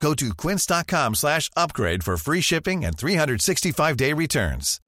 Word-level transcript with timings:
Go 0.00 0.14
to 0.14 0.34
quince.com 0.34 1.14
slash 1.14 1.50
upgrade 1.56 2.04
for 2.04 2.16
free 2.16 2.40
shipping 2.40 2.84
and 2.84 2.96
365-day 2.96 4.12
returns. 4.12 4.80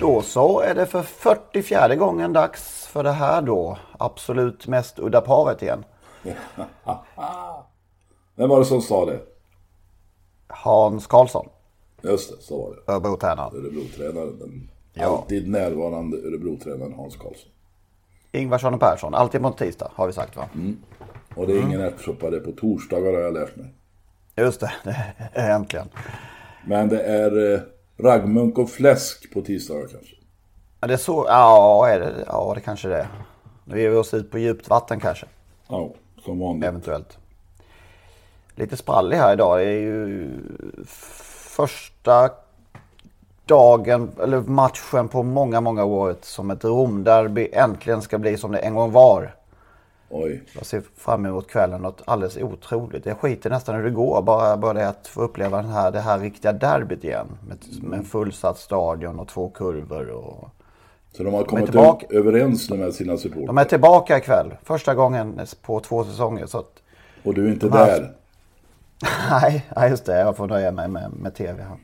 Då 0.00 0.22
så 0.22 0.60
är 0.60 0.74
det 0.74 0.86
för 0.86 1.02
44 1.02 1.96
gången 1.96 2.32
dags 2.32 2.83
för 2.94 3.02
det 3.04 3.12
här 3.12 3.42
då. 3.42 3.78
Absolut 3.98 4.66
mest 4.66 4.98
udda 4.98 5.20
paret 5.20 5.62
igen. 5.62 5.84
Vem 8.36 8.48
var 8.48 8.58
det 8.58 8.64
som 8.64 8.82
sa 8.82 9.06
det? 9.06 9.20
Hans 10.46 11.06
Karlsson, 11.06 11.48
Just 12.02 12.30
det, 12.36 12.42
så 12.42 12.58
var 12.62 12.70
det. 12.76 12.92
Örebro-tränaren. 12.92 13.56
Örebro-tränaren. 13.56 14.38
Den 14.38 14.70
Ja. 14.92 15.04
alltid 15.04 15.48
närvarande 15.48 16.16
Örebro-tränaren 16.16 16.94
Hans 16.94 17.16
Karlsson. 17.16 17.50
Ingvarsson 18.32 18.74
och 18.74 18.80
Persson, 18.80 19.14
alltid 19.14 19.42
på 19.42 19.50
tisdag 19.50 19.90
har 19.94 20.06
vi 20.06 20.12
sagt 20.12 20.36
va? 20.36 20.48
Och 21.36 21.46
det 21.46 21.52
är 21.52 21.62
ingen 21.62 21.80
ärtsoppa, 21.80 22.30
det 22.30 22.36
är 22.36 22.40
på 22.40 22.52
torsdagar 22.52 23.12
har 23.12 23.20
jag 23.20 23.34
lärt 23.34 23.56
mig. 23.56 23.74
Just 24.36 24.60
det, 24.60 24.72
äntligen. 25.34 25.88
Men 26.66 26.88
det 26.88 27.00
är 27.02 27.54
eh, 27.54 27.60
raggmunk 27.98 28.58
och 28.58 28.70
fläsk 28.70 29.34
på 29.34 29.40
tisdagar 29.42 29.86
kanske. 29.88 30.16
Ja, 30.84 30.88
det 30.88 30.98
så, 30.98 31.24
ja, 31.28 31.88
är 31.88 32.00
det, 32.00 32.24
ja 32.26 32.52
det 32.54 32.60
kanske 32.60 32.88
det 32.88 32.96
är. 32.96 33.08
Nu 33.64 33.80
ger 33.80 33.90
vi 33.90 33.96
oss 33.96 34.14
ut 34.14 34.30
på 34.30 34.38
djupt 34.38 34.68
vatten 34.68 35.00
kanske, 35.00 35.26
Ja, 35.68 35.90
som 36.24 36.38
vanligt. 36.38 36.64
eventuellt. 36.64 37.18
Lite 38.54 38.76
sprallig 38.76 39.16
här 39.16 39.32
idag. 39.32 39.58
Det 39.58 39.64
är 39.64 39.80
ju 39.80 40.30
första 40.86 42.30
dagen, 43.46 44.10
eller 44.22 44.40
matchen 44.40 45.08
på 45.08 45.22
många, 45.22 45.60
många 45.60 45.84
år 45.84 46.16
som 46.22 46.50
ett 46.50 46.64
Romderby 46.64 47.48
äntligen 47.52 48.02
ska 48.02 48.18
bli 48.18 48.36
som 48.36 48.52
det 48.52 48.58
en 48.58 48.74
gång 48.74 48.92
var. 48.92 49.34
Oj. 50.10 50.42
Jag 50.54 50.66
ser 50.66 50.82
fram 50.96 51.26
emot 51.26 51.48
kvällen 51.48 51.82
något 51.82 52.02
alldeles 52.04 52.36
otroligt. 52.36 53.06
Jag 53.06 53.18
skiter 53.18 53.50
nästan 53.50 53.74
hur 53.74 53.84
det 53.84 53.90
går. 53.90 54.22
Bara, 54.22 54.56
bara 54.56 54.72
det 54.72 54.88
att 54.88 55.06
få 55.06 55.22
uppleva 55.22 55.56
den 55.62 55.70
här, 55.70 55.90
det 55.90 56.00
här 56.00 56.18
riktiga 56.18 56.52
derbyt 56.52 57.04
igen. 57.04 57.26
Med, 57.48 57.58
med 57.82 57.98
en 57.98 58.04
fullsatt 58.04 58.58
stadion 58.58 59.20
och 59.20 59.28
två 59.28 59.48
kurvor. 59.50 60.08
Och... 60.08 60.48
Så 61.16 61.22
de 61.22 61.34
har 61.34 61.44
kommit 61.44 61.64
tillbaka. 61.64 62.06
ö- 62.10 62.18
överens 62.18 62.70
nu 62.70 62.76
med 62.76 62.94
sina 62.94 63.16
supportrar. 63.16 63.46
De 63.46 63.58
är 63.58 63.64
tillbaka 63.64 64.18
ikväll. 64.18 64.54
Första 64.62 64.94
gången 64.94 65.40
på 65.62 65.80
två 65.80 66.04
säsonger. 66.04 66.46
Så. 66.46 66.64
Och 67.24 67.34
du 67.34 67.46
är 67.46 67.52
inte 67.52 67.66
de 67.68 67.76
där. 67.78 68.12
Nej, 69.30 69.66
ja, 69.76 69.88
just 69.88 70.04
det. 70.06 70.18
Jag 70.18 70.36
får 70.36 70.46
nöja 70.46 70.72
mig 70.72 70.88
med, 70.88 71.12
med 71.12 71.34
tv 71.34 71.62
här. 71.62 71.76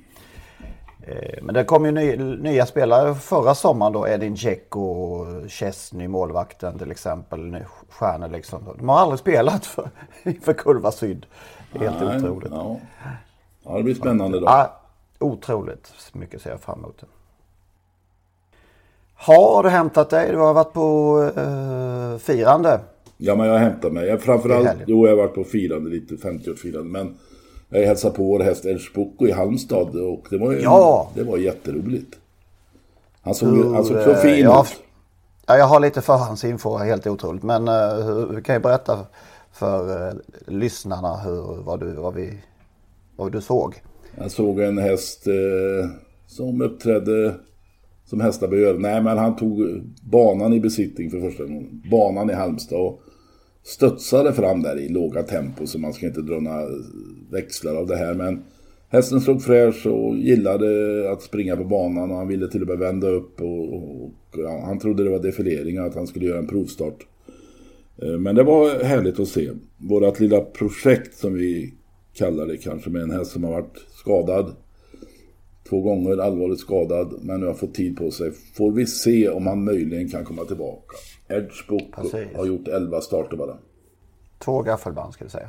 Eh, 1.02 1.42
Men 1.42 1.54
det 1.54 1.64
kom 1.64 1.84
ju 1.84 1.92
ny, 1.92 2.16
nya 2.16 2.66
spelare 2.66 3.14
förra 3.14 3.54
sommaren 3.54 3.92
då. 3.92 4.08
Edin 4.08 4.34
Dzeko, 4.34 5.26
Chesney, 5.48 6.08
målvakten 6.08 6.78
till 6.78 6.90
exempel. 6.90 7.64
Stjärnor 7.88 8.28
liksom. 8.28 8.60
De 8.78 8.88
har 8.88 8.98
aldrig 8.98 9.18
spelat 9.20 9.66
för, 9.66 9.90
för 10.42 10.52
Kurva 10.52 10.90
Syd. 10.92 11.26
Det 11.72 11.78
Helt 11.78 12.00
Nej, 12.00 12.16
otroligt. 12.16 12.52
Ja. 12.52 12.76
ja, 13.64 13.76
det 13.76 13.82
blir 13.82 13.94
spännande 13.94 14.40
då. 14.40 14.46
Ja, 14.46 14.80
otroligt 15.18 15.92
mycket 16.12 16.42
ser 16.42 16.50
jag 16.50 16.60
fram 16.60 16.78
emot. 16.78 17.04
Har 19.22 19.62
du 19.62 19.68
hämtat 19.68 20.10
dig? 20.10 20.30
Du 20.30 20.36
har 20.36 20.54
varit 20.54 20.72
på 20.72 21.22
eh, 21.36 22.18
firande. 22.18 22.80
Ja, 23.16 23.34
men 23.36 23.46
jag 23.46 23.58
hämtar 23.58 23.90
mig. 23.90 24.08
Jag, 24.08 24.20
framförallt, 24.22 24.68
jo, 24.86 25.06
jag 25.06 25.16
har 25.16 25.22
varit 25.22 25.34
på 25.34 25.44
firande 25.44 25.90
lite, 25.90 26.14
50-årsfirande. 26.14 26.84
Men 26.84 27.16
jag 27.68 27.86
hälsade 27.86 28.14
på 28.16 28.24
vår 28.24 28.40
häst 28.40 28.64
Älvsbocco 28.64 29.26
i 29.26 29.32
Halmstad 29.32 29.96
och 29.96 30.26
det 30.30 30.38
var, 30.38 30.52
ju, 30.52 30.60
Ja. 30.60 31.10
det 31.14 31.22
var 31.22 31.38
jätteroligt. 31.38 32.18
Han 33.22 33.34
såg, 33.34 33.56
ju- 33.56 33.72
han 33.74 33.84
såg 33.84 33.96
Hur, 33.96 34.04
så 34.04 34.10
eh, 34.10 34.16
fin 34.16 34.44
ja, 34.44 34.62
ut. 34.62 34.80
Ja, 35.46 35.56
jag 35.58 35.66
har 35.66 35.80
lite 35.80 36.00
förhandsinfo, 36.00 36.76
helt 36.76 37.06
otroligt. 37.06 37.42
Men 37.42 37.68
uh, 37.68 38.04
hur, 38.06 38.40
kan 38.40 38.54
ju 38.54 38.60
berätta 38.60 38.98
för 39.52 40.06
uh, 40.08 40.12
lyssnarna 40.46 41.16
hur, 41.16 41.62
vad, 41.62 41.80
du, 41.80 41.92
vad, 41.92 42.14
vi, 42.14 42.38
vad 43.16 43.32
du 43.32 43.40
såg. 43.40 43.82
Jag 44.18 44.30
såg 44.30 44.60
en 44.60 44.78
häst 44.78 45.26
eh, 45.26 45.90
som 46.26 46.62
uppträdde 46.62 47.34
som 48.10 48.20
hästar 48.20 48.48
bör 48.48 48.56
göra. 48.56 48.78
Nej, 48.78 49.02
men 49.02 49.18
han 49.18 49.36
tog 49.36 49.82
banan 50.02 50.52
i 50.52 50.60
besittning 50.60 51.10
för 51.10 51.20
första 51.20 51.44
gången. 51.44 51.82
Banan 51.90 52.30
i 52.30 52.32
Halmstad 52.32 52.80
och 52.80 53.00
studsade 53.62 54.32
fram 54.32 54.62
där 54.62 54.78
i 54.78 54.88
låga 54.88 55.22
tempo 55.22 55.66
så 55.66 55.78
man 55.78 55.92
ska 55.92 56.06
inte 56.06 56.22
dra 56.22 56.40
några 56.40 56.66
växlar 57.30 57.74
av 57.74 57.86
det 57.86 57.96
här. 57.96 58.14
Men 58.14 58.42
hästen 58.88 59.20
slog 59.20 59.42
fräsch 59.42 59.86
och 59.86 60.16
gillade 60.16 60.66
att 61.12 61.22
springa 61.22 61.56
på 61.56 61.64
banan 61.64 62.10
och 62.10 62.16
han 62.16 62.28
ville 62.28 62.48
till 62.48 62.62
och 62.62 62.68
med 62.68 62.78
vända 62.78 63.08
upp 63.08 63.40
och, 63.40 63.74
och, 63.74 64.04
och 64.04 64.10
ja, 64.36 64.62
han 64.66 64.78
trodde 64.78 65.04
det 65.04 65.10
var 65.10 65.22
defilering 65.22 65.80
och 65.80 65.86
att 65.86 65.94
han 65.94 66.06
skulle 66.06 66.26
göra 66.26 66.38
en 66.38 66.46
provstart. 66.46 67.06
Eh, 68.02 68.18
men 68.18 68.34
det 68.34 68.42
var 68.42 68.84
härligt 68.84 69.20
att 69.20 69.28
se. 69.28 69.50
Vårat 69.78 70.20
lilla 70.20 70.40
projekt 70.40 71.14
som 71.14 71.34
vi 71.34 71.74
kallar 72.14 72.46
det 72.46 72.56
kanske 72.56 72.90
med 72.90 73.02
en 73.02 73.10
häst 73.10 73.30
som 73.30 73.44
har 73.44 73.52
varit 73.52 73.86
skadad. 73.90 74.54
Två 75.70 75.80
gånger 75.80 76.18
allvarligt 76.18 76.60
skadad 76.60 77.14
men 77.20 77.40
nu 77.40 77.46
har 77.46 77.54
fått 77.54 77.74
tid 77.74 77.96
på 77.96 78.10
sig. 78.10 78.32
Får 78.56 78.72
vi 78.72 78.86
se 78.86 79.28
om 79.28 79.46
han 79.46 79.64
möjligen 79.64 80.08
kan 80.08 80.24
komma 80.24 80.44
tillbaka. 80.44 80.96
Precis. 81.96 82.36
har 82.36 82.46
gjort 82.46 82.68
11 82.68 83.00
starter 83.00 83.36
bara. 83.36 83.54
Två 84.38 84.62
gaffelband 84.62 85.12
ska 85.12 85.24
vi 85.24 85.30
säga. 85.30 85.48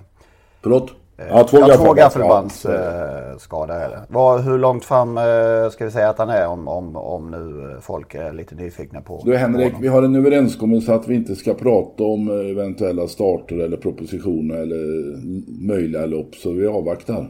Förlåt? 0.61 0.91
Ja, 1.17 1.43
två 1.43 1.57
Ja, 1.59 1.77
två 1.77 1.93
gaffelbands. 1.93 2.63
gaffelbands 2.63 2.65
Ja, 2.65 3.31
eh, 3.31 3.37
skada 3.37 3.73
är 3.73 3.89
det. 3.89 4.01
Vad, 4.09 4.41
hur 4.41 4.57
långt 4.57 4.85
fram 4.85 5.17
eh, 5.17 5.69
ska 5.71 5.85
vi 5.85 5.91
säga 5.91 6.09
att 6.09 6.17
han 6.17 6.29
är 6.29 6.47
om, 6.47 6.67
om, 6.67 6.95
om 6.95 7.31
nu 7.31 7.71
eh, 7.71 7.79
folk 7.79 8.15
är 8.15 8.33
lite 8.33 8.55
nyfikna 8.55 9.01
på 9.01 9.21
Du 9.25 9.37
Henrik, 9.37 9.73
vi 9.81 9.87
har 9.87 10.03
en 10.03 10.15
överenskommelse 10.15 10.93
att 10.93 11.07
vi 11.07 11.15
inte 11.15 11.35
ska 11.35 11.53
prata 11.53 12.03
om 12.03 12.29
eh, 12.29 12.51
eventuella 12.51 13.07
starter 13.07 13.55
eller 13.55 13.77
propositioner 13.77 14.55
eller 14.55 15.15
möjliga 15.67 16.05
lopp. 16.05 16.35
Så 16.35 16.51
vi 16.51 16.67
avvaktar. 16.67 17.29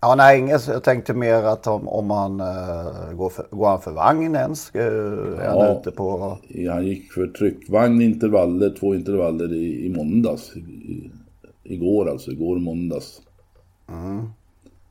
Ja, 0.00 0.14
nej, 0.14 0.38
inget. 0.38 0.66
Jag 0.68 0.82
tänkte 0.82 1.14
mer 1.14 1.34
att 1.34 1.66
om, 1.66 1.88
om 1.88 2.10
han 2.10 2.40
uh, 2.40 3.12
går, 3.16 3.28
för, 3.28 3.46
går 3.50 3.66
han 3.68 3.80
för 3.80 3.90
vagn 3.90 4.34
ens? 4.36 4.72
Uh, 4.74 4.82
är 4.82 5.48
han 5.48 5.58
Ja. 5.58 5.80
ute 5.80 5.90
på... 5.90 6.38
Han 6.70 6.86
gick 6.86 7.12
för 7.12 7.26
tryckvagn 7.26 8.02
intervaller, 8.02 8.74
två 8.80 8.94
intervaller 8.94 9.52
i, 9.52 9.86
i 9.86 9.88
måndags. 9.88 10.52
I, 10.56 10.58
i, 10.58 11.10
igår 11.64 12.10
alltså, 12.10 12.30
igår 12.30 12.58
måndags. 12.58 13.20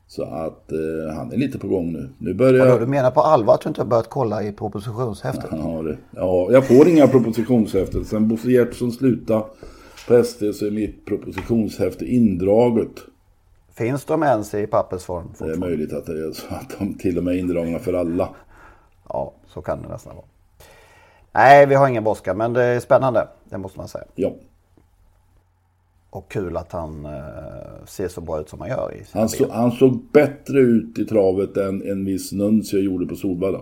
Så 0.06 0.22
att 0.22 0.72
eh, 0.72 1.14
han 1.16 1.32
är 1.32 1.36
lite 1.36 1.58
på 1.58 1.68
gång 1.68 1.92
nu. 1.92 2.08
Nu 2.18 2.34
börjar... 2.34 2.66
Vadå, 2.66 2.78
du 2.78 2.86
menar 2.86 3.10
på 3.10 3.20
allvar 3.20 3.54
att 3.54 3.60
du 3.60 3.68
inte 3.68 3.80
har 3.80 3.86
börjat 3.86 4.10
kolla 4.10 4.42
i 4.42 4.52
propositionshäftet? 4.52 5.50
Ja, 5.50 5.82
det, 5.82 5.98
ja, 6.16 6.48
jag 6.52 6.66
får 6.66 6.88
inga 6.88 7.08
propositionshäften. 7.08 8.04
Sen 8.04 8.28
Bosse 8.28 8.50
Gjertsson 8.50 8.92
slutade 8.92 9.44
på 10.08 10.24
SD 10.24 10.42
så 10.54 10.66
är 10.66 10.70
mitt 10.70 11.04
propositionshäfte 11.04 12.04
indraget. 12.04 12.92
Finns 13.78 14.04
de 14.04 14.22
ens 14.22 14.54
i 14.54 14.66
pappersform? 14.66 15.32
Det 15.38 15.44
är 15.44 15.56
möjligt 15.56 15.92
att 15.92 16.06
det 16.06 16.12
är 16.12 16.32
så 16.32 16.54
att 16.54 16.78
de 16.78 16.94
till 16.94 17.18
och 17.18 17.24
med 17.24 17.34
är 17.34 17.38
indragna 17.38 17.78
för 17.78 17.92
alla. 17.92 18.28
Ja, 19.08 19.32
så 19.46 19.62
kan 19.62 19.82
det 19.82 19.88
nästan 19.88 20.16
vara. 20.16 20.26
Nej, 21.32 21.66
vi 21.66 21.74
har 21.74 21.88
ingen 21.88 22.04
brådska, 22.04 22.34
men 22.34 22.52
det 22.52 22.62
är 22.62 22.80
spännande. 22.80 23.28
Det 23.44 23.58
måste 23.58 23.78
man 23.78 23.88
säga. 23.88 24.04
Ja. 24.14 24.32
Och 26.10 26.28
kul 26.30 26.56
att 26.56 26.72
han 26.72 27.06
eh, 27.06 27.12
ser 27.86 28.08
så 28.08 28.20
bra 28.20 28.40
ut 28.40 28.48
som 28.48 28.60
han 28.60 28.68
gör 28.68 28.94
i 28.94 29.04
Han, 29.12 29.28
så, 29.28 29.52
han 29.52 29.72
såg 29.72 30.02
bättre 30.12 30.58
ut 30.58 30.98
i 30.98 31.04
travet 31.04 31.56
än 31.56 31.90
en 31.90 32.04
viss 32.04 32.32
Nuncio 32.32 32.78
gjorde 32.78 33.06
på 33.06 33.14
Solvalla. 33.14 33.60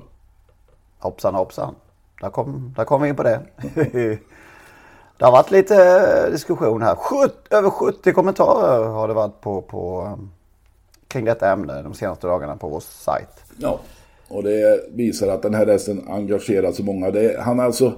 Hoppsan 0.98 1.34
hoppsan. 1.34 1.74
Där 2.20 2.30
kom, 2.30 2.74
där 2.76 2.84
kom 2.84 3.02
vi 3.02 3.08
in 3.08 3.16
på 3.16 3.22
det. 3.22 3.40
det 5.18 5.24
har 5.24 5.32
varit 5.32 5.50
lite 5.50 5.74
eh, 5.74 6.32
diskussion 6.32 6.82
här. 6.82 6.94
Sjut, 6.94 7.36
över 7.50 7.70
70 7.70 8.12
kommentarer 8.12 8.84
har 8.84 9.08
det 9.08 9.14
varit 9.14 9.40
på, 9.40 9.62
på, 9.62 10.02
eh, 10.02 10.24
kring 11.08 11.24
detta 11.24 11.52
ämne 11.52 11.82
de 11.82 11.94
senaste 11.94 12.26
dagarna 12.26 12.56
på 12.56 12.68
vår 12.68 12.80
sajt. 12.80 13.28
Ja, 13.58 13.80
och 14.28 14.42
det 14.42 14.80
visar 14.92 15.28
att 15.28 15.42
den 15.42 15.54
här 15.54 15.66
hästen 15.66 16.08
engagerar 16.08 16.72
så 16.72 16.82
många. 16.82 17.10
Det, 17.10 17.40
han 17.40 17.60
är 17.60 17.64
alltså, 17.64 17.92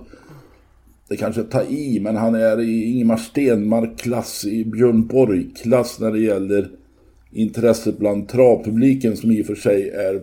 det 1.08 1.16
kanske 1.16 1.42
tar 1.42 1.62
i, 1.62 2.00
men 2.00 2.16
han 2.16 2.34
är 2.34 2.60
i 2.60 2.84
Ingemar 2.84 3.16
Stenmark-klass, 3.16 4.44
i 4.44 4.64
Björn 4.64 5.06
Borg-klass 5.06 6.00
när 6.00 6.10
det 6.10 6.20
gäller 6.20 6.70
intresset 7.30 7.98
bland 7.98 8.28
travpubliken 8.28 9.16
som 9.16 9.30
i 9.30 9.42
och 9.42 9.46
för 9.46 9.54
sig 9.54 9.90
är 9.90 10.14
eh, 10.14 10.20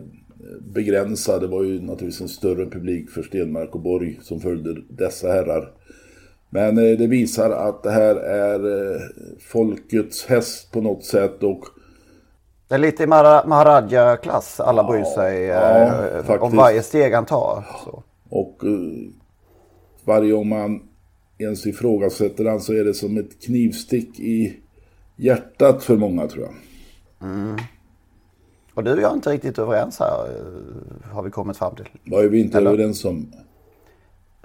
begränsad. 0.74 1.42
Det 1.42 1.48
var 1.48 1.64
ju 1.64 1.82
naturligtvis 1.82 2.22
en 2.22 2.30
större 2.30 2.66
publik 2.66 3.10
för 3.10 3.24
Stenmark 3.24 3.76
och 3.76 3.82
Borg 3.82 4.20
som 4.22 4.40
följde 4.40 4.82
dessa 4.90 5.28
herrar. 5.28 5.72
Men 6.56 6.78
eh, 6.78 6.98
det 6.98 7.08
visar 7.08 7.50
att 7.50 7.84
det 7.84 7.92
här 7.92 8.16
är 8.16 8.94
eh, 8.94 9.02
folkets 9.40 10.26
häst 10.26 10.72
på 10.72 10.82
något 10.82 11.04
sätt 11.06 11.44
och 11.44 11.66
det 12.68 12.76
är 12.76 12.80
lite 12.80 13.04
i 13.04 13.08
Maharaja-klass. 13.08 14.60
Alla 14.60 14.84
bryr 14.84 15.04
sig 15.04 15.42
ja, 15.42 16.08
eh, 16.08 16.44
om 16.44 16.56
varje 16.56 16.84
steg 16.84 17.14
han 17.14 17.26
tar. 17.26 17.64
Så. 17.86 18.04
Och 18.30 18.62
varje 20.06 20.32
gång 20.32 20.50
man 20.50 20.82
ens 21.38 21.66
ifrågasätter 21.66 22.46
han 22.46 22.62
så 22.62 22.74
är 22.74 22.84
det 22.84 22.94
som 22.94 23.18
ett 23.18 23.42
knivstick 23.46 24.20
i 24.20 24.60
hjärtat 25.16 25.84
för 25.84 25.98
många 25.98 26.28
tror 26.28 26.44
jag. 26.44 26.54
Mm. 27.30 27.58
Och 28.74 28.84
du 28.84 28.94
och 28.94 29.02
jag 29.02 29.12
är 29.12 29.16
inte 29.16 29.30
riktigt 29.30 29.60
överens 29.60 30.00
här, 30.00 30.28
har 31.12 31.24
vi 31.24 31.32
kommit 31.32 31.58
fram 31.58 31.76
till. 31.76 31.90
Vad 32.06 32.26
är 32.26 32.30
vi 32.30 32.42
inte 32.42 32.58
Eller? 32.58 32.72
överens 32.72 33.06
om? 33.06 33.32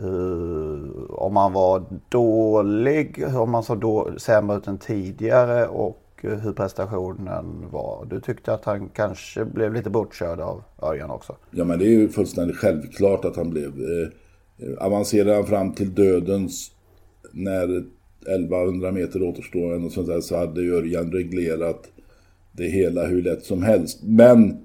Uh, 0.02 1.10
om 1.10 1.34
man 1.34 1.52
var 1.52 1.82
dålig, 2.08 3.24
om 3.36 3.50
man 3.50 3.62
såg 3.62 3.80
då, 3.80 4.10
sämre 4.16 4.56
ut 4.56 4.66
än 4.66 4.78
tidigare 4.78 5.66
och 5.66 6.02
eh, 6.22 6.38
hur 6.38 6.52
prestationen 6.52 7.70
var. 7.70 8.06
Du 8.10 8.20
tyckte 8.20 8.54
att 8.54 8.64
han 8.64 8.88
kanske 8.88 9.44
blev 9.44 9.74
lite 9.74 9.90
bortkörd 9.90 10.40
av 10.40 10.62
Örjan 10.82 11.10
också? 11.10 11.36
Ja 11.50 11.64
men 11.64 11.78
det 11.78 11.84
är 11.84 11.90
ju 11.90 12.08
fullständigt 12.08 12.56
självklart 12.56 13.24
att 13.24 13.36
han 13.36 13.50
blev. 13.50 13.68
Eh, 13.68 14.86
avancerade 14.86 15.34
han 15.34 15.46
fram 15.46 15.72
till 15.72 15.94
dödens 15.94 16.72
när 17.32 17.84
1100 18.26 18.92
meter 18.92 19.22
återstår 19.22 19.84
och 19.84 19.92
sånt 19.92 20.06
där, 20.06 20.20
så 20.20 20.36
hade 20.36 20.60
Örjan 20.60 21.12
reglerat 21.12 21.88
det 22.52 22.64
hela 22.64 23.06
hur 23.06 23.22
lätt 23.22 23.44
som 23.44 23.62
helst. 23.62 24.02
Men 24.02 24.58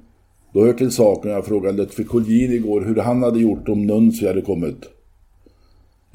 då 0.54 0.66
hör 0.66 0.74
till 0.74 0.92
saken, 0.92 1.32
jag 1.32 1.46
frågade 1.46 1.78
Lutfi 1.78 2.04
Collin 2.04 2.52
igår 2.52 2.82
hur 2.82 2.96
han 2.96 3.24
hade 3.24 3.40
gjort 3.40 3.70
om 3.70 3.86
Nunzi 3.86 4.28
hade 4.28 4.42
kommit. 4.42 4.90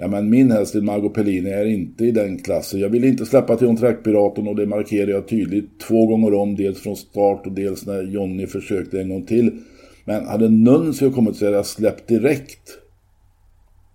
Ja 0.00 0.08
men 0.08 0.30
min 0.30 0.50
häst 0.50 0.74
Margot 0.74 1.14
Pellini 1.14 1.50
är 1.50 1.64
inte 1.64 2.04
i 2.04 2.10
den 2.10 2.38
klassen. 2.38 2.80
Jag 2.80 2.88
vill 2.88 3.04
inte 3.04 3.26
släppa 3.26 3.56
till 3.56 3.76
Trackpiraten 3.76 4.48
och 4.48 4.56
det 4.56 4.66
markerar 4.66 5.10
jag 5.10 5.28
tydligt 5.28 5.80
två 5.80 6.06
gånger 6.06 6.34
om. 6.34 6.56
Dels 6.56 6.80
från 6.80 6.96
start 6.96 7.46
och 7.46 7.52
dels 7.52 7.86
när 7.86 8.02
Jonny 8.02 8.46
försökte 8.46 9.00
en 9.00 9.08
gång 9.08 9.26
till. 9.26 9.62
Men 10.04 10.26
hade 10.26 10.48
Nuncio 10.48 11.10
kommit 11.10 11.36
så 11.36 11.44
hade 11.44 11.56
jag 11.56 11.66
släppt 11.66 12.08
direkt. 12.08 12.78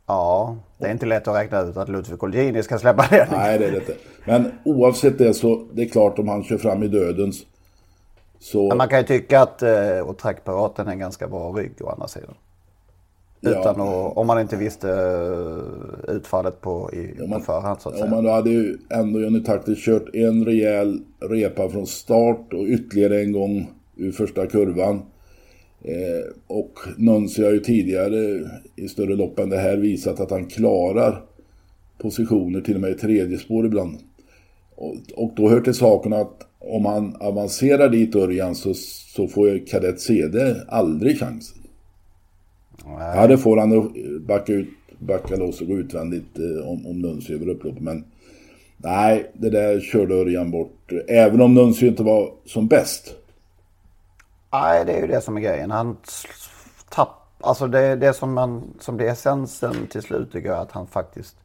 Ja, 0.07 0.57
det 0.77 0.85
är 0.85 0.91
inte 0.91 1.05
lätt 1.05 1.27
att 1.27 1.35
räkna 1.35 1.61
ut 1.61 1.77
att 1.77 1.89
Ludvig 1.89 2.19
Colgjini 2.19 2.63
ska 2.63 2.79
släppa 2.79 3.07
det. 3.09 3.27
Nej, 3.31 3.59
det 3.59 3.65
är 3.65 3.71
det 3.71 3.77
inte. 3.77 3.93
Men 4.25 4.51
oavsett 4.65 5.17
det 5.17 5.33
så 5.33 5.67
det 5.73 5.81
är 5.81 5.87
klart 5.87 6.19
om 6.19 6.27
han 6.27 6.43
kör 6.43 6.57
fram 6.57 6.83
i 6.83 6.87
dödens. 6.87 7.45
Så... 8.39 8.67
Men 8.67 8.77
man 8.77 8.87
kan 8.87 8.99
ju 8.99 9.05
tycka 9.05 9.41
att 9.41 9.61
eh, 9.61 10.13
Trackpiraten 10.21 10.87
är 10.87 10.91
en 10.91 10.99
ganska 10.99 11.27
bra 11.27 11.51
rygg 11.51 11.71
å 11.81 11.89
andra 11.89 12.07
sidan. 12.07 12.33
Utan 13.41 13.75
ja. 13.77 14.07
att, 14.07 14.17
om 14.17 14.27
man 14.27 14.41
inte 14.41 14.55
visste 14.55 14.89
eh, 14.89 16.15
utfallet 16.15 16.61
på, 16.61 16.89
i, 16.93 17.21
om 17.21 17.29
man, 17.29 17.39
på 17.39 17.45
förhand 17.45 17.81
så 17.81 17.89
att 17.89 17.95
säga. 17.95 18.05
Om 18.05 18.11
man 18.11 18.33
hade 18.33 18.49
ju 18.49 18.77
ändå 18.89 19.21
Johnny 19.21 19.43
Taktis 19.43 19.85
kört 19.85 20.15
en 20.15 20.45
rejäl 20.45 20.99
repa 21.19 21.69
från 21.69 21.87
start 21.87 22.53
och 22.53 22.65
ytterligare 22.65 23.21
en 23.21 23.31
gång 23.31 23.71
ur 23.95 24.11
första 24.11 24.47
kurvan. 24.47 25.01
Eh, 25.81 26.33
och 26.47 26.79
Nunsi 26.97 27.43
har 27.43 27.51
ju 27.51 27.59
tidigare 27.59 28.49
i 28.75 28.87
större 28.87 29.15
lopp 29.15 29.39
än 29.39 29.49
det 29.49 29.57
här 29.57 29.77
visat 29.77 30.19
att 30.19 30.31
han 30.31 30.45
klarar 30.45 31.21
positioner 31.97 32.61
till 32.61 32.75
och 32.75 32.81
med 32.81 32.91
i 32.91 32.95
tredje 32.95 33.37
spår 33.37 33.65
ibland. 33.65 33.97
Och, 34.75 34.95
och 35.15 35.31
då 35.35 35.49
hör 35.49 35.61
till 35.61 35.73
saken 35.73 36.13
att 36.13 36.47
om 36.59 36.85
han 36.85 37.15
avancerar 37.19 37.89
dit 37.89 38.15
Örjan 38.15 38.55
så, 38.55 38.73
så 39.15 39.27
får 39.27 39.49
ju 39.49 39.65
kadett 39.65 40.01
CD 40.01 40.55
aldrig 40.67 41.19
chansen. 41.19 41.64
Nej. 42.85 43.17
Ja, 43.17 43.27
det 43.27 43.37
får 43.37 43.57
han 43.57 43.93
backa, 44.27 44.53
ut, 44.53 44.69
backa 44.99 45.35
loss 45.35 45.61
och 45.61 45.67
gå 45.67 45.73
utvändigt 45.73 46.39
eh, 46.39 46.69
om, 46.69 46.87
om 46.87 47.01
Nuncio 47.01 47.35
över 47.35 47.49
upploppet. 47.49 47.81
Men 47.81 48.05
nej, 48.77 49.31
det 49.33 49.49
där 49.49 49.79
körde 49.79 50.15
Örjan 50.15 50.51
bort. 50.51 50.91
Även 51.07 51.41
om 51.41 51.53
Nuncio 51.53 51.87
inte 51.87 52.03
var 52.03 52.31
som 52.45 52.67
bäst. 52.67 53.15
Nej, 54.51 54.85
det 54.85 54.93
är 54.93 55.01
ju 55.01 55.07
det 55.07 55.21
som 55.21 55.37
är 55.37 55.41
grejen. 55.41 55.71
Han 55.71 55.97
tapp, 56.89 57.09
alltså 57.39 57.67
det, 57.67 57.95
det 57.95 58.13
som, 58.13 58.33
man, 58.33 58.73
som 58.79 58.97
det 58.97 59.07
är 59.07 59.11
essensen 59.11 59.87
till 59.91 60.01
slut 60.01 60.31
tycker 60.31 60.49
jag 60.49 60.59
att 60.59 60.71
han 60.71 60.87
faktiskt 60.87 61.35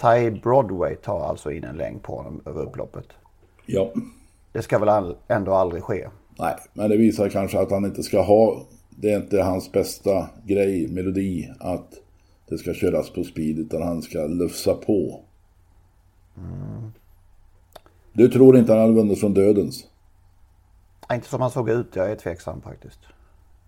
Ty 0.00 0.30
Broadway 0.30 0.94
tar 0.94 1.20
alltså 1.20 1.52
in 1.52 1.64
en 1.64 1.76
längd 1.76 2.02
på 2.02 2.16
honom 2.16 2.40
över 2.46 2.62
upploppet. 2.62 3.06
Ja. 3.66 3.92
Det 4.52 4.62
ska 4.62 4.78
väl 4.78 4.88
all, 4.88 5.16
ändå 5.28 5.54
aldrig 5.54 5.82
ske. 5.82 6.08
Nej, 6.38 6.56
men 6.72 6.90
det 6.90 6.96
visar 6.96 7.28
kanske 7.28 7.60
att 7.60 7.70
han 7.70 7.84
inte 7.84 8.02
ska 8.02 8.22
ha 8.22 8.62
det 8.96 9.12
är 9.12 9.16
inte 9.16 9.42
hans 9.42 9.72
bästa 9.72 10.28
grej, 10.44 10.88
melodi, 10.88 11.50
att 11.60 11.94
det 12.48 12.58
ska 12.58 12.74
köras 12.74 13.10
på 13.10 13.24
speed 13.24 13.58
utan 13.58 13.82
han 13.82 14.02
ska 14.02 14.26
lufsa 14.26 14.74
på. 14.74 15.20
Mm. 16.36 16.92
Du 18.12 18.28
tror 18.28 18.58
inte 18.58 18.72
han 18.72 18.80
hade 18.80 18.92
vunnit 18.92 19.20
från 19.20 19.34
dödens? 19.34 19.86
Inte 21.12 21.28
som 21.28 21.40
han 21.40 21.50
såg 21.50 21.70
ut, 21.70 21.96
jag 21.96 22.10
är 22.10 22.16
tveksam 22.16 22.60
faktiskt. 22.60 22.98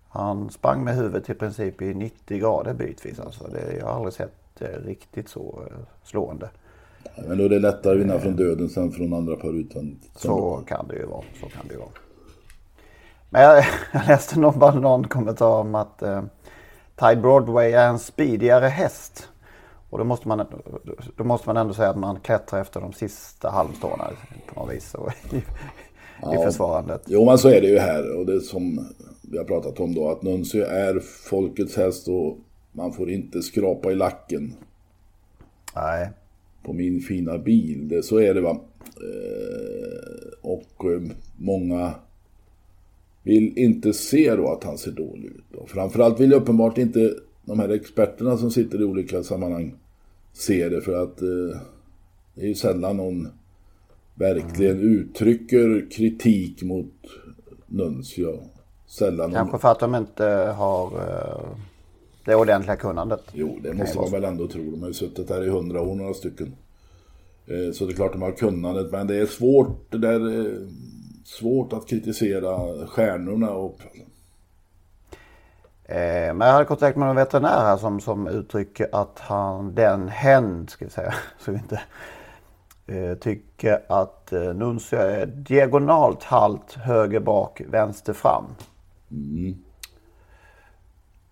Han 0.09 0.49
sprang 0.49 0.83
med 0.83 0.95
huvudet 0.95 1.29
i 1.29 1.33
princip 1.33 1.81
i 1.81 1.93
90 1.93 2.39
grader 2.39 2.73
bitvis 2.73 3.19
alltså. 3.19 3.47
Det, 3.47 3.77
jag 3.77 3.85
har 3.85 3.93
aldrig 3.93 4.13
sett 4.13 4.33
det 4.59 4.79
riktigt 4.85 5.29
så 5.29 5.63
eh, 5.71 5.77
slående. 6.03 6.49
Men 7.27 7.37
då 7.37 7.43
är 7.43 7.49
det 7.49 7.59
lättare 7.59 7.93
att 7.93 7.99
vinna 7.99 8.19
från 8.19 8.35
döden 8.35 8.69
än 8.77 8.91
från 8.91 9.13
andra 9.13 9.35
par 9.35 9.53
utan. 9.53 9.99
Så 10.15 10.63
kan 10.67 10.87
det 10.87 10.95
ju 10.95 11.05
vara. 11.05 11.23
Så 11.41 11.47
kan 11.47 11.67
det 11.67 11.73
ju 11.73 11.79
vara. 11.79 11.89
Men 13.29 13.41
jag, 13.41 13.65
jag 13.93 14.07
läste 14.07 14.39
någon, 14.39 14.59
bara 14.59 14.79
någon 14.79 15.07
kommentar 15.07 15.59
om 15.59 15.75
att 15.75 16.01
eh, 16.01 16.23
Tide 16.95 17.21
Broadway 17.21 17.71
är 17.71 17.87
en 17.87 17.99
speedigare 17.99 18.65
häst. 18.65 19.29
Och 19.89 19.97
då 19.97 20.03
måste, 20.03 20.27
man, 20.27 20.45
då 21.15 21.23
måste 21.23 21.49
man 21.49 21.57
ändå 21.57 21.73
säga 21.73 21.89
att 21.89 21.97
man 21.97 22.19
klättrar 22.19 22.61
efter 22.61 22.81
de 22.81 22.93
sista 22.93 23.49
halmstråna 23.49 24.09
på 24.53 24.59
något 24.59 24.75
vis 24.75 24.95
i, 25.31 25.43
ja, 26.21 26.35
i 26.35 26.45
försvarandet. 26.45 27.01
Jo 27.05 27.25
men 27.25 27.37
så 27.37 27.49
är 27.49 27.61
det 27.61 27.67
ju 27.67 27.79
här 27.79 28.17
och 28.17 28.25
det 28.25 28.41
som 28.41 28.87
vi 29.21 29.37
har 29.37 29.45
pratat 29.45 29.79
om 29.79 29.95
då 29.95 30.09
att 30.09 30.21
Nuncio 30.21 30.63
är 30.63 30.99
folkets 31.29 31.77
häst 31.77 32.07
och 32.07 32.37
man 32.71 32.93
får 32.93 33.09
inte 33.09 33.41
skrapa 33.41 33.91
i 33.91 33.95
lacken. 33.95 34.53
Nej. 35.75 36.09
På 36.63 36.73
min 36.73 37.01
fina 37.01 37.37
bil, 37.37 37.87
det, 37.87 38.03
så 38.03 38.19
är 38.19 38.33
det 38.33 38.41
va. 38.41 38.59
Eh, 38.85 40.39
och 40.41 40.85
eh, 40.85 41.01
många 41.37 41.93
vill 43.27 43.57
inte 43.57 43.93
se 43.93 44.35
då 44.35 44.51
att 44.51 44.63
han 44.63 44.77
ser 44.77 44.91
dålig 44.91 45.25
ut. 45.25 45.55
Och 45.55 45.69
framförallt 45.69 46.19
vill 46.19 46.33
uppenbart 46.33 46.77
inte 46.77 47.13
de 47.45 47.59
här 47.59 47.69
experterna 47.69 48.37
som 48.37 48.51
sitter 48.51 48.81
i 48.81 48.83
olika 48.83 49.23
sammanhang 49.23 49.75
se 50.33 50.69
det 50.69 50.81
för 50.81 51.03
att 51.03 51.21
eh, 51.21 51.59
det 52.35 52.41
är 52.41 52.47
ju 52.47 52.55
sällan 52.55 52.97
någon 52.97 53.27
verkligen 54.15 54.79
uttrycker 54.79 55.87
kritik 55.91 56.63
mot 56.63 56.93
Nuncio. 57.65 58.39
Sällan 58.87 59.31
Kanske 59.31 59.51
någon... 59.51 59.59
för 59.59 59.71
att 59.71 59.79
de 59.79 59.95
inte 59.95 60.25
har 60.57 60.85
eh, 60.85 61.47
det 62.25 62.35
ordentliga 62.35 62.75
kunnandet. 62.75 63.21
Jo, 63.33 63.59
det 63.63 63.73
måste 63.73 63.97
man 63.97 64.11
väl 64.11 64.23
ändå 64.23 64.47
tro. 64.47 64.71
De 64.71 64.81
har 64.81 64.87
ju 64.87 64.93
suttit 64.93 65.29
här 65.29 65.43
i 65.43 65.49
hundra 65.49 65.81
år 65.81 65.95
några 65.95 66.13
stycken. 66.13 66.55
Eh, 67.47 67.71
så 67.73 67.85
det 67.85 67.91
är 67.91 67.95
klart 67.95 68.11
de 68.11 68.21
har 68.21 68.31
kunnandet, 68.31 68.91
men 68.91 69.07
det 69.07 69.15
är 69.15 69.25
svårt 69.25 69.91
det 69.91 69.97
där 69.97 70.39
eh, 70.39 70.67
svårt 71.27 71.73
att 71.73 71.87
kritisera 71.87 72.87
stjärnorna. 72.87 73.51
Och... 73.51 73.79
Eh, 75.83 76.33
men 76.33 76.47
jag 76.47 76.53
hade 76.53 76.65
kontakt 76.65 76.97
med 76.97 77.09
en 77.09 77.15
veterinär 77.15 77.61
här 77.61 77.77
som, 77.77 77.99
som 77.99 78.27
uttrycker 78.27 78.87
att 78.91 79.19
han, 79.19 79.75
den 79.75 80.09
hen, 80.09 80.67
ska 80.67 80.85
vi 80.85 80.91
säga, 80.91 81.13
så 81.39 81.51
vi 81.51 81.57
inte 81.57 81.81
eh, 82.87 83.17
tycker 83.17 83.83
att 83.89 84.33
eh, 84.33 84.53
Nuncio 84.53 84.99
är 84.99 85.25
diagonalt 85.25 86.23
halt 86.23 86.73
höger 86.73 87.19
bak, 87.19 87.61
vänster 87.67 88.13
fram. 88.13 88.45
Mm. 89.11 89.63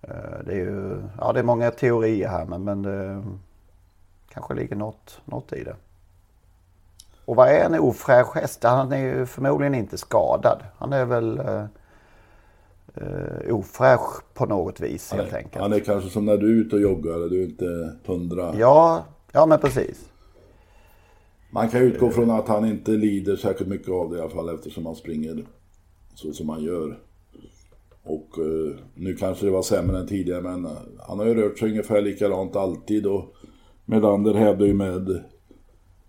Eh, 0.01 0.39
det 0.45 0.51
är 0.51 0.57
ju, 0.57 1.01
ja 1.19 1.33
det 1.33 1.39
är 1.39 1.43
många 1.43 1.71
teorier 1.71 2.29
här 2.29 2.45
men, 2.45 2.63
men 2.63 2.81
det 2.81 3.23
kanske 4.29 4.53
ligger 4.53 4.75
något, 4.75 5.21
något 5.25 5.53
i 5.53 5.63
det. 5.63 5.75
Och 7.25 7.35
vad 7.35 7.49
är 7.49 7.65
en 7.65 7.79
ofräsch 7.79 8.35
häst? 8.35 8.63
Han 8.63 8.91
är 8.91 8.97
ju 8.97 9.25
förmodligen 9.25 9.75
inte 9.75 9.97
skadad. 9.97 10.63
Han 10.77 10.93
är 10.93 11.05
väl 11.05 11.39
eh, 11.39 11.65
eh, 12.93 13.55
ofräsch 13.55 14.33
på 14.33 14.45
något 14.45 14.79
vis 14.79 15.11
helt 15.11 15.33
är, 15.33 15.37
enkelt. 15.37 15.61
Han 15.61 15.73
är 15.73 15.79
kanske 15.79 16.09
som 16.09 16.25
när 16.25 16.37
du 16.37 16.47
är 16.47 16.65
ute 16.65 16.75
och 16.75 16.81
joggar 16.81 17.29
du 17.29 17.41
är 17.41 17.45
inte 17.45 17.95
hundra. 18.05 18.55
Ja, 18.59 19.05
ja 19.31 19.45
men 19.45 19.59
precis. 19.59 20.09
Man 21.49 21.69
kan 21.69 21.81
utgå 21.81 22.09
från 22.09 22.31
att 22.31 22.47
han 22.47 22.65
inte 22.65 22.91
lider 22.91 23.35
särskilt 23.35 23.69
mycket 23.69 23.89
av 23.89 24.11
det 24.11 24.17
i 24.17 24.21
alla 24.21 24.29
fall 24.29 24.49
eftersom 24.49 24.85
han 24.85 24.95
springer 24.95 25.45
så 26.15 26.33
som 26.33 26.49
han 26.49 26.63
gör. 26.63 26.99
Och 28.03 28.39
eh, 28.39 28.75
nu 28.93 29.15
kanske 29.15 29.45
det 29.45 29.51
var 29.51 29.61
sämre 29.61 29.99
än 29.99 30.07
tidigare 30.07 30.41
men 30.41 30.67
han 30.99 31.19
har 31.19 31.25
ju 31.25 31.35
rört 31.35 31.59
sig 31.59 31.69
ungefär 31.69 32.01
likadant 32.01 32.55
alltid 32.55 33.05
och 33.05 33.35
Melander 33.85 34.33
hävdar 34.33 34.65
ju 34.65 34.73
med 34.73 35.23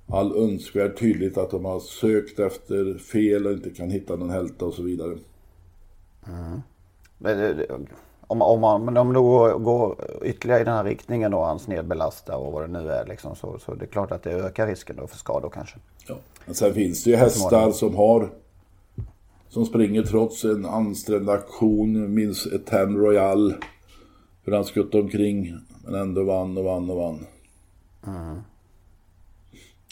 all 0.09 0.37
önskvärd 0.37 0.99
tydligt 0.99 1.39
att 1.39 1.51
de 1.51 1.65
har 1.65 1.81
sökt 1.81 2.39
efter 2.39 2.99
fel 2.99 3.47
och 3.47 3.53
inte 3.53 3.71
kan 3.71 3.91
hitta 3.91 4.17
någon 4.17 4.31
hälta 4.31 4.65
och 4.65 4.75
så 4.75 4.83
vidare. 4.83 5.17
Mm. 6.27 6.61
Om, 8.27 8.43
om 8.43 8.61
man 8.61 8.85
men 8.85 8.97
om 8.97 9.13
det 9.13 9.21
går, 9.21 9.59
går 9.59 9.97
ytterligare 10.23 10.61
i 10.61 10.65
den 10.65 10.75
här 10.75 10.85
riktningen 10.85 11.31
då, 11.31 11.39
hans 11.39 11.69
nedbelasta 11.69 12.37
och 12.37 12.53
vad 12.53 12.63
det 12.63 12.81
nu 12.81 12.91
är 12.91 13.07
liksom, 13.07 13.37
så, 13.37 13.59
så 13.59 13.75
det 13.75 13.85
är 13.85 13.87
klart 13.87 14.13
att 14.13 14.23
det 14.23 14.33
ökar 14.33 14.67
risken 14.67 14.97
då 14.97 15.07
för 15.07 15.17
skador 15.17 15.51
kanske. 15.51 15.77
Ja. 16.09 16.17
Men 16.45 16.55
sen 16.55 16.75
finns 16.75 17.05
det 17.05 17.11
ju 17.11 17.17
hästar 17.17 17.73
som 17.73 17.97
har 17.97 18.31
som 19.49 19.67
springer 19.67 20.03
trots 20.03 20.45
en 20.45 20.67
ansträngd 20.67 21.31
aktion. 21.31 22.15
Minns 22.15 22.47
Etan 22.47 22.97
Royal. 22.97 23.55
Hur 24.45 24.53
han 24.53 24.65
skuttade 24.65 25.03
omkring 25.03 25.55
men 25.85 25.95
ändå 25.95 26.25
vann 26.25 26.59
och 26.59 26.65
vann 26.65 26.91
och 26.91 26.97
vann. 26.97 27.27
Mm. 28.07 28.41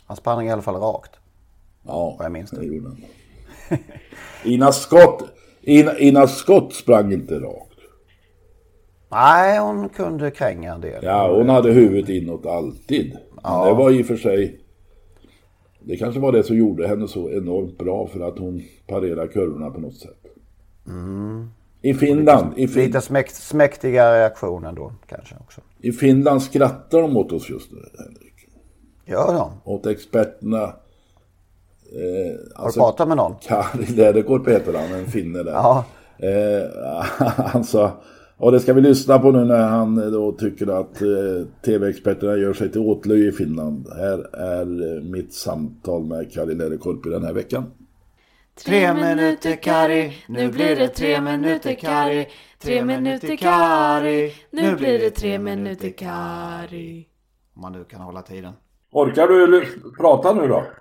Han 0.07 0.17
sprang 0.17 0.47
i 0.47 0.53
alla 0.53 0.63
fall 0.63 0.75
rakt. 0.75 1.11
Ja, 1.83 2.17
jag 2.21 2.33
minns 2.33 2.51
det. 2.51 2.61
det 2.61 2.67
gjorde 2.67 2.89
han. 2.89 2.99
Ina 4.53 4.73
Scott, 4.73 5.23
Ina, 5.63 5.99
Ina 5.99 6.27
Scott 6.27 6.75
sprang 6.75 7.13
inte 7.13 7.35
rakt. 7.35 7.75
Nej, 9.11 9.59
hon 9.59 9.89
kunde 9.89 10.31
kränga 10.31 10.75
en 10.75 10.81
del. 10.81 11.05
Ja, 11.05 11.37
hon 11.37 11.49
hade 11.49 11.73
huvudet 11.73 12.09
inåt 12.09 12.47
alltid. 12.47 13.17
Ja. 13.43 13.69
det 13.69 13.75
var 13.75 13.91
i 13.91 14.03
och 14.03 14.07
för 14.07 14.17
sig... 14.17 14.61
Det 15.87 15.97
kanske 15.97 16.21
var 16.21 16.33
det 16.33 16.43
som 16.43 16.57
gjorde 16.57 16.89
henne 16.89 17.09
så 17.09 17.31
enormt 17.31 17.79
bra 17.79 18.07
för 18.07 18.29
att 18.29 18.39
hon 18.39 18.63
parerade 18.87 19.29
kurvorna 19.29 19.71
på 19.71 19.81
något 19.81 19.97
sätt. 19.97 20.25
Mm. 20.87 21.51
I 21.83 21.95
Finland. 21.95 22.57
Lite, 22.57 22.73
fin 22.73 22.85
lite 22.85 23.01
smäkt, 23.01 23.35
smäktiga 23.35 24.15
reaktioner 24.15 24.73
då 24.73 24.93
kanske 25.07 25.35
också. 25.41 25.61
I 25.79 25.93
Finland 25.93 26.43
skrattar 26.43 27.03
de 27.03 27.17
åt 27.17 27.33
oss 27.33 27.51
just 27.51 27.73
nu. 27.73 27.79
Gör 29.05 29.35
de? 29.35 29.51
Åt 29.65 29.87
experterna. 29.87 30.63
Eh, 30.63 30.71
Har 32.55 32.65
alltså, 32.65 32.81
du 32.81 32.85
pratat 32.85 33.09
med 33.09 33.17
någon? 33.17 33.35
Kari 33.43 33.87
Läderkorp 33.87 34.49
heter 34.49 34.75
han, 34.75 34.93
en 34.99 35.07
finne 35.07 35.43
där. 35.43 35.53
Ja. 35.53 35.85
Eh, 36.19 37.05
han 37.37 37.65
sa, 37.65 37.93
och 38.37 38.53
det 38.53 38.61
ska 38.61 38.73
vi 38.73 38.81
lyssna 38.81 39.19
på 39.19 39.31
nu 39.31 39.45
när 39.45 39.67
han 39.67 40.13
då 40.13 40.33
tycker 40.33 40.81
att 40.81 41.03
eh, 41.03 41.47
tv-experterna 41.65 42.37
gör 42.37 42.53
sig 42.53 42.73
till 42.73 42.81
åtlöje 42.81 43.29
i 43.29 43.33
Finland. 43.33 43.89
Här 43.97 44.37
är 44.37 44.97
eh, 44.97 45.03
mitt 45.03 45.35
samtal 45.35 46.05
med 46.05 46.33
Kari 46.33 46.55
Läderkorp 46.55 47.07
i 47.07 47.09
den 47.09 47.25
här 47.25 47.33
veckan. 47.33 47.65
Tre 48.65 48.95
minuter 48.95 49.57
Kari, 49.57 50.13
nu 50.29 50.49
blir 50.49 50.77
det 50.77 50.89
tre 50.89 51.21
minuter 51.21 51.75
Kari. 51.75 52.27
Tre 52.59 52.85
minuter 52.85 53.37
Kari, 53.37 54.33
nu 54.51 54.77
blir 54.77 54.99
det 54.99 55.11
tre 55.11 55.39
minuter 55.39 55.91
Kari. 55.91 57.07
Om 57.57 57.63
man 57.63 57.73
nu 57.73 57.85
kan 57.85 58.01
hålla 58.01 58.23
tiden. 58.23 58.53
Orkar 58.95 59.29
du 59.29 59.67
prata 59.99 60.33
nu 60.33 60.49
då? 60.49 60.65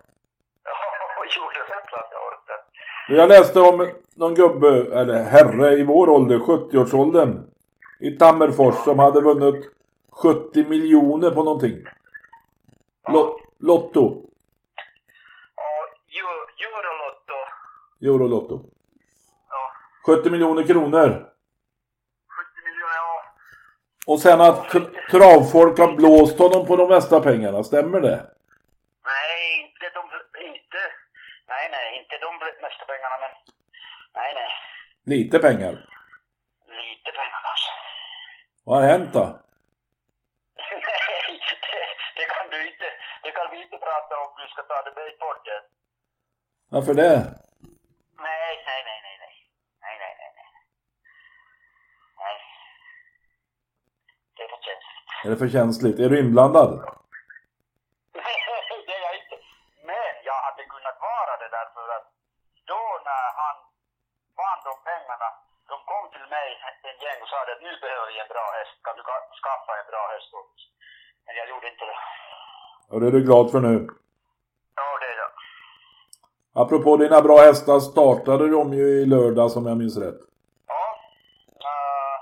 Ja, 3.09 3.15
jag 3.15 3.29
läste 3.29 3.59
om 3.59 3.91
någon 4.15 4.33
gubbe, 4.33 4.99
eller 4.99 5.23
herre 5.23 5.73
i 5.73 5.83
vår 5.83 6.09
ålder, 6.09 6.39
70-årsåldern. 6.39 7.43
I 7.99 8.11
Tammerfors 8.11 8.75
som 8.75 8.99
hade 8.99 9.21
vunnit 9.21 9.71
70 10.11 10.69
miljoner 10.69 11.31
på 11.31 11.43
någonting. 11.43 11.85
Lot 13.11 13.41
Lotto. 13.59 14.21
Eurolotto. 18.01 18.61
Ja. 19.49 20.15
70 20.15 20.29
miljoner 20.29 20.63
kronor. 20.63 21.32
70 24.05 24.11
miljoner, 24.11 24.11
ja. 24.11 24.13
Och 24.13 24.19
sen 24.19 24.41
att 24.41 24.69
travfolk 25.11 25.79
har 25.79 25.95
blåst 25.95 26.39
honom 26.39 26.65
på 26.67 26.75
de 26.75 26.89
mesta 26.89 27.19
pengarna, 27.21 27.63
stämmer 27.63 27.99
det? 28.01 28.17
Nej, 29.05 29.61
inte 29.61 29.85
de, 29.95 30.01
inte. 30.45 30.81
Nej, 31.47 31.69
nej, 31.71 31.99
inte 31.99 32.15
de 32.25 32.31
mesta 32.61 32.85
pengarna, 32.85 33.17
men 33.23 33.31
nej, 34.15 34.33
nej. 34.39 34.51
Lite 35.05 35.39
pengar? 35.39 35.73
Lite 36.81 37.09
pengar 37.19 37.39
kanske. 37.47 37.71
Vad 38.65 38.81
har 38.81 38.87
hänt 38.87 39.13
då? 39.13 39.25
nej, 40.87 41.39
det, 41.63 41.85
det, 42.17 42.25
kan 42.33 42.45
du 42.51 42.67
inte, 42.69 42.87
det 43.23 43.31
kan 43.31 43.47
vi 43.51 43.57
inte 43.63 43.77
prata 43.77 44.13
om, 44.23 44.29
du 44.37 44.47
ska 44.53 44.61
ta 44.63 44.77
det 44.85 44.93
med 44.95 45.07
i 45.13 45.17
podden. 45.25 45.61
Varför 46.69 46.93
det? 46.93 47.15
Nej, 48.27 48.51
nej, 48.67 48.81
nej, 48.89 48.99
nej, 49.05 49.17
nej. 49.23 49.35
Nej, 49.83 49.95
nej, 50.01 50.13
nej, 50.19 50.31
nej. 50.37 50.49
Nej. 52.21 52.37
Det 54.35 54.43
är 54.43 54.47
för 54.53 54.61
känsligt. 54.67 55.12
Är 55.23 55.29
det 55.29 55.37
för 55.43 55.49
känsligt? 55.57 55.97
Är 56.03 56.09
du 56.09 56.15
inblandad? 56.19 56.69
Nej, 58.19 58.37
det 58.87 58.95
är 58.99 59.03
jag 59.07 59.15
inte. 59.21 59.35
Men 59.89 60.13
jag 60.29 60.39
hade 60.47 60.63
kunnat 60.73 60.97
vara 61.09 61.33
det 61.41 61.49
därför 61.59 61.85
att 61.97 62.05
då 62.71 62.83
när 63.09 63.27
han 63.41 63.55
vann 64.39 64.59
de 64.67 64.73
pengarna, 64.89 65.29
de 65.71 65.75
kom 65.91 66.05
till 66.15 66.27
mig 66.35 66.49
en 66.89 66.97
gäng 67.03 67.19
och 67.23 67.29
sa 67.31 67.37
att 67.53 67.63
nu 67.67 67.71
behöver 67.83 68.07
vi 68.11 68.15
en 68.23 68.31
bra 68.35 68.45
häst. 68.57 68.75
Kan 68.85 68.95
du 68.97 69.03
skaffa 69.43 69.71
en 69.81 69.87
bra 69.91 70.03
häst 70.13 70.29
åt? 70.39 70.55
Men 71.25 71.33
jag 71.39 71.45
gjorde 71.51 71.67
inte 71.73 71.85
det. 71.91 71.99
Och 72.91 72.99
det 72.99 73.07
är 73.07 73.15
du 73.17 73.21
glad 73.29 73.45
för 73.53 73.61
nu? 73.69 73.75
Ja, 74.79 74.87
det 75.01 75.07
är 75.13 75.17
jag. 75.23 75.31
Apropå 76.63 76.89
dina 76.97 77.19
bra 77.27 77.37
hästar 77.47 77.79
startade 77.91 78.45
de 78.57 78.73
ju 78.79 78.87
i 79.01 79.05
lördag 79.15 79.47
som 79.55 79.63
jag 79.69 79.77
minns 79.81 79.97
rätt. 80.03 80.21
Ja. 80.73 80.83
Uh, 81.69 82.17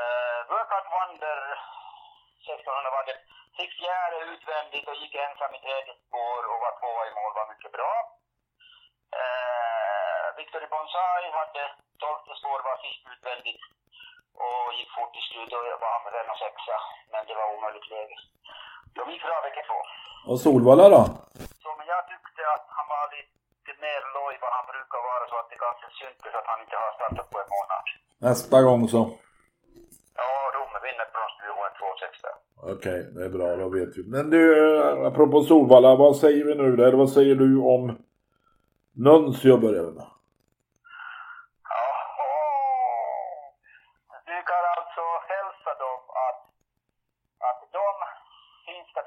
uh, 0.00 0.40
Workout 0.52 0.88
Wonder 0.96 1.38
1600 2.40 2.96
var 2.96 3.04
det. 3.08 3.16
Fick 3.58 3.72
fjärde 3.80 4.18
utvändigt 4.32 4.86
och 4.90 4.98
gick 5.02 5.14
ensam 5.24 5.52
i 5.56 5.60
tredje 5.66 5.94
spår 6.04 6.40
och 6.50 6.58
var 6.64 6.74
tvåa 6.80 7.02
i 7.08 7.12
mål 7.18 7.32
var 7.38 7.46
mycket 7.52 7.72
bra. 7.76 7.92
Uh, 9.20 9.50
Bonsai 10.90 11.24
hade 11.40 11.64
tolfte 12.02 12.32
spår, 12.40 12.60
var 12.68 12.78
sist 12.84 13.02
utvändigt 13.14 13.62
och 14.44 14.64
gick 14.78 14.90
fort 14.96 15.14
i 15.20 15.22
slut 15.28 15.52
och 15.56 15.64
var 15.82 15.90
han 15.96 16.32
och 16.32 16.40
sexa. 16.44 16.76
Men 17.12 17.22
det 17.28 17.34
var 17.40 17.46
omöjligt 17.54 17.88
läge. 17.94 18.16
De 18.96 19.02
gick 19.12 19.22
bra 19.28 19.36
vecka 19.46 19.62
två. 19.68 19.78
Och 20.30 20.38
Solvalla 20.44 20.86
då? 20.96 21.02
Så, 21.62 21.70
men 21.78 21.86
jag 21.94 22.02
tyckte 22.12 22.42
att 22.54 22.66
han 22.76 22.86
var 22.94 23.04
lite 23.16 23.72
mer 23.84 24.00
loj 24.16 24.34
vad 24.44 24.52
han 24.56 24.66
brukar 24.72 25.00
vara 25.10 25.24
så 25.30 25.36
att 25.40 25.48
det 25.52 25.58
kanske 25.66 25.86
syntes 26.00 26.32
att 26.38 26.48
han 26.50 26.58
inte 26.64 26.76
har 26.82 26.90
startat 26.98 27.26
på 27.32 27.36
en 27.42 27.50
månad. 27.56 27.84
Nästa 28.28 28.58
gång 28.66 28.82
så? 28.94 29.02
Ja, 30.20 30.30
Romme 30.56 30.78
vinner 30.86 31.06
bronsdivisionen 31.14 31.72
2-6 31.80 32.14
där. 32.26 32.36
Okej, 32.74 33.00
det 33.14 33.22
är 33.28 33.32
bra, 33.36 33.48
då 33.62 33.66
vet 33.78 33.92
vi. 33.98 34.02
Men 34.14 34.24
du, 34.34 34.40
apropå 35.10 35.36
Solvalla, 35.48 35.90
vad 36.04 36.14
säger 36.22 36.42
vi 36.48 36.54
nu 36.62 36.68
där? 36.82 36.92
Vad 37.02 37.10
säger 37.16 37.34
du 37.42 37.50
om 37.74 37.82
Nuncio 39.04 39.56
börjar 39.66 39.88
med? 39.98 40.10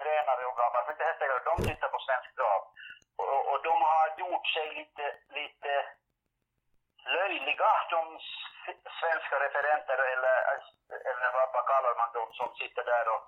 tränare 0.03 0.43
och 0.49 0.55
grabbar, 0.57 0.81
för 0.85 0.91
inte 0.95 1.09
hästägare, 1.09 1.47
de 1.49 1.55
tittar 1.69 1.89
på 1.93 1.99
svensk 2.07 2.29
trav. 2.37 2.61
Och, 3.21 3.41
och, 3.51 3.59
de 3.67 3.75
har 3.91 4.07
gjort 4.21 4.42
sig 4.53 4.67
lite, 4.79 5.05
lite 5.39 5.71
löjliga, 7.15 7.71
de 7.89 8.19
svenska 8.99 9.35
referenter 9.45 9.97
eller, 10.13 10.37
eller 11.09 11.29
vad, 11.53 11.65
kallar 11.71 11.95
man 12.01 12.13
dem 12.13 12.29
som 12.33 12.55
sitter 12.55 12.83
där 12.83 13.05
och 13.13 13.23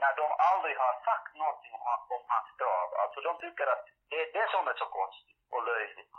när 0.00 0.14
de 0.22 0.26
aldrig 0.50 0.76
har 0.78 0.94
sagt 1.08 1.34
någonting 1.34 1.74
om, 1.74 1.82
hans 2.34 2.50
trav. 2.58 2.88
Alltså 3.02 3.18
de 3.20 3.32
tycker 3.44 3.66
att 3.74 3.84
det 4.10 4.18
är 4.24 4.32
det 4.38 4.46
som 4.50 4.68
är 4.68 4.74
så 4.82 4.86
konstigt 4.98 5.40
och 5.54 5.62
löjligt. 5.70 6.12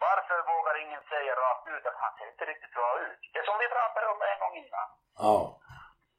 Varför 0.00 0.38
vågar 0.52 0.74
ingen 0.84 1.02
säga 1.12 1.34
rakt 1.34 1.66
ut 1.74 1.86
att 1.86 1.98
han 2.02 2.12
ser 2.16 2.26
inte 2.32 2.44
riktigt 2.44 2.74
bra 2.74 2.90
ut? 3.06 3.20
Det 3.34 3.44
som 3.44 3.58
vi 3.58 3.68
pratade 3.68 4.06
om 4.14 4.22
en 4.22 4.38
gång 4.42 4.54
innan. 4.62 4.88
Ja. 5.24 5.36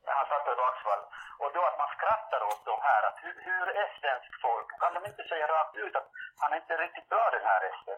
När 0.05 0.13
han 0.19 0.27
satt 0.29 0.45
på 0.45 0.55
Vaxvall. 0.55 1.03
Och 1.43 1.49
då 1.55 1.61
att 1.69 1.77
man 1.83 1.89
skrattar 1.97 2.41
åt 2.51 2.61
de 2.71 2.75
här, 2.89 3.01
att 3.09 3.17
hur, 3.23 3.35
hur 3.47 3.65
är 3.81 3.87
svensk 3.99 4.31
folk? 4.45 4.67
Kan 4.81 4.91
de 4.97 5.01
inte 5.09 5.23
säga 5.31 5.45
rakt 5.55 5.75
ut 5.85 5.93
att 5.99 6.07
han 6.41 6.49
är 6.53 6.57
inte 6.63 6.75
riktigt 6.85 7.07
bra 7.13 7.25
den 7.37 7.45
här 7.51 7.59
hästen? 7.67 7.97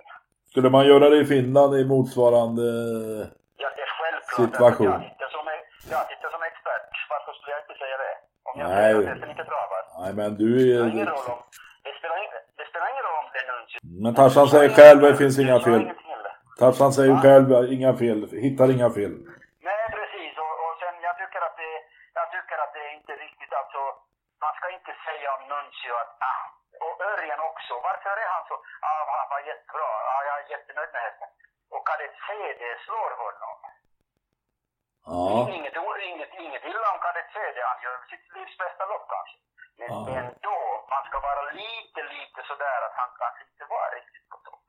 Skulle 0.52 0.70
man 0.76 0.84
göra 0.92 1.06
det 1.14 1.20
i 1.24 1.28
Finland 1.34 1.72
i 1.82 1.84
motsvarande 1.94 2.66
ja, 3.64 3.68
det 3.78 3.84
är 3.88 3.92
självklart, 4.00 4.40
situation? 4.46 4.94
Jag 4.94 5.04
sitter, 5.10 5.30
som, 5.36 5.44
jag 5.94 6.04
sitter 6.12 6.30
som 6.36 6.42
expert, 6.50 6.90
varför 7.14 7.32
skulle 7.38 7.52
jag 7.56 7.62
inte 7.66 7.78
säga 7.84 7.98
det? 8.06 8.14
Om 8.50 8.54
jag 8.62 8.68
Nej. 8.70 8.78
säger 8.78 8.98
att 9.00 9.10
hästen 9.12 9.30
inte 9.36 9.48
travar. 9.52 9.82
Nej, 10.02 10.12
men 10.20 10.30
du 10.42 10.50
är... 10.72 10.80
Det, 10.84 10.90
ingen 10.96 11.10
roll 11.16 11.28
om, 11.34 11.40
det, 11.86 11.94
spelar, 12.00 12.18
ingen, 12.24 12.34
det 12.60 12.66
spelar 12.72 12.88
ingen 12.94 13.06
roll 13.08 13.18
om 13.24 13.28
det 13.34 13.40
är 13.44 13.48
Nuncio. 13.52 13.78
Men 14.04 14.12
Tarzan 14.20 14.48
säger 14.54 14.70
själv, 14.78 15.00
det 15.02 15.16
finns 15.24 15.38
inga 15.44 15.60
fel. 15.68 15.84
Tarzan 16.60 16.92
säger 16.98 17.16
själv, 17.26 17.48
inga 17.78 17.92
fel, 18.02 18.20
hittar 18.46 18.68
inga 18.76 18.90
fel. 18.98 19.14
Nej, 19.70 19.86
precis. 19.98 20.34
Och, 20.44 20.54
och 20.66 20.74
sen 20.82 20.94
jag 21.08 21.16
tycker 21.22 21.42
att 21.48 21.58
det 21.64 21.74
jag 22.20 22.28
tycker 22.36 22.58
att 22.64 22.74
det 22.76 22.84
är 22.90 22.94
inte 23.00 23.14
riktigt 23.26 23.54
alltså, 23.62 23.82
man 24.44 24.54
ska 24.58 24.66
inte 24.78 24.94
säga 25.08 25.28
om 25.38 25.44
Nuncio 25.52 25.94
att, 26.04 26.12
ah, 26.32 26.44
och 26.86 26.96
Örjan 27.12 27.42
också, 27.52 27.74
varför 27.90 28.16
är 28.24 28.30
han 28.36 28.44
så, 28.50 28.56
ah, 28.92 29.04
han 29.20 29.30
var 29.34 29.42
jättebra, 29.52 29.90
ah, 30.14 30.22
jag 30.30 30.36
är 30.42 30.48
jättenöjd 30.56 30.92
med 30.94 31.02
hästen. 31.08 31.30
Och 31.74 31.84
Kadett 31.88 32.16
CD 32.26 32.62
slår 32.86 33.12
honom. 33.24 33.58
Ja. 35.06 35.26
Inget, 35.58 35.78
Kadett 37.50 37.56
CD, 37.56 37.62
han 37.62 37.82
gör 37.84 37.98
sitt 38.10 38.36
livs 38.36 38.58
bästa 38.58 38.86
lopp 38.86 39.10
kanske. 39.10 39.38
Men 39.78 39.90
ja. 39.90 40.20
ändå, 40.20 40.58
man 40.90 41.04
ska 41.08 41.20
vara 41.20 41.52
lite, 41.52 42.02
lite 42.04 42.42
sådär 42.48 42.80
att 42.88 42.96
han 43.02 43.10
kanske 43.18 43.44
inte 43.52 43.66
var 43.70 43.96
riktigt 43.96 44.30
på 44.30 44.38
topp. 44.38 44.68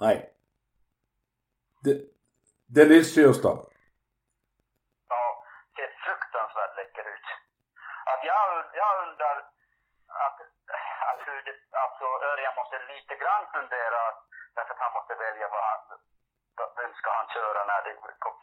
Nej. 0.00 0.16
De, 1.84 1.92
delicious 2.78 3.42
då? 3.42 3.52
Ja, 5.08 5.44
ser 5.76 5.90
fruktansvärt 6.04 6.76
läcker 6.76 7.04
ut. 7.14 7.28
Att 8.12 8.22
jag, 8.24 8.64
jag 8.80 8.92
undrar 9.08 9.36
att, 10.26 10.38
att 11.10 11.18
hur 11.26 11.42
det, 11.46 11.54
alltså 11.84 12.04
Örjan 12.30 12.54
måste 12.60 12.76
lite 12.92 13.14
grann 13.22 13.44
fundera 13.56 14.00
därför 14.54 14.74
att 14.74 14.84
han 14.86 14.92
måste 14.98 15.14
välja 15.14 15.48
vad 15.48 15.64
han, 15.70 15.80
vem 16.82 16.92
ska 17.00 17.08
han 17.20 17.28
köra 17.36 17.60
när 17.70 17.80
det 17.86 17.92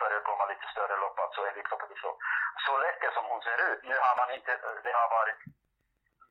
börjar 0.02 0.22
komma 0.30 0.44
lite 0.52 0.66
större 0.74 0.96
lopp, 1.04 1.18
alltså 1.24 1.40
så. 2.04 2.12
Så 2.66 2.72
läcker 2.86 3.10
som 3.18 3.26
hon 3.32 3.42
ser 3.48 3.60
ut. 3.70 3.82
Nu 3.90 3.96
har 4.06 4.14
man 4.22 4.30
inte, 4.38 4.52
det 4.86 4.94
har 5.02 5.10
varit 5.20 5.40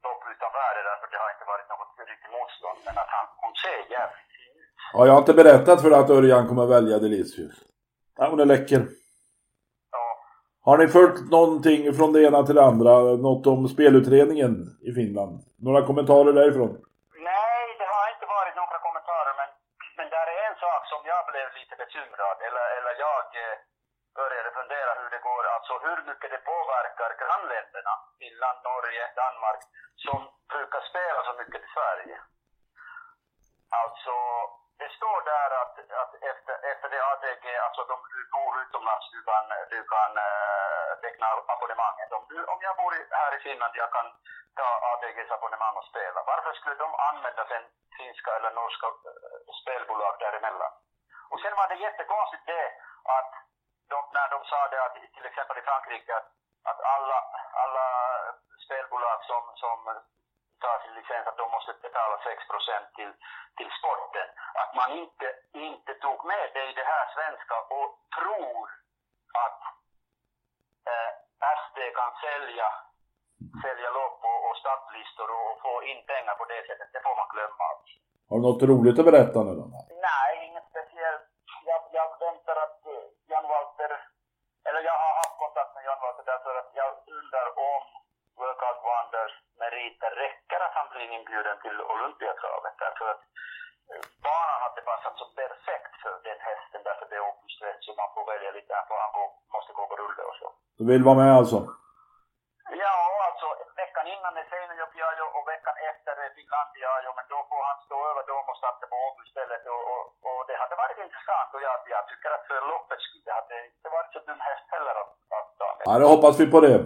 lopp 0.05 0.23
utan 0.33 0.51
värde 0.61 0.81
därför 0.91 1.07
det 1.13 1.21
har 1.25 1.31
inte 1.35 1.47
varit 1.53 1.69
något 1.73 1.93
riktigt 2.13 2.33
motstånd. 2.37 2.79
Men 2.87 2.95
att 3.03 3.11
han, 3.17 3.27
hon 3.43 3.53
ser 3.63 3.79
jävligt 3.97 4.31
fin 4.37 4.55
ut. 4.63 4.73
Ja, 4.95 5.01
jag 5.07 5.13
har 5.15 5.23
inte 5.25 5.39
berättat 5.43 5.79
för 5.83 5.91
dig 5.91 5.99
att 6.01 6.15
Örjan 6.19 6.49
kommer 6.49 6.67
välja 6.77 6.97
Delicious. 7.07 7.57
Ja, 8.19 8.25
hon 8.31 8.41
är 8.45 8.49
läcker. 8.55 8.81
Ja, 9.97 10.05
Har 10.69 10.77
ni 10.79 10.87
följt 10.97 11.21
någonting 11.39 11.81
från 11.99 12.11
det 12.15 12.21
ena 12.29 12.41
till 12.47 12.59
det 12.59 12.67
andra? 12.73 12.93
Något 13.29 13.47
om 13.53 13.61
spelutredningen 13.75 14.53
i 14.89 14.91
Finland? 14.99 15.35
Några 15.67 15.81
kommentarer 15.89 16.33
därifrån? 16.41 16.73
Nej, 17.33 17.65
det 17.81 17.89
har 17.95 18.05
inte 18.15 18.27
varit 18.37 18.55
några 18.63 18.79
kommentarer, 18.87 19.33
men, 19.41 19.49
men 19.99 20.07
där 20.15 20.27
är 20.37 20.41
en 20.51 20.59
sak 20.67 20.83
som 20.93 21.01
jag 21.13 21.23
blev 21.31 21.47
lite 21.59 21.75
bekymrad, 21.83 22.37
eller, 22.49 22.67
eller 22.79 22.95
jag 23.07 23.18
eh, 23.18 23.18
Eh, 23.35 23.59
började 24.21 24.51
fundera 24.51 24.91
hur 25.01 25.11
det 25.11 25.23
går, 25.31 25.45
alltså 25.55 25.75
hur 25.87 25.99
mycket 26.09 26.31
det 26.31 26.43
påverkar 26.53 27.11
grannländerna, 27.23 27.95
Finland, 28.19 28.59
Norge, 28.63 29.05
Danmark, 29.23 29.63
som 30.05 30.21
brukar 30.53 30.81
spela 30.91 31.21
så 31.25 31.33
mycket 31.41 31.61
i 31.67 31.69
Sverige. 31.77 32.17
Alltså, 33.83 34.15
det 34.83 34.91
står 34.99 35.19
där 35.35 35.51
att, 35.63 35.75
att 36.03 36.13
efter, 36.33 36.55
efter 36.73 36.89
det 36.93 37.03
ATG, 37.13 37.47
alltså 37.67 37.83
de, 37.91 37.97
du 38.15 38.21
bor 38.37 38.53
utomlands, 38.63 39.07
du 39.15 39.21
kan, 39.31 39.45
du 39.75 39.81
kan 39.95 40.13
äh, 40.29 40.91
teckna 41.03 41.27
abonnemanget. 41.55 42.13
Om, 42.19 42.25
du, 42.31 42.39
om 42.53 42.59
jag 42.67 42.77
bor 42.77 42.93
i, 42.99 43.01
här 43.11 43.37
i 43.37 43.41
Finland, 43.47 43.73
jag 43.77 43.91
kan 43.93 44.07
ta 44.59 44.69
ATGs 44.93 45.31
abonnemang 45.31 45.77
och 45.77 45.91
spela. 45.91 46.23
Varför 46.33 46.53
skulle 46.53 46.75
de 46.75 46.95
använda 47.11 47.43
sen 47.49 47.65
finska 47.99 48.31
eller 48.37 48.51
norska 48.51 48.87
eh, 48.87 49.53
spelbolag 49.63 50.15
däremellan? 50.19 50.73
Och 51.31 51.41
sen 51.41 51.57
var 51.57 51.69
det 51.69 51.85
jättekonstigt 51.87 52.47
det 52.47 52.67
att 53.05 53.33
de, 53.93 53.99
när 54.19 54.29
de 54.35 54.39
sa 54.45 54.69
det 54.73 54.85
att 54.85 54.95
till 55.17 55.27
exempel 55.27 55.59
i 55.59 55.67
Frankrike 55.69 56.13
att, 56.17 56.29
att 56.71 56.81
alla, 56.95 57.19
alla 57.65 57.87
spelbolag 58.65 59.19
som, 59.31 59.43
som 59.63 59.79
tar 60.63 60.79
sin 60.83 60.95
licens 60.95 61.27
att 61.27 61.41
de 61.43 61.51
måste 61.51 61.73
betala 61.89 62.17
6 62.25 62.43
till, 62.97 63.13
till 63.59 63.71
sporten. 63.79 64.29
Att 64.63 64.73
man 64.81 64.91
inte, 65.03 65.27
inte 65.53 65.93
tog 66.05 66.19
med 66.33 66.47
det 66.55 66.65
i 66.71 66.73
det 66.81 66.89
här 66.93 67.07
svenska 67.15 67.57
och 67.77 67.89
tror 68.19 68.65
att 69.45 69.61
eh, 70.91 71.11
SD 71.61 71.79
kan 71.99 72.13
sälja, 72.25 72.69
sälja 73.65 73.91
lopp 73.99 74.21
och, 74.31 74.41
och 74.49 74.57
startlistor 74.63 75.29
och, 75.37 75.45
och 75.51 75.61
få 75.65 75.73
in 75.91 76.01
pengar 76.13 76.35
på 76.41 76.45
det 76.53 76.63
sättet. 76.69 76.89
Det 76.93 77.03
får 77.07 77.17
man 77.21 77.29
glömma. 77.35 77.67
Har 78.29 78.37
du 78.39 78.43
något 78.43 78.63
roligt 78.73 78.99
att 78.99 79.09
berätta 79.11 79.39
nu 79.43 79.53
då? 79.61 79.65
Nej, 80.09 80.31
inget 80.47 80.67
speciellt. 80.73 81.25
Jag, 81.71 81.81
jag 81.99 82.09
väntar 82.27 82.57
att 82.65 82.78
Walter, 83.53 83.91
eller 84.67 84.81
jag 84.91 84.97
har 85.05 85.15
haft 85.23 85.37
kontakt 85.45 85.73
med 85.75 85.85
Jan 85.89 86.03
Walter 86.03 86.25
därför 86.33 86.53
att 86.61 86.71
jag 86.81 86.91
undrar 87.17 87.49
om 87.71 87.83
Workout 88.41 88.81
Wonders 88.89 89.35
meriter 89.63 90.11
räcker 90.25 90.59
att 90.67 90.75
han 90.79 90.89
blir 90.93 91.09
inbjuden 91.17 91.57
till 91.65 91.77
Olympiatravet. 91.95 92.75
Därför 92.85 93.07
att 93.13 93.23
eh, 93.91 94.03
banan 94.27 94.59
hade 94.65 94.81
passat 94.91 95.15
så 95.21 95.27
perfekt 95.41 95.93
för 96.03 96.13
den 96.29 96.41
hästen 96.49 96.81
därför 96.89 97.07
det 97.11 97.17
är 97.21 97.27
uppsträckt 97.33 97.83
så 97.85 97.91
man 98.03 98.11
får 98.15 98.25
välja 98.33 98.51
lite 98.59 98.73
han 99.05 99.13
måste 99.55 99.73
gå 99.79 99.83
på 99.91 99.97
rulle 100.03 100.23
och 100.31 100.37
så. 100.41 100.47
Du 100.79 100.85
vill 100.91 101.05
vara 101.09 101.19
med 101.23 101.33
alltså? 101.41 101.59
Ja, 102.85 102.99
veckan 103.99 104.15
innan 104.15 104.35
är 104.41 104.47
Seinäjoki-ajo 104.53 105.27
och 105.37 105.45
veckan 105.55 105.77
efter 105.91 106.13
är 106.25 106.31
Finlandia-ajo 106.39 107.11
men 107.19 107.27
då 107.33 107.39
får 107.51 107.63
han 107.71 107.79
stå 107.87 107.99
över 108.11 108.23
dem 108.33 108.45
och 108.51 108.59
starta 108.61 108.85
på 108.93 108.97
Åby 109.07 109.23
istället 109.29 109.65
och, 109.75 109.83
och, 109.93 110.05
och 110.29 110.41
det 110.49 110.57
hade 110.63 110.77
varit 110.83 110.99
intressant 111.07 111.51
och 111.55 111.63
jag, 111.67 111.77
jag 111.97 112.05
tycker 112.11 112.31
att 112.37 112.45
för 112.51 112.61
loppets 112.71 113.05
skull 113.07 113.25
det 113.29 113.35
hade 113.41 113.57
inte 113.69 113.89
varit 113.97 114.11
så 114.15 114.21
dum 114.29 114.41
häst 114.49 114.67
heller 114.75 114.95
att, 115.03 115.13
att 115.39 115.51
ta 115.61 115.69
med. 115.77 115.85
Ja, 115.89 115.95
då 116.03 116.07
hoppas 116.15 116.35
vi 116.41 116.47
på 116.55 116.59
det. 116.67 116.79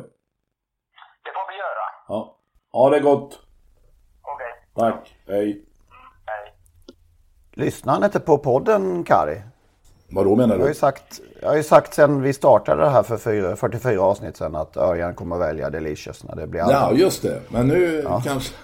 Det 1.25 1.33
får 1.37 1.46
vi 1.51 1.57
göra. 1.64 1.87
Ja. 2.12 2.20
Ha 2.77 2.85
det 2.94 3.01
gott. 3.09 3.31
Okej, 4.33 4.53
Tack. 4.81 5.03
Hej. 5.33 5.48
hej. 6.31 6.44
Lyssnar 7.62 7.92
han 7.92 8.05
inte 8.09 8.20
på 8.20 8.35
podden, 8.38 9.05
Kari? 9.11 9.38
Vadå 10.12 10.37
menar 10.37 10.55
Jag 10.55 10.59
har 10.61 10.64
du? 10.64 10.70
ju 10.70 10.75
sagt, 10.75 11.20
jag 11.42 11.48
har 11.48 11.62
sagt 11.62 11.94
sen 11.94 12.22
vi 12.22 12.33
startade 12.33 12.83
det 12.83 12.90
här 12.90 13.03
för 13.03 13.16
fyra- 13.16 13.57
44 13.57 14.01
avsnitt 14.03 14.37
sen 14.37 14.57
att 14.57 14.77
Örjan 14.77 15.14
kommer 15.14 15.38
välja 15.38 15.70
Delicious 15.70 16.25
när 16.25 16.37
det 16.37 16.46
blir 16.46 16.61
Ja, 16.61 16.75
allvar. 16.77 16.98
just 16.98 17.22
det. 17.22 17.40
Men 17.48 17.66
nu 17.68 18.07
kanske... 18.25 18.55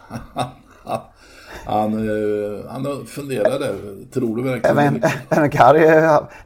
han, 1.64 1.92
eh, 2.08 2.70
han 2.70 3.06
funderade. 3.06 3.74
Tror 4.12 4.37
du 4.37 4.42
verkligen 4.42 4.78
Även, 4.78 5.02
även 5.28 5.50
Kari, 5.50 5.80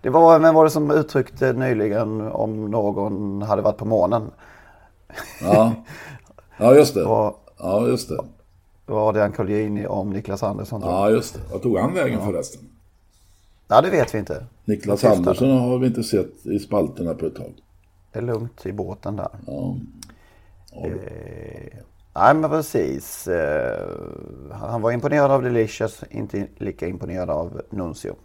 det 0.02 0.10
var, 0.10 0.38
vem 0.38 0.54
var 0.54 0.64
det 0.64 0.70
som 0.70 0.90
uttryckte 0.90 1.52
nyligen 1.52 2.20
om 2.20 2.70
någon 2.70 3.42
hade 3.42 3.62
varit 3.62 3.76
på 3.76 3.84
månen? 3.84 4.30
Ja. 5.42 5.72
ja, 6.58 6.74
just 6.74 6.94
det. 6.94 7.04
Och 7.04 7.38
Ja, 7.58 7.86
just 7.86 8.08
det. 8.08 8.18
var 8.86 9.12
det 9.12 9.22
en 9.22 9.32
Colgjini 9.32 9.86
om 9.86 10.10
Niklas 10.10 10.42
Andersson. 10.42 10.80
Ja, 10.84 11.10
just 11.10 11.34
det. 11.34 11.40
Vad 11.52 11.62
tog 11.62 11.78
han 11.78 11.94
vägen 11.94 12.20
förresten? 12.20 12.60
Ja, 13.72 13.80
det 13.80 13.90
vet 13.90 14.14
vi 14.14 14.18
inte. 14.18 14.46
Niklas. 14.64 15.04
Andersson 15.04 15.50
har 15.50 15.78
vi 15.78 15.86
inte 15.86 16.02
sett 16.02 16.46
i 16.46 16.58
spalterna 16.58 17.14
på 17.14 17.26
ett 17.26 17.34
tag. 17.34 17.52
Det 18.12 18.18
är 18.18 18.22
lugnt 18.22 18.66
i 18.66 18.72
båten 18.72 19.16
där. 19.16 19.28
Ja. 19.46 19.76
Eh, 20.84 21.78
nej, 22.14 22.34
men 22.34 22.50
precis. 22.50 23.28
Eh, 23.28 23.88
han 24.50 24.82
var 24.82 24.92
imponerad 24.92 25.30
av 25.30 25.42
Delicious, 25.42 26.04
inte 26.10 26.46
lika 26.58 26.86
imponerad 26.86 27.30
av 27.30 27.62
Nuncio. 27.70 28.16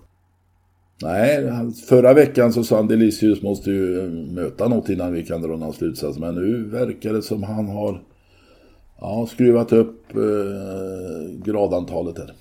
Nej, 1.02 1.52
förra 1.90 2.14
veckan 2.14 2.54
så 2.54 2.64
sa 2.64 2.76
han 2.76 2.88
Delicious 2.88 3.42
måste 3.42 3.70
ju 3.72 4.00
eh, 4.00 4.34
möta 4.34 4.68
något 4.68 4.90
innan 4.90 5.14
vi 5.14 5.26
kan 5.26 5.42
dra 5.42 5.56
någon 5.56 5.74
slutsats. 5.74 6.20
Men 6.20 6.36
nu 6.36 6.64
verkar 6.64 7.14
det 7.14 7.22
som 7.22 7.44
han 7.44 7.68
har 7.68 8.04
ja, 9.00 9.28
skruvat 9.30 9.74
upp 9.74 10.16
eh, 10.16 11.44
gradantalet 11.44 12.18
här. 12.18 12.34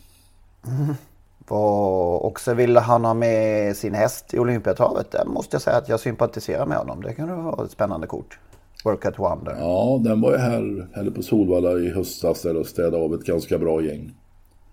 Och 1.49 2.25
också 2.25 2.55
ville 2.55 2.81
han 2.81 3.05
ha 3.05 3.15
med 3.15 3.77
sin 3.77 3.95
häst 3.95 4.35
i 4.35 4.39
Olympiatravet. 4.39 5.11
Där 5.11 5.25
måste 5.25 5.55
jag 5.55 5.63
säga 5.63 5.77
att 5.77 5.89
jag 5.89 6.01
sympatiserar 6.01 6.67
med 6.67 6.79
honom. 6.79 7.03
Det 7.03 7.13
kan 7.13 7.45
vara 7.45 7.65
ett 7.65 7.71
spännande 7.71 8.07
kort. 8.07 8.39
Workout 8.85 9.19
Wonder. 9.19 9.57
Ja, 9.61 10.01
den 10.05 10.21
var 10.21 10.33
ju 10.33 10.39
här, 10.39 10.89
eller 10.95 11.11
på 11.11 11.23
Solvalla 11.23 11.73
i 11.73 11.91
höstas 11.91 12.43
där 12.43 12.57
och 12.57 12.67
städade 12.67 13.05
av 13.05 13.15
ett 13.15 13.25
ganska 13.25 13.59
bra 13.59 13.83
gäng. 13.83 14.15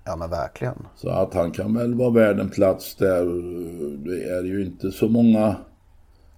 Ja 0.06 0.16
men 0.16 0.30
verkligen. 0.30 0.88
Så 0.96 1.10
att 1.10 1.34
han 1.34 1.52
kan 1.52 1.74
väl 1.78 1.94
vara 1.94 2.10
värd 2.10 2.40
en 2.40 2.50
plats 2.50 2.96
där. 2.96 3.26
Det 4.10 4.24
är 4.38 4.44
ju 4.44 4.66
inte 4.66 4.92
så 4.92 5.08
många 5.08 5.56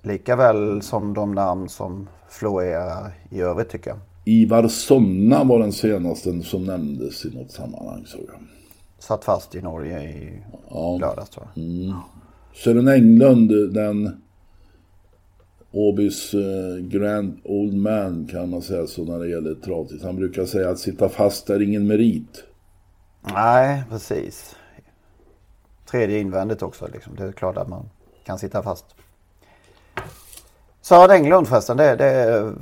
Lika 0.02 0.36
väl 0.36 0.82
som 0.82 1.14
de 1.14 1.36
namn 1.36 1.70
som 1.70 2.10
florerar 2.30 3.12
i 3.30 3.42
övrigt 3.42 3.70
tycker 3.70 3.90
jag. 3.90 4.00
Ivar 4.26 4.68
Sonna 4.68 5.44
var 5.44 5.60
den 5.60 5.72
senaste 5.72 6.42
som 6.42 6.64
nämndes 6.64 7.26
i 7.26 7.38
något 7.38 7.52
sammanhang 7.52 8.06
såg 8.06 8.22
jag. 8.28 8.55
Satt 9.06 9.26
fast 9.26 9.56
i 9.56 9.62
Norge 9.62 10.00
i 10.04 10.44
Ja. 10.70 10.98
lördags 11.02 11.30
tror 11.30 11.48
jag. 11.54 11.96
Sören 12.54 12.88
Englund, 12.88 13.74
den 13.74 14.22
Åbys 15.72 16.34
eh, 16.34 16.76
Grand 16.78 17.40
Old 17.44 17.74
Man 17.74 18.28
kan 18.32 18.50
man 18.50 18.62
säga 18.62 18.88
så 18.88 19.04
när 19.06 19.20
det 19.20 19.28
gäller 19.30 19.56
travtid. 19.56 20.04
Han 20.04 20.16
brukar 20.16 20.46
säga 20.46 20.70
att 20.70 20.80
sitta 20.80 21.10
fast 21.10 21.50
är 21.50 21.62
ingen 21.62 21.88
merit. 21.88 22.44
Nej, 23.22 23.84
precis. 23.90 24.56
Tredje 25.86 26.20
invändigt 26.20 26.62
också. 26.62 26.88
Liksom. 26.94 27.16
Det 27.16 27.24
är 27.24 27.32
klart 27.32 27.58
att 27.58 27.68
man 27.70 27.90
kan 28.24 28.40
sitta 28.40 28.64
fast. 28.64 28.86
Sören 30.82 31.12
Englund 31.12 31.48
förresten, 31.48 31.78
det, 31.78 31.96
det 31.96 32.06
är 32.06 32.54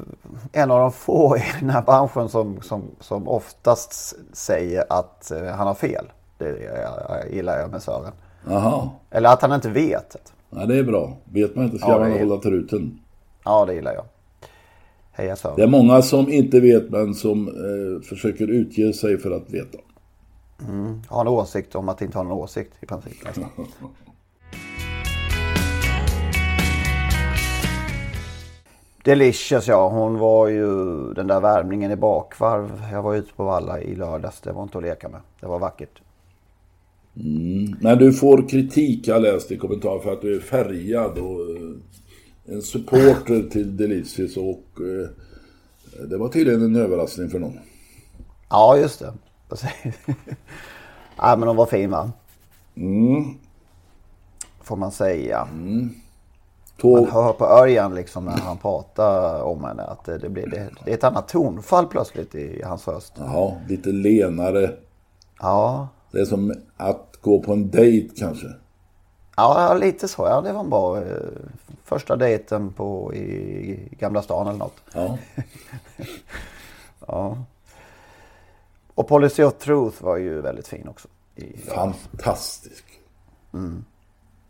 en 0.51 0.71
av 0.71 0.79
de 0.79 0.91
få 0.91 1.37
i 1.37 1.43
den 1.59 1.69
här 1.69 1.81
branschen 1.81 2.29
som, 2.29 2.61
som, 2.61 2.83
som 2.99 3.27
oftast 3.27 4.15
säger 4.33 4.85
att 4.89 5.31
eh, 5.31 5.45
han 5.45 5.67
har 5.67 5.73
fel. 5.75 6.05
Det 6.37 6.59
jag, 6.63 7.31
gillar 7.33 7.59
jag 7.59 7.71
med 7.71 7.81
Sören. 7.83 8.11
Jaha, 8.49 8.89
Eller 9.09 9.29
att 9.33 9.41
han 9.41 9.53
inte 9.53 9.69
vet. 9.69 10.31
ja, 10.49 10.65
det 10.65 10.75
är 10.77 10.83
bra. 10.83 11.17
Vet 11.23 11.55
man 11.55 11.65
inte 11.65 11.77
ska 11.77 11.89
Ja, 11.91 11.99
man 11.99 12.11
är- 12.11 12.19
hålla 12.19 12.41
truten. 12.41 12.99
Ja, 13.45 13.65
det 13.65 13.73
gillar 13.73 13.93
jag. 13.93 14.03
Heja 15.11 15.35
Sören. 15.35 15.55
Det 15.55 15.63
är 15.63 15.67
många 15.67 16.01
som 16.01 16.29
inte 16.29 16.59
vet 16.59 16.89
men 16.89 17.13
som 17.13 17.47
eh, 17.47 18.01
försöker 18.07 18.47
utge 18.47 18.93
sig 18.93 19.17
för 19.17 19.31
att 19.31 19.49
veta. 19.49 19.77
Har 21.07 21.21
en 21.21 21.27
åsikt 21.27 21.75
om 21.75 21.89
att 21.89 22.01
inte 22.01 22.17
ha 22.17 22.23
någon 22.23 22.31
åsikt 22.37 22.71
i 22.81 22.85
princip. 22.85 23.13
Delicious 29.03 29.67
ja, 29.67 29.89
hon 29.89 30.17
var 30.17 30.47
ju 30.47 30.73
den 31.13 31.27
där 31.27 31.39
värmningen 31.39 31.91
i 31.91 31.95
bakvarv. 31.95 32.81
Jag 32.91 33.01
var 33.01 33.15
ute 33.15 33.33
på 33.33 33.43
Valla 33.43 33.79
i 33.81 33.95
lördags. 33.95 34.41
Det 34.41 34.51
var 34.51 34.63
inte 34.63 34.77
att 34.77 34.83
leka 34.83 35.09
med. 35.09 35.19
Det 35.39 35.47
var 35.47 35.59
vackert. 35.59 36.01
Men 37.79 37.97
du 37.97 38.13
får 38.13 38.49
kritik, 38.49 39.07
jag 39.07 39.21
läste 39.21 39.53
i 39.53 39.57
kommentar 39.57 39.99
för 39.99 40.13
att 40.13 40.21
du 40.21 40.35
är 40.35 40.39
färgad 40.39 41.17
och 41.17 41.39
eh, 41.39 42.55
en 42.55 42.61
supporter 42.61 43.49
till 43.49 43.77
Delicious 43.77 44.37
och 44.37 44.65
eh, 44.77 45.09
det 46.09 46.17
var 46.17 46.29
tydligen 46.29 46.61
en 46.61 46.75
överraskning 46.75 47.29
för 47.29 47.39
någon. 47.39 47.59
Ja, 48.49 48.77
just 48.77 48.99
det. 48.99 49.13
ja, 51.17 51.35
men 51.35 51.47
hon 51.47 51.57
var 51.57 51.65
fin 51.65 51.91
va? 51.91 52.11
Mm. 52.75 53.23
Får 54.61 54.75
man 54.75 54.91
säga. 54.91 55.47
Man 55.51 55.95
Tåg, 56.77 57.07
hör 57.07 57.33
på 57.33 57.45
Örjan 57.45 57.95
liksom 57.95 58.25
när 58.25 58.37
han 58.37 58.57
pratar 58.57 59.41
om 59.41 59.63
henne 59.63 59.83
att 59.83 60.05
det, 60.05 60.17
det 60.17 60.29
blir 60.29 60.47
det, 60.47 60.69
det 60.85 60.91
är 60.91 60.95
ett 60.95 61.03
annat 61.03 61.27
tonfall 61.27 61.85
plötsligt 61.85 62.35
i 62.35 62.61
hans 62.63 62.87
röst. 62.87 63.13
ja, 63.17 63.57
lite 63.67 63.89
lenare. 63.89 64.71
Ja, 65.39 65.87
Det 66.13 66.21
är 66.21 66.25
som 66.25 66.53
att 66.77 67.17
gå 67.21 67.41
på 67.43 67.53
en 67.53 67.69
dejt 67.71 68.15
kanske. 68.17 68.47
ja 69.35 69.73
lite 69.73 70.07
så. 70.07 70.21
Ja, 70.27 70.41
det 70.41 70.53
var 70.53 70.59
en 70.59 70.69
bra 70.69 70.97
eh, 70.97 71.17
första 71.83 72.15
dejten 72.15 72.73
på 72.73 73.13
i 73.13 73.89
Gamla 73.99 74.21
stan 74.21 74.47
eller 74.47 74.59
något. 74.59 74.77
Ja. 74.93 75.17
Ja. 77.07 77.37
Och 78.95 79.07
Policy 79.07 79.43
of 79.43 79.53
Truth 79.53 80.03
var 80.03 80.17
ju 80.17 80.41
väldigt 80.41 80.67
fin 80.67 80.87
också. 80.87 81.07
Fantastisk. 81.75 82.85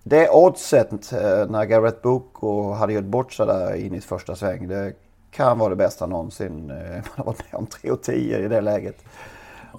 Det 0.04 0.30
oddset 0.30 0.92
eh, 1.14 1.50
när 1.50 1.66
Garrett 1.66 2.02
Boko 2.02 2.72
hade 2.72 2.94
gjort 2.94 3.04
bort 3.06 3.34
sig 3.34 3.46
där 3.48 3.76
in 3.76 3.96
i 3.96 4.02
första 4.02 4.36
sväng. 4.36 4.68
Det 4.68 4.94
kan 5.32 5.60
vara 5.60 5.70
det 5.70 5.76
bästa 5.76 6.06
någonsin. 6.06 6.70
eh, 6.70 6.78
Man 6.94 7.04
har 7.16 7.26
varit 7.26 7.52
med 7.52 7.60
om 7.60 7.66
3 7.68 7.92
och 7.92 8.02
10 8.04 8.40
i 8.46 8.48
det 8.48 8.62
läget. 8.62 9.04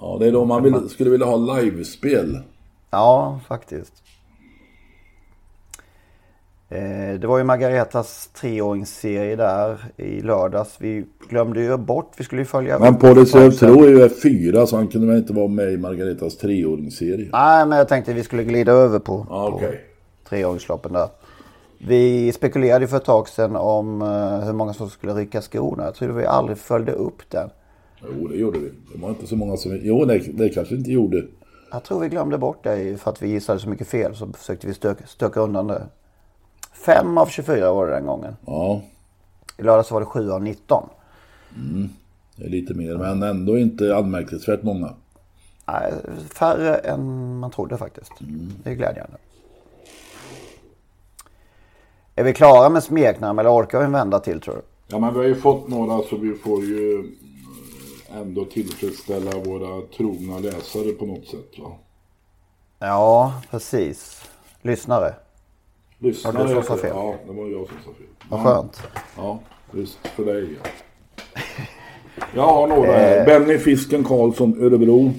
Ja, 0.01 0.17
det 0.19 0.27
är 0.27 0.31
då 0.31 0.45
man 0.45 0.63
vill, 0.63 0.89
skulle 0.89 1.09
vilja 1.09 1.25
ha 1.25 1.35
livespel. 1.37 2.39
Ja, 2.91 3.39
faktiskt. 3.47 3.93
Eh, 6.69 7.19
Det 7.19 7.27
var 7.27 7.37
ju 7.37 7.43
Margaretas 7.43 8.27
treåringsserie 8.27 9.35
där 9.35 9.77
i 9.97 10.21
lördags. 10.21 10.75
Vi 10.79 11.05
glömde 11.29 11.61
ju 11.61 11.77
bort, 11.77 12.11
vi 12.17 12.23
skulle 12.23 12.41
ju 12.41 12.45
följa 12.45 12.79
Men 12.79 12.93
upp 12.93 12.99
Policy 13.01 13.21
ett 13.21 13.35
of 13.35 13.41
tag 13.43 13.53
sedan. 13.53 13.73
Tro 13.75 13.83
är 13.83 13.89
ju 13.89 14.09
fyra 14.09 14.67
så 14.67 14.75
han 14.75 14.87
kunde 14.87 15.07
väl 15.07 15.17
inte 15.17 15.33
vara 15.33 15.47
med 15.47 15.73
i 15.73 15.77
Margaretas 15.77 16.37
treåringsserie. 16.37 17.29
Nej, 17.31 17.65
men 17.65 17.77
jag 17.77 17.87
tänkte 17.87 18.13
vi 18.13 18.23
skulle 18.23 18.43
glida 18.43 18.71
över 18.71 18.99
på, 18.99 19.25
Ja, 19.29 19.49
på 19.51 19.55
okej. 19.55 19.81
treåringsloppen 20.29 20.93
där. 20.93 21.07
Vi 21.77 22.31
spekulerade 22.31 22.83
ju 22.85 22.87
för 22.89 22.97
ett 22.97 23.05
tag 23.05 23.27
sedan 23.29 23.55
om 23.55 24.01
eh, 24.01 24.39
hur 24.45 24.53
många 24.53 24.73
som 24.73 24.89
skulle 24.89 25.13
rycka 25.13 25.41
skorna. 25.41 25.83
Jag 25.83 25.95
tror 25.95 26.09
vi 26.13 26.25
aldrig 26.25 26.57
följde 26.57 26.91
upp 26.91 27.29
den. 27.29 27.49
Jo, 28.01 28.27
det 28.27 28.35
gjorde 28.35 28.59
vi. 28.59 28.71
Det 28.93 29.01
var 29.01 29.09
inte 29.09 29.27
så 29.27 29.35
många 29.35 29.57
som... 29.57 29.79
Jo, 29.83 30.05
det, 30.05 30.17
det 30.17 30.49
kanske 30.49 30.75
inte 30.75 30.91
gjorde. 30.91 31.25
Jag 31.71 31.83
tror 31.83 31.99
vi 31.99 32.09
glömde 32.09 32.37
bort 32.37 32.63
det 32.63 33.01
för 33.01 33.11
att 33.11 33.21
vi 33.21 33.27
gissade 33.27 33.59
så 33.59 33.69
mycket 33.69 33.87
fel 33.87 34.15
så 34.15 34.33
försökte 34.33 34.67
vi 34.67 34.73
stök, 34.73 34.97
stöka 35.07 35.39
undan 35.39 35.67
det. 35.67 35.87
5 36.73 37.17
av 37.17 37.25
24 37.25 37.73
var 37.73 37.87
det 37.87 37.93
den 37.93 38.05
gången. 38.05 38.35
Ja, 38.45 38.81
I 39.57 39.63
lördags 39.63 39.91
var 39.91 39.99
det 39.99 40.05
7 40.05 40.31
av 40.31 40.43
19. 40.43 40.89
det 42.35 42.45
är 42.45 42.49
lite 42.49 42.73
mer. 42.73 42.97
Men 42.97 43.23
ändå 43.23 43.57
inte 43.57 43.95
anmärkningsvärt 43.95 44.63
många. 44.63 44.93
Nej, 45.67 45.93
färre 46.33 46.75
än 46.75 47.35
man 47.39 47.51
trodde 47.51 47.77
faktiskt. 47.77 48.11
Det 48.63 48.69
är 48.69 48.73
glädjande. 48.73 49.17
Är 52.15 52.23
vi 52.23 52.33
klara 52.33 52.69
med 52.69 52.83
smeknamn 52.83 53.39
eller 53.39 53.53
orkar 53.53 53.79
vi 53.79 53.85
en 53.85 53.91
vända 53.91 54.19
till 54.19 54.41
tror 54.41 54.55
du? 54.55 54.61
Ja, 54.87 54.99
men 54.99 55.13
vi 55.13 55.19
har 55.19 55.25
ju 55.25 55.35
fått 55.35 55.67
några 55.67 56.03
så 56.03 56.17
vi 56.17 56.33
får 56.33 56.63
ju 56.63 57.11
ändå 58.15 58.45
tillfredsställa 58.45 59.31
våra 59.39 59.81
trogna 59.97 60.39
läsare 60.39 60.91
på 60.91 61.05
något 61.05 61.27
sätt. 61.27 61.59
Va? 61.59 61.71
Ja, 62.79 63.41
precis. 63.51 64.21
Lyssnare. 64.61 65.13
Lyssnare. 65.99 66.37
Var 66.37 66.43
det 66.47 66.49
du 66.49 66.63
som 66.63 66.63
sa 66.63 66.77
fel? 66.81 66.91
Ja, 66.95 67.15
det 67.27 67.33
var 67.33 67.47
jag 67.47 67.67
som 67.67 67.77
sa 67.85 67.91
fel. 67.97 68.07
Vad 68.29 68.39
Ja. 68.39 68.43
skönt. 68.43 68.81
Ja, 69.17 69.39
just 69.73 70.07
för 70.07 70.25
dig 70.25 70.47
ja. 70.63 70.69
Jag 72.35 72.41
har 72.47 72.67
några 72.67 72.91
här. 72.91 73.25
Benny 73.25 73.57
Fisken 73.57 74.03
Karlsson, 74.03 74.63
Örebro. 74.63 75.11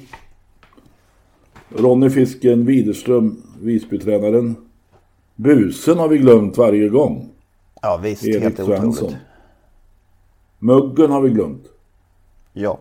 Ronny 1.69 2.11
Fisken 2.11 2.67
Widerström, 2.67 3.43
Visbytränaren. 3.61 4.57
Busen 5.35 5.99
har 5.99 6.09
vi 6.09 6.19
glömt 6.19 6.57
varje 6.59 6.89
gång. 6.89 7.29
Ja 7.83 7.97
visst, 8.03 8.25
Erik 8.25 8.43
helt 8.43 8.57
Svensson. 8.57 8.89
otroligt. 8.89 9.17
Muggen 10.59 11.11
har 11.11 11.21
vi 11.21 11.31
glömt. 11.31 11.63
Ja. 12.53 12.79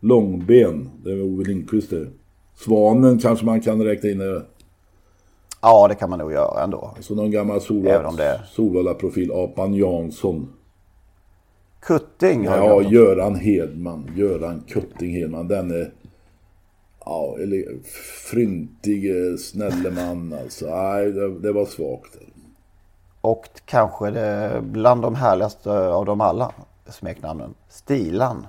Långben, 0.00 0.90
det 1.04 1.10
är 1.10 1.22
Ove 1.22 1.44
Lindqvist 1.44 1.90
det. 1.90 2.06
Svanen 2.54 3.18
kanske 3.18 3.46
man 3.46 3.60
kan 3.60 3.84
räkna 3.84 4.10
in. 4.10 4.18
det. 4.18 4.42
ja, 5.62 5.88
det 5.88 5.94
kan 5.94 6.10
man 6.10 6.18
nog 6.18 6.32
göra 6.32 6.62
ändå. 6.62 6.94
Så 7.00 7.14
någon 7.14 7.30
gammal 7.30 7.60
Solvalla-profil, 7.60 9.32
Apan 9.32 9.74
Jansson. 9.74 10.48
Kutting 11.80 12.44
Ja. 12.44 12.82
Göran 12.82 13.34
Hedman. 13.34 14.10
Göran 14.16 14.62
Kutting 14.68 15.10
Hedman. 15.10 15.48
Den 15.48 15.70
är... 15.70 15.92
Ja, 17.04 17.36
eller 17.42 17.64
fryntig, 18.30 19.10
eh, 19.10 19.36
snälle 19.36 19.90
man 19.90 20.38
alltså. 20.42 20.66
Nej, 20.66 21.12
det, 21.12 21.38
det 21.38 21.52
var 21.52 21.64
svagt. 21.64 22.16
Och 23.20 23.48
kanske 23.64 24.10
det, 24.10 24.60
bland 24.62 25.02
de 25.02 25.14
härligaste 25.14 25.70
av 25.70 26.04
dem 26.06 26.20
alla 26.20 26.52
smeknamnen. 26.88 27.54
Stilan 27.68 28.46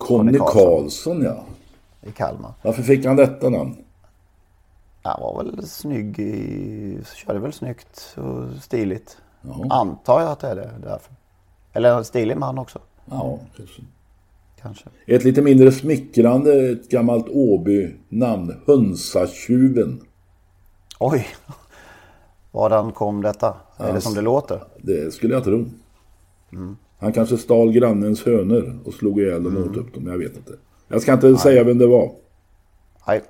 Conny 0.00 0.38
Karlsson. 0.38 1.22
Ja. 1.22 1.44
i 2.02 2.12
Kalmar. 2.12 2.52
Varför 2.62 2.82
fick 2.82 3.04
han 3.06 3.16
detta 3.16 3.50
namn? 3.50 3.76
Han 5.02 5.20
var 5.20 5.44
väl 5.44 5.66
snygg 5.66 6.18
i, 6.18 6.98
körde 7.14 7.38
väl 7.38 7.52
snyggt 7.52 8.16
och 8.16 8.62
stiligt. 8.62 9.16
Ja. 9.42 9.66
Antar 9.70 10.20
jag 10.20 10.30
att 10.30 10.40
det 10.40 10.48
är 10.48 10.56
det 10.56 10.70
därför. 10.82 11.12
Eller 11.72 11.96
en 11.96 12.04
stilig 12.04 12.36
man 12.36 12.58
också. 12.58 12.78
Ja, 13.04 13.38
kanske. 13.56 13.82
Kanske. 14.60 14.88
Ett 15.06 15.24
lite 15.24 15.42
mindre 15.42 15.72
smickrande, 15.72 16.70
ett 16.70 16.88
gammalt 16.88 17.28
Åby-namn. 17.28 18.62
Hönsatjuven. 18.66 20.00
Oj! 21.00 21.26
Vadan 22.50 22.92
kom 22.92 23.22
detta? 23.22 23.56
Är 23.76 23.92
det 23.92 24.00
som 24.00 24.14
det 24.14 24.20
låter? 24.20 24.62
Det 24.78 25.14
skulle 25.14 25.34
jag 25.34 25.44
tro. 25.44 25.64
Han 27.00 27.12
kanske 27.12 27.36
stal 27.36 27.72
grannens 27.72 28.26
hönor 28.26 28.78
och 28.84 28.94
slog 28.94 29.20
ihjäl 29.20 29.42
dem 29.42 29.56
och 29.56 29.70
åt 29.70 29.76
upp 29.76 29.94
dem. 29.94 30.06
Jag 30.06 30.18
vet 30.18 30.36
inte. 30.36 30.52
Jag 30.88 31.02
ska 31.02 31.12
inte 31.12 31.36
säga 31.36 31.64
vem 31.64 31.78
det 31.78 31.86
var. 31.86 32.12
Nej. 33.06 33.20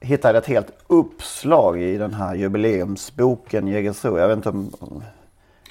Jag 0.00 0.08
hittade 0.08 0.38
ett 0.38 0.46
helt 0.46 0.66
uppslag 0.86 1.82
i 1.82 1.96
den 1.98 2.14
här 2.14 2.34
jubileumsboken 2.34 3.68
Jägersro. 3.68 4.18
Jag 4.18 4.28
vet 4.28 4.36
inte 4.36 4.48
om 4.48 4.70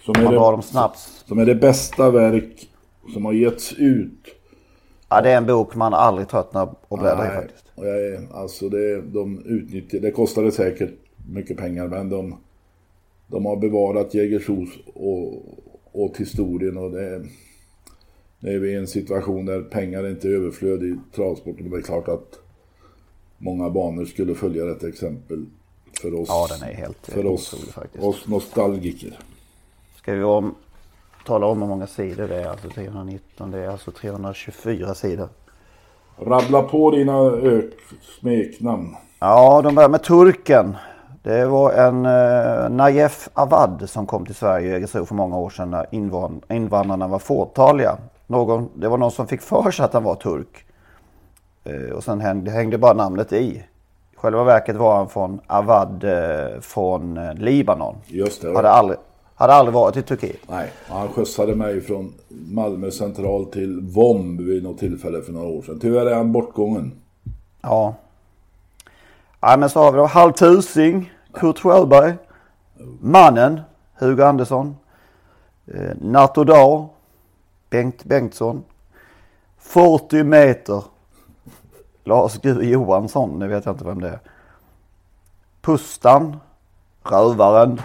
Som 0.06 0.24
man 0.24 0.34
drar 0.34 0.52
dem 0.52 0.62
snabbt. 0.62 1.00
som 1.00 1.40
är 1.40 1.46
det 1.46 1.56
bästa 1.56 2.10
verk 2.12 2.70
som 3.14 3.26
har 3.26 3.34
getts 3.34 3.74
ut. 3.74 4.28
Ja, 5.10 5.22
det 5.22 5.30
är 5.32 5.38
en 5.38 5.46
bok 5.46 5.76
man 5.76 5.94
aldrig 5.94 6.28
tröttnar 6.28 6.76
och 6.88 6.98
bläddra 7.00 7.26
i 7.26 7.28
Nej, 7.28 7.36
faktiskt. 7.38 7.66
och 7.76 7.88
jag 7.88 7.96
är, 8.06 8.28
alltså 8.34 8.70
det, 8.70 9.02
de 9.02 9.46
utnyttjar, 9.46 10.00
det 10.00 10.12
kostade 10.12 10.52
säkert 10.52 10.92
mycket 11.30 11.58
pengar 11.58 11.88
men 11.88 12.10
de, 12.10 12.38
de 13.28 13.46
har 13.46 13.56
bevarat 13.56 14.14
Jägersros 14.14 14.70
och, 14.94 15.34
åt 15.94 16.18
historien 16.18 16.78
och 16.78 16.92
det, 16.92 17.26
det 18.40 18.54
är 18.54 18.60
vi 18.60 18.72
i 18.72 18.76
en 18.76 18.88
situation 18.88 19.46
där 19.46 19.62
pengar 19.62 20.10
inte 20.10 20.28
är 20.28 20.32
överflöd 20.32 20.84
i 20.84 20.96
travsporten. 21.16 21.70
Det 21.70 21.78
är 21.78 21.82
klart 21.82 22.08
att 22.08 22.40
många 23.38 23.70
banor 23.70 24.06
skulle 24.06 24.36
följa 24.36 24.66
detta 24.66 24.88
exempel 24.88 25.46
för 26.02 26.14
oss, 26.22 26.28
Ja, 26.30 26.48
den 26.50 26.70
är 26.70 26.74
helt 26.74 27.08
för 27.08 27.26
oss, 27.26 27.54
otrolig 27.54 28.04
oss 28.04 28.28
nostalgiker. 28.28 29.20
Ska 29.96 30.14
vi 30.14 30.24
om, 30.24 30.56
tala 31.26 31.46
om 31.46 31.62
hur 31.62 31.68
många 31.68 31.88
sidor 31.88 32.28
det 32.28 32.42
är? 32.42 32.48
Alltså 32.48 32.70
319, 32.70 33.52
det 33.52 33.60
är 33.60 33.68
alltså 33.68 33.92
324 33.92 34.96
sidor. 34.96 35.30
Rabbla 36.18 36.64
på 36.64 36.92
dina 36.92 37.18
ök, 37.24 37.74
smeknamn. 38.20 38.96
Ja, 39.20 39.62
de 39.62 39.76
börjar 39.76 39.90
med 39.90 40.04
turken. 40.04 40.76
Det 41.24 41.46
var 41.46 41.72
en 41.72 42.06
eh, 42.06 42.70
Najef 42.70 43.30
Avad 43.34 43.90
som 43.90 44.06
kom 44.06 44.26
till 44.26 44.36
Sverige 44.36 44.68
i 44.68 44.72
Jägersro 44.72 45.06
för 45.06 45.16
många 45.16 45.38
år 45.38 45.50
sedan 45.50 45.72
när 45.72 45.86
invan- 45.92 46.42
invandrarna 46.54 47.08
var 47.08 47.20
fåtaliga. 47.20 47.98
Någon, 48.28 48.70
det 48.76 48.88
var 48.88 48.98
någon 48.98 49.12
som 49.12 49.28
fick 49.28 49.42
för 49.42 49.72
sig 49.72 49.86
att 49.86 49.94
han 49.94 50.04
var 50.04 50.16
turk. 50.16 50.66
Eh, 51.64 51.96
och 51.96 52.04
sen 52.04 52.22
hängde, 52.22 52.52
hängde 52.52 52.78
bara 52.78 52.94
namnet 52.94 53.34
i. 53.34 53.38
I 53.38 53.64
själva 54.16 54.44
verket 54.44 54.76
var 54.76 54.96
han 54.96 55.10
från 55.10 55.40
Avad 55.48 56.04
eh, 56.04 56.60
från 56.62 57.18
eh, 57.18 57.34
Libanon. 57.34 57.96
Just 58.08 58.42
det. 58.42 58.56
Hade 58.56 58.70
aldrig, 58.70 59.00
hade 59.36 59.54
aldrig 59.54 59.74
varit 59.74 59.98
i 59.98 60.02
Turkiet. 60.02 60.40
Nej, 60.50 60.72
han 60.88 61.08
skjutsade 61.08 61.56
mig 61.56 61.82
från 61.82 62.14
Malmö 62.30 62.92
central 62.92 63.46
till 63.46 63.80
Vomb 63.82 64.42
vid 64.42 64.64
något 64.64 64.78
tillfälle 64.78 65.22
för 65.22 65.32
några 65.34 65.48
år 65.48 65.62
sedan. 65.62 65.80
Tyvärr 65.82 66.06
är 66.06 66.16
han 66.16 66.32
bortgången. 66.32 66.92
Ja 67.62 67.94
ja 69.44 69.58
men 69.58 69.70
så 69.70 69.80
har 69.80 69.92
vi 69.92 69.98
då 69.98 70.06
halvtusing 70.06 71.12
Kurt 71.34 71.60
Sjöberg, 71.60 72.14
Mannen, 73.02 73.62
Hugo 74.00 74.24
Andersson, 74.24 74.76
Eh, 75.66 75.96
Natt 76.02 76.38
och 76.38 76.46
dag. 76.46 76.90
Bengt 77.70 78.04
Bengtsson. 78.04 78.64
40 79.58 80.24
meter. 80.24 80.84
Lars 82.04 82.42
Gu 82.42 82.64
Johansson, 82.64 83.40
nu 83.40 83.48
vet 83.48 83.66
jag 83.66 83.74
inte 83.74 83.86
vem 83.86 84.02
det 84.02 84.10
är. 84.10 84.20
Pustan. 85.62 86.38
Rövaren. 87.04 87.82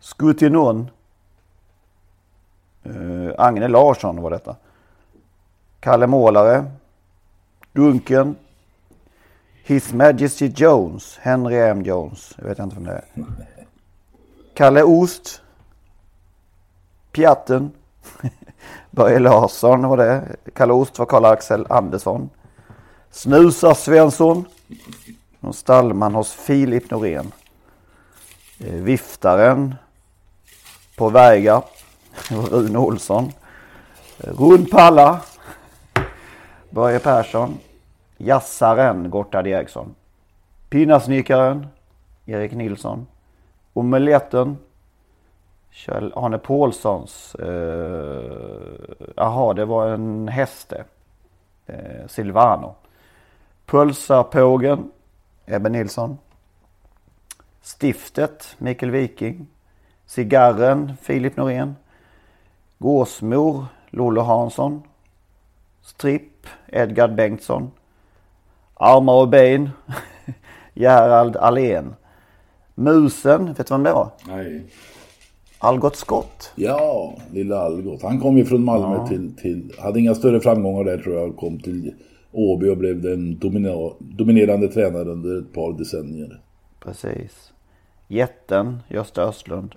Skutinon. 0.00 0.90
eh, 2.82 3.34
Agne 3.38 3.68
Larsson 3.68 4.22
var 4.22 4.30
detta. 4.30 4.56
Kalle 5.80 6.06
Målare. 6.06 6.64
Dunken. 7.72 8.36
His 9.64 9.92
Majesty 9.92 10.52
Jones. 10.56 11.18
Henry 11.22 11.56
M 11.56 11.82
Jones. 11.82 12.34
Jag 12.38 12.44
vet 12.44 12.58
inte 12.58 12.74
vem 12.74 12.84
det 12.84 12.92
är. 12.92 13.04
Kalle 14.54 14.82
Ost. 14.82 15.42
Pjatten. 17.12 17.70
Börje 18.90 19.18
Larsson 19.18 19.88
var 19.88 19.96
det. 19.96 20.36
Kalle 20.54 20.72
Ost 20.72 20.98
var 20.98 21.06
Karl-Axel 21.06 21.66
Andersson. 21.68 22.30
Snusar 23.10 23.74
Svensson. 23.74 24.44
Och 25.40 25.54
stallman 25.54 26.14
hos 26.14 26.32
Filip 26.32 26.90
Norén. 26.90 27.32
Eh, 28.58 28.74
viftaren. 28.74 29.74
På 30.96 31.08
Väga. 31.08 31.62
Rune 32.28 32.78
Olsson. 32.78 33.32
Eh, 34.18 34.32
Rund 34.32 34.70
Palla. 34.70 35.20
Börje 36.70 36.98
Persson. 36.98 37.58
Jassaren 38.24 39.10
Gortad 39.10 39.46
Eriksson. 39.46 39.94
Pinnasnickaren. 40.68 41.66
Erik 42.26 42.52
Nilsson. 42.52 43.06
Omeletten. 43.72 44.56
Kjell-Arne 45.70 46.38
Paulssons. 46.38 47.36
Jaha, 49.16 49.50
eh, 49.50 49.54
det 49.54 49.64
var 49.64 49.88
en 49.88 50.28
häste. 50.28 50.84
Eh, 51.66 52.06
Silvano. 52.06 52.74
Pölsarpågen, 53.66 54.90
Ebbe 55.46 55.68
Nilsson. 55.68 56.18
Stiftet. 57.62 58.54
Mikael 58.58 58.90
Viking. 58.90 59.46
Cigarren. 60.06 60.96
Filip 60.96 61.36
Norén. 61.36 61.76
Gåsmor. 62.78 63.64
Lollo 63.90 64.22
Hansson. 64.22 64.82
Stripp. 65.82 66.46
Edgard 66.66 67.14
Bengtsson. 67.14 67.70
Armar 68.74 69.20
och 69.20 69.28
ben. 69.28 69.70
Gerald 70.74 71.36
Allén. 71.36 71.94
Musen. 72.74 73.54
Vet 73.54 73.66
du 73.66 73.74
vem 73.74 73.82
det 73.82 73.92
var? 73.92 74.08
Nej. 74.28 74.62
Algot 75.58 75.96
Scott. 75.96 76.52
Ja, 76.54 77.14
lilla 77.32 77.58
Algot. 77.58 78.02
Han 78.02 78.20
kom 78.20 78.38
ju 78.38 78.44
från 78.44 78.64
Malmö 78.64 78.96
ja. 78.96 79.06
till, 79.06 79.36
till... 79.36 79.72
Hade 79.78 80.00
inga 80.00 80.14
större 80.14 80.40
framgångar 80.40 80.84
där 80.84 80.98
tror 80.98 81.16
jag. 81.16 81.36
Kom 81.36 81.58
till 81.58 81.94
Åby 82.32 82.68
och 82.68 82.76
blev 82.76 83.02
den 83.02 83.38
dominer, 83.38 83.92
dominerande 83.98 84.68
tränare 84.68 85.08
under 85.10 85.38
ett 85.38 85.52
par 85.52 85.72
decennier. 85.72 86.40
Precis. 86.80 87.52
Jätten, 88.08 88.78
Gösta 88.88 89.22
Östlund. 89.22 89.74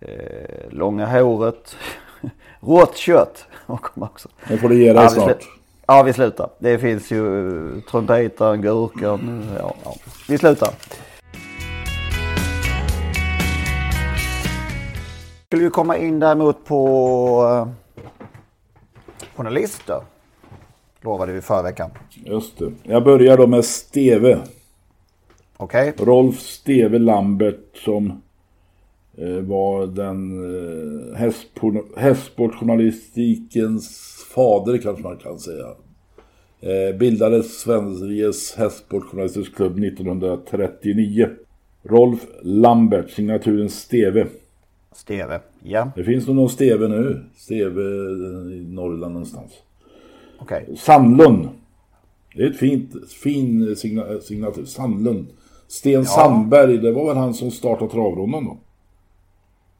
Eh, 0.00 0.70
långa 0.70 1.06
håret. 1.06 1.76
Rått 2.60 2.96
kött. 2.96 3.46
också. 3.94 4.28
Nu 4.50 4.58
får 4.58 4.68
du 4.68 4.82
ge 4.82 4.92
dig 4.92 5.10
snart. 5.10 5.59
Ja, 5.92 6.02
vi 6.02 6.12
slutar. 6.12 6.50
Det 6.58 6.78
finns 6.78 7.10
ju 7.10 7.80
trumpetaren, 7.90 8.62
gurkan. 8.62 9.44
Ja, 9.58 9.74
ja. 9.84 9.94
Vi 10.28 10.38
slutar. 10.38 10.68
Skulle 15.46 15.64
vi 15.64 15.70
komma 15.70 15.96
in 15.96 16.20
däremot 16.20 16.64
på 16.64 17.72
eh, 17.96 18.02
journalister. 19.36 20.00
Lovade 21.00 21.32
vi 21.32 21.40
förra 21.40 21.62
veckan. 21.62 21.90
Just 22.24 22.58
det. 22.58 22.72
Jag 22.82 23.04
börjar 23.04 23.36
då 23.36 23.46
med 23.46 23.64
Steve. 23.64 24.38
Okej. 25.56 25.90
Okay. 25.90 26.06
Rolf 26.06 26.40
Steve 26.40 26.98
Lambert 26.98 27.76
som 27.76 28.06
eh, 28.06 28.16
var 29.42 29.86
den 29.86 30.44
eh, 31.14 31.20
hästsportjournalistikens 31.96 34.16
fader 34.34 34.78
kanske 34.78 35.02
man 35.02 35.16
kan 35.16 35.38
säga. 35.38 35.66
Eh, 36.60 36.96
bildades 36.96 37.60
Sveriges 37.60 38.54
hästsportjournalistisk 38.54 39.56
klubb 39.56 39.78
1939. 39.78 41.28
Rolf 41.82 42.26
Lambert, 42.42 43.10
signaturen 43.10 43.70
Steve. 43.70 44.26
Steve, 44.92 45.40
ja. 45.62 45.90
Det 45.96 46.04
finns 46.04 46.26
nog 46.26 46.36
någon 46.36 46.50
Steve 46.50 46.88
nu. 46.88 47.24
Steve 47.36 47.82
i 48.54 48.66
Norrland 48.68 49.12
någonstans. 49.12 49.52
Okej. 50.38 50.62
Okay. 50.62 50.76
Sandlund. 50.76 51.48
Det 52.34 52.42
är 52.42 52.50
ett 52.50 52.56
fint, 52.56 52.92
fin 53.22 53.76
signa, 53.76 54.20
signatur. 54.20 54.64
Sandlund. 54.64 55.26
Sten 55.68 55.92
ja. 55.92 56.04
Sandberg, 56.04 56.78
det 56.78 56.92
var 56.92 57.06
väl 57.06 57.16
han 57.16 57.34
som 57.34 57.50
startade 57.50 57.90
travrondan 57.90 58.44
då. 58.44 58.58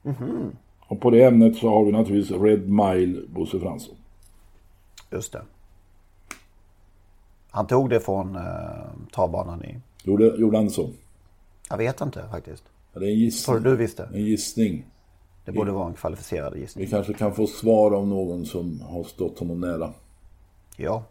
Mm 0.05 0.17
-hmm. 0.17 0.51
Och 0.81 1.01
på 1.01 1.11
det 1.11 1.23
ämnet 1.23 1.57
så 1.57 1.69
har 1.69 1.85
vi 1.85 1.93
naturligtvis 1.93 2.41
Red 2.41 2.69
Mile 2.69 3.21
Bosse 3.29 3.61
Fransson. 3.61 3.95
Just 5.11 5.33
det. 5.33 5.43
Han 7.51 7.67
tog 7.67 7.91
det 7.91 8.01
från 8.01 8.37
uh, 8.37 8.43
travbanan 9.15 9.65
i... 9.65 9.77
Gjorde, 10.03 10.25
gjorde 10.25 10.57
han 10.57 10.71
så? 10.71 10.91
Jag 11.71 11.77
vet 11.77 12.01
inte 12.01 12.29
faktiskt. 12.31 12.65
Ja, 12.93 13.01
det 13.01 13.07
är 13.07 13.11
en 13.11 13.19
gissning. 13.19 13.55
Tror 13.55 13.71
du 13.71 13.77
visste? 13.77 14.09
En 14.15 14.25
gissning. 14.25 14.87
Det 15.45 15.53
borde 15.53 15.73
vara 15.73 15.89
en 15.89 15.95
kvalificerad 15.95 16.57
gissning. 16.57 16.85
Vi 16.85 16.91
kanske 16.91 17.13
kan 17.13 17.35
få 17.35 17.47
svar 17.47 17.93
av 17.93 18.07
någon 18.07 18.47
som 18.47 18.81
har 18.81 19.05
stått 19.05 19.39
honom 19.39 19.61
nära. 19.61 19.93
Ja. 20.77 21.03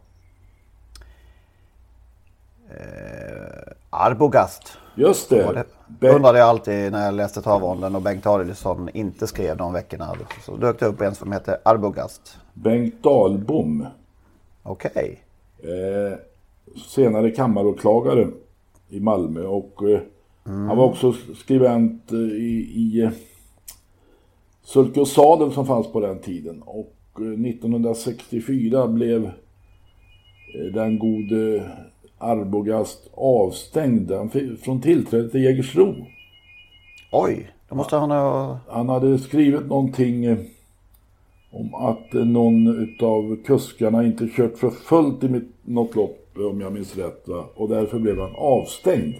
Eh, 2.69 3.73
Arbogast. 3.89 4.78
Just 4.95 5.30
det. 5.30 5.65
det 5.99 6.10
undrade 6.10 6.39
jag 6.39 6.47
alltid 6.49 6.91
när 6.91 7.06
jag 7.06 7.13
läste 7.13 7.41
travronden 7.41 7.95
och 7.95 8.02
Bengt 8.02 8.25
Adielsson 8.25 8.89
inte 8.93 9.28
skrev 9.28 9.58
de 9.58 9.73
veckorna. 9.73 10.15
Så 10.45 10.56
dök 10.56 10.80
det 10.80 10.86
upp 10.86 11.02
en 11.02 11.15
som 11.15 11.32
heter 11.32 11.58
Arbogast. 11.65 12.38
Bengt 12.54 13.04
Dahlbom. 13.04 13.86
Okej. 14.63 14.91
Okay. 14.91 15.15
Eh, 15.73 16.17
senare 16.88 17.32
kammaråklagare 17.32 18.28
i 18.89 18.99
Malmö 18.99 19.43
och 19.43 19.89
eh, 19.89 19.99
mm. 20.45 20.67
han 20.67 20.78
var 20.78 20.86
också 20.86 21.13
skribent 21.36 22.12
eh, 22.12 22.17
i, 22.19 22.71
i 22.75 23.02
eh, 23.02 23.12
Sulke 24.63 24.99
och 24.99 25.08
Sadel 25.08 25.52
som 25.52 25.65
fanns 25.65 25.91
på 25.91 25.99
den 25.99 26.19
tiden. 26.19 26.62
Och 26.62 26.95
1964 27.15 28.80
eh, 28.80 28.88
blev 28.88 29.25
eh, 29.25 30.73
den 30.73 30.99
gode 30.99 31.71
Arbogast 32.19 33.10
avstängd 33.13 34.12
från 34.63 34.82
tillträde 34.82 35.29
till 35.29 35.43
Jägersro. 35.43 35.95
Oj, 37.12 37.51
då 37.69 37.75
måste 37.75 37.95
han 37.95 38.12
ha... 38.12 38.60
Han 38.67 38.89
hade 38.89 39.19
skrivit 39.19 39.65
någonting 39.65 40.25
eh, 40.25 40.38
om 41.51 41.75
att 41.75 42.13
någon 42.13 42.88
av 43.01 43.43
kuskarna 43.45 44.05
inte 44.05 44.27
kört 44.27 44.58
för 44.58 44.69
fullt 44.69 45.23
i 45.23 45.41
något 45.63 45.95
lopp 45.95 46.27
om 46.36 46.62
jag 46.62 46.73
minns 46.73 46.97
rätt. 46.97 47.27
Va? 47.27 47.45
Och 47.55 47.69
därför 47.69 47.99
blev 47.99 48.19
han 48.19 48.36
avstängd. 48.36 49.15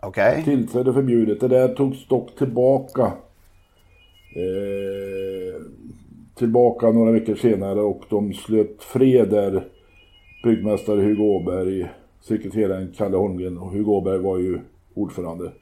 Okej. 0.00 0.30
Okay. 0.30 0.44
Tillträde 0.44 0.92
förbjudet. 0.92 1.40
Det 1.40 1.48
där 1.48 1.68
togs 1.68 2.08
dock 2.08 2.36
tillbaka 2.38 3.12
Eh, 4.38 5.62
tillbaka 6.34 6.90
några 6.90 7.12
veckor 7.12 7.34
senare 7.34 7.80
och 7.80 8.02
de 8.08 8.32
slöt 8.32 8.82
fred 8.82 9.28
där 9.28 9.64
byggmästare 10.44 11.00
Hugo 11.00 11.22
Åberg, 11.22 11.88
sekreteraren 12.20 12.92
Kalle 12.96 13.16
Holmgren 13.16 13.58
och 13.58 13.70
Hugo 13.72 13.90
Åberg 13.90 14.18
var 14.18 14.38
ju 14.38 14.60
ordförande. 14.94 15.52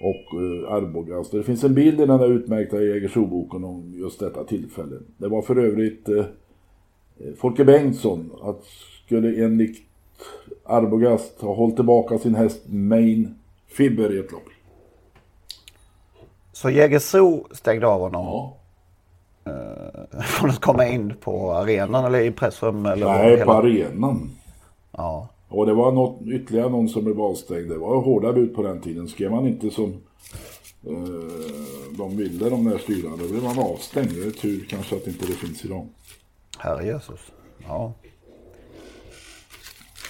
Och 0.00 0.40
eh, 0.40 0.72
Arbogast. 0.72 1.32
Det 1.32 1.42
finns 1.42 1.64
en 1.64 1.74
bild 1.74 2.00
i 2.00 2.06
den 2.06 2.18
där 2.18 2.32
utmärkta 2.32 2.82
Jägersroboken 2.82 3.64
om 3.64 3.94
just 3.96 4.20
detta 4.20 4.44
tillfälle. 4.44 4.96
Det 5.16 5.28
var 5.28 5.42
för 5.42 5.56
övrigt 5.56 6.08
eh, 6.08 6.24
Folke 7.36 7.64
Bengtsson 7.64 8.30
att 8.42 8.64
skulle 9.06 9.44
enligt 9.44 9.82
Arbogast 10.64 11.40
ha 11.40 11.54
hållit 11.54 11.76
tillbaka 11.76 12.18
sin 12.18 12.34
häst 12.34 12.62
Main 12.66 13.34
Fibber 13.66 14.14
i 14.14 14.18
ett 14.18 14.32
lopp. 14.32 14.48
Så 16.52 16.70
Jägersro 16.70 17.46
stängde 17.50 17.86
av 17.86 18.00
honom? 18.00 18.26
Ja. 18.26 18.56
Uh, 19.48 20.20
från 20.22 20.50
att 20.50 20.60
komma 20.60 20.86
in 20.86 21.14
på 21.20 21.52
arenan 21.52 22.04
eller 22.04 22.20
i 22.20 22.30
pressrum? 22.30 22.86
Eller 22.86 23.06
Nej, 23.06 23.30
hela... 23.30 23.44
på 23.44 23.52
arenan. 23.52 24.30
Ja. 24.90 25.28
Och 25.54 25.66
det 25.66 25.74
var 25.74 25.92
något, 25.92 26.22
ytterligare 26.26 26.68
någon 26.68 26.88
som 26.88 27.04
blev 27.04 27.20
avstängd. 27.20 27.68
Det 27.68 27.78
var 27.78 28.00
hårda 28.00 28.32
bud 28.32 28.54
på 28.54 28.62
den 28.62 28.80
tiden. 28.80 29.08
Skrev 29.08 29.30
man 29.30 29.46
inte 29.46 29.70
som 29.70 29.92
uh, 30.88 30.98
de 31.98 32.16
ville, 32.16 32.50
de 32.50 32.64
där 32.64 32.78
styrande, 32.78 33.24
då 33.24 33.30
blev 33.30 33.42
man 33.42 33.58
avstängd. 33.58 34.10
Det 34.10 34.26
är 34.26 34.30
tur 34.30 34.66
kanske 34.68 34.96
att 34.96 35.06
inte 35.06 35.26
det 35.26 35.32
finns 35.32 35.64
idag. 35.64 35.86
Herre 36.58 36.86
Jesus. 36.86 37.20
Ja. 37.66 37.92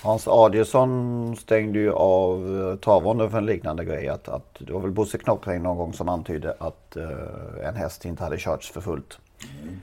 Hans 0.02 0.28
Adielsson 0.28 1.36
stängde 1.36 1.78
ju 1.78 1.92
av 1.92 2.60
eh, 2.60 2.76
travronden 2.76 3.30
för 3.30 3.38
en 3.38 3.46
liknande 3.46 3.84
grej. 3.84 4.08
Att, 4.08 4.28
att 4.28 4.56
det 4.58 4.72
var 4.72 4.80
väl 4.80 4.90
Bosse 4.90 5.18
Knoppring 5.18 5.62
någon 5.62 5.76
gång 5.76 5.92
som 5.92 6.08
antydde 6.08 6.56
att 6.58 6.96
uh, 6.96 7.66
en 7.68 7.74
häst 7.74 8.04
inte 8.04 8.24
hade 8.24 8.38
körts 8.38 8.70
för 8.70 8.80
fullt. 8.80 9.18
Mm. 9.62 9.76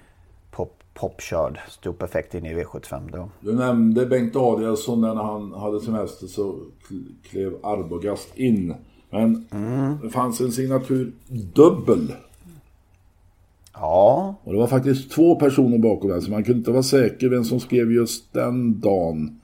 Pop, 0.62 0.84
popkörd, 0.94 1.60
stod 1.70 1.98
perfekt 1.98 2.36
in 2.36 2.46
i 2.46 2.54
V75 2.54 3.12
då. 3.12 3.30
Du 3.40 3.56
nämnde 3.56 4.06
Bengt 4.06 4.36
Adielsson 4.36 5.02
när 5.02 5.16
han 5.16 5.54
hade 5.54 5.80
semester 5.82 6.28
så 6.28 6.56
klev 7.24 7.54
Arbogast 7.64 8.38
in. 8.38 8.76
Men 9.10 9.48
mm. 9.52 9.98
det 10.04 10.10
fanns 10.10 10.42
en 10.42 10.52
signatur 10.52 11.14
dubbel. 11.54 12.14
Ja. 13.74 14.36
Och 14.44 14.54
det 14.54 14.60
var 14.60 14.68
faktiskt 14.68 15.12
två 15.12 15.36
personer 15.36 15.78
bakom 15.78 16.10
den 16.10 16.22
så 16.22 16.32
man 16.32 16.44
kunde 16.44 16.60
inte 16.60 16.72
vara 16.72 16.84
säker 16.84 17.30
vem 17.30 17.44
som 17.44 17.60
skrev 17.60 17.92
just 17.92 18.34
den 18.34 18.80
dagen. 18.80 19.42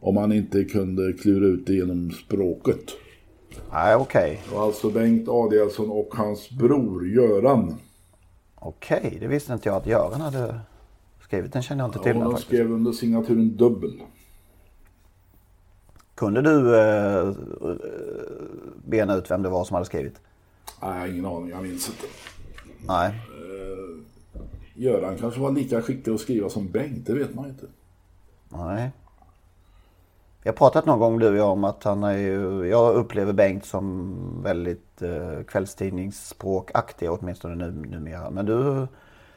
Om 0.00 0.14
man 0.14 0.32
inte 0.32 0.64
kunde 0.64 1.12
klura 1.12 1.46
ut 1.46 1.66
det 1.66 1.74
genom 1.74 2.10
språket. 2.10 2.84
Nej, 3.72 3.96
okej. 3.96 4.40
Okay. 4.44 4.56
Och 4.58 4.62
alltså 4.62 4.90
Bengt 4.90 5.28
Adielsson 5.28 5.90
och 5.90 6.08
hans 6.12 6.50
bror 6.50 7.08
Göran. 7.08 7.74
Okej, 8.64 8.98
okay, 9.06 9.18
det 9.18 9.26
visste 9.26 9.52
inte 9.52 9.68
jag 9.68 9.76
att 9.76 9.86
Göran 9.86 10.20
hade 10.20 10.60
skrivit. 11.20 11.52
Den 11.52 11.62
känner 11.62 11.84
jag 11.84 11.88
inte 11.88 11.98
till. 11.98 12.16
Ja, 12.16 12.24
de 12.24 12.36
skrev 12.36 12.72
under 12.72 12.92
signaturen 12.92 13.56
dubbel. 13.56 14.02
Kunde 16.14 16.42
du 16.42 16.80
eh, 16.80 17.32
bena 18.84 19.14
ut 19.14 19.30
vem 19.30 19.42
det 19.42 19.48
var 19.48 19.64
som 19.64 19.74
hade 19.74 19.86
skrivit? 19.86 20.20
Nej, 20.82 21.10
ingen 21.10 21.26
aning. 21.26 21.48
Jag 21.48 21.62
minns 21.62 21.88
inte. 21.88 22.06
Nej. 22.86 23.08
Eh, 23.08 24.02
Göran 24.74 25.18
kanske 25.18 25.40
var 25.40 25.52
lika 25.52 25.82
skicklig 25.82 26.14
att 26.14 26.20
skriva 26.20 26.48
som 26.48 26.68
Bengt. 26.68 27.06
Det 27.06 27.14
vet 27.14 27.34
man 27.34 27.48
inte. 27.48 27.66
Nej. 28.48 28.90
Vi 30.42 30.48
har 30.48 30.54
pratat 30.54 30.86
någon 30.86 30.98
gång 30.98 31.18
du 31.18 31.28
och 31.28 31.36
jag 31.36 31.50
om 31.50 31.64
att 31.64 31.84
han 31.84 32.02
är 32.02 32.16
ju, 32.16 32.66
jag 32.66 32.94
upplever 32.94 33.32
Bengt 33.32 33.64
som 33.64 34.42
väldigt 34.42 35.02
eh, 35.02 35.42
kvällstidningsspråkaktig 35.42 37.10
åtminstone 37.10 37.54
nu, 37.54 37.70
numera. 37.70 38.30
Men 38.30 38.46
du 38.46 38.86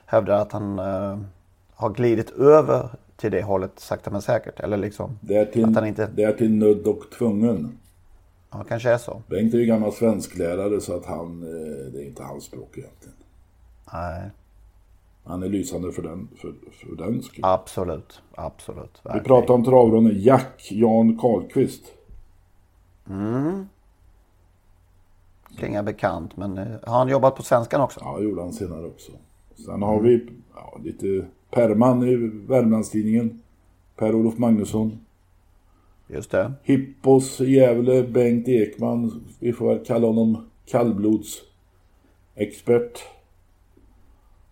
hävdar 0.05 0.41
att 0.41 0.51
han 0.51 0.79
eh, 0.79 1.19
har 1.73 1.89
glidit 1.89 2.29
över 2.29 2.89
till 3.15 3.31
det 3.31 3.41
hållet 3.41 3.79
sakta 3.79 4.11
men 4.11 4.21
säkert? 4.21 4.59
Eller 4.59 4.77
liksom 4.77 5.19
det 5.21 5.37
är 5.37 5.45
till, 5.45 5.65
att 5.65 5.75
han 5.75 5.87
inte... 5.87 6.09
det 6.15 6.23
är 6.23 6.33
till 6.33 6.51
nödd 6.51 6.87
och 6.87 7.11
tvungen. 7.17 7.77
Ja, 8.51 8.65
kanske 8.67 8.89
är 8.89 8.97
så. 8.97 9.21
Bengt 9.27 9.53
är 9.53 9.57
ju 9.57 9.65
gammal 9.65 9.93
svensklärare 9.93 10.81
så 10.81 10.95
att 10.95 11.05
han, 11.05 11.43
eh, 11.43 11.91
det 11.91 11.99
är 11.99 12.05
inte 12.05 12.23
hans 12.23 12.43
språk 12.43 12.77
egentligen. 12.77 13.15
Nej. 13.93 14.29
Han 15.25 15.43
är 15.43 15.49
lysande 15.49 15.91
för 15.91 16.01
den, 16.01 16.27
för, 16.35 16.53
för 16.71 16.95
den 16.95 17.23
skull. 17.23 17.39
Absolut, 17.43 18.21
absolut. 18.35 19.01
Verkligen. 19.03 19.23
Vi 19.23 19.27
pratar 19.27 19.53
om 19.53 19.63
travronden 19.63 20.21
Jack 20.21 20.67
Jan 20.71 21.17
Karlqvist. 21.17 21.83
Mm. 23.09 23.65
Klingar 25.57 25.83
bekant, 25.83 26.37
men 26.37 26.57
eh, 26.57 26.67
har 26.83 26.97
han 26.97 27.07
jobbat 27.07 27.35
på 27.35 27.43
svenskan 27.43 27.81
också? 27.81 27.99
Ja, 28.03 28.19
gjorde 28.19 28.41
han 28.41 28.53
senare 28.53 28.85
också. 28.85 29.11
Sen 29.55 29.81
har 29.81 30.01
vi 30.01 30.27
ja, 30.55 30.79
lite 30.83 31.25
Perman 31.51 32.07
i 32.07 32.15
Värmlandstidningen. 32.47 33.41
Per-Olof 33.95 34.37
Magnusson. 34.37 34.99
Just 36.07 36.31
det. 36.31 36.53
Hippos 36.63 37.41
i 37.41 37.51
Gävle, 37.51 38.03
Bengt 38.03 38.47
Ekman. 38.47 39.25
Vi 39.39 39.53
får 39.53 39.67
väl 39.67 39.85
kalla 39.85 40.07
honom 40.07 40.49
kallblodsexpert. 40.65 43.03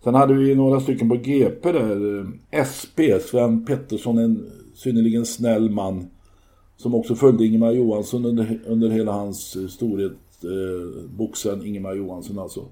Sen 0.03 0.15
hade 0.15 0.33
vi 0.33 0.55
några 0.55 0.79
stycken 0.79 1.09
på 1.09 1.15
GP 1.15 1.71
där. 1.71 2.25
SP, 2.71 2.97
Sven 3.21 3.65
Pettersson, 3.65 4.17
en 4.17 4.51
synnerligen 4.73 5.25
snäll 5.25 5.69
man. 5.69 6.05
Som 6.77 6.95
också 6.95 7.15
följde 7.15 7.45
Ingemar 7.45 7.71
Johansson 7.71 8.25
under, 8.25 8.59
under 8.67 8.89
hela 8.89 9.11
hans 9.11 9.55
eh, 9.55 9.67
storhet. 9.67 10.11
Eh, 10.43 11.09
boxen 11.17 11.65
Ingemar 11.65 11.95
Johansson 11.95 12.39
alltså. 12.39 12.65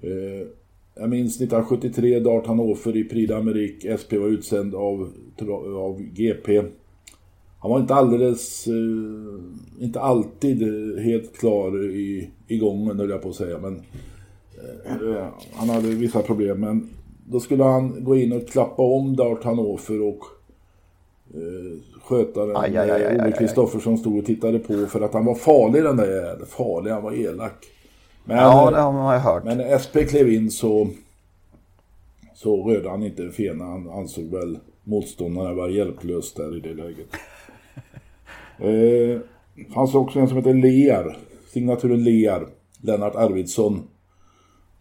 Eh, 0.00 0.46
jag 0.94 1.10
minns 1.10 1.36
1973, 1.36 2.20
Dart 2.20 2.46
Hannover 2.46 2.96
i 2.96 3.04
Prix 3.04 3.32
d'Amérique. 3.32 3.96
SP 4.00 4.10
var 4.12 4.28
utsänd 4.28 4.74
av, 4.74 5.12
av 5.76 6.02
GP. 6.02 6.62
Han 7.58 7.70
var 7.70 7.80
inte 7.80 7.94
alldeles, 7.94 8.66
eh, 8.66 9.84
inte 9.84 10.00
alltid 10.00 10.62
helt 10.98 11.38
klar 11.38 11.90
i, 11.90 12.30
i 12.48 12.58
gången 12.58 12.98
höll 12.98 13.10
jag 13.10 13.22
på 13.22 13.28
att 13.28 13.34
säga. 13.34 13.58
Men 13.58 13.82
han 15.52 15.68
hade 15.68 15.88
vissa 15.88 16.22
problem. 16.22 16.60
Men 16.60 16.90
då 17.26 17.40
skulle 17.40 17.64
han 17.64 18.04
gå 18.04 18.16
in 18.16 18.32
och 18.32 18.48
klappa 18.48 18.82
om 18.82 19.16
Dart 19.16 19.44
Hannover 19.44 20.02
och 20.02 20.24
eh, 21.34 22.00
skötaren 22.02 22.56
Olle 23.20 23.32
Kristoffersson 23.38 23.98
stod 23.98 24.18
och 24.18 24.24
tittade 24.24 24.58
på 24.58 24.86
för 24.86 25.00
att 25.00 25.12
han 25.12 25.24
var 25.24 25.34
farlig 25.34 25.82
den 25.82 25.96
där 25.96 26.44
Farlig, 26.46 26.90
han 26.90 27.02
var 27.02 27.12
elak. 27.12 27.66
Men, 28.24 28.36
ja, 28.36 28.70
det 28.70 28.80
har 28.80 28.92
man 28.92 29.14
ju 29.14 29.20
hört. 29.20 29.44
Men 29.44 29.58
när 29.58 29.78
SP 29.84 29.94
klev 30.08 30.32
in 30.32 30.50
så, 30.50 30.88
så 32.34 32.70
rörde 32.70 32.90
han 32.90 33.02
inte 33.02 33.30
fena. 33.30 33.64
Han 33.64 33.90
ansåg 33.90 34.24
väl 34.24 34.58
motståndarna 34.84 35.52
var 35.52 35.68
hjälplös 35.68 36.34
där 36.34 36.56
i 36.56 36.60
det 36.60 36.74
läget. 36.74 37.06
eh, 38.58 39.20
fanns 39.74 39.94
också 39.94 40.18
en 40.18 40.28
som 40.28 40.36
heter 40.36 40.54
Lear. 40.54 41.16
Signaturen 41.52 42.04
Lear. 42.04 42.46
Lennart 42.80 43.14
Arvidsson. 43.14 43.82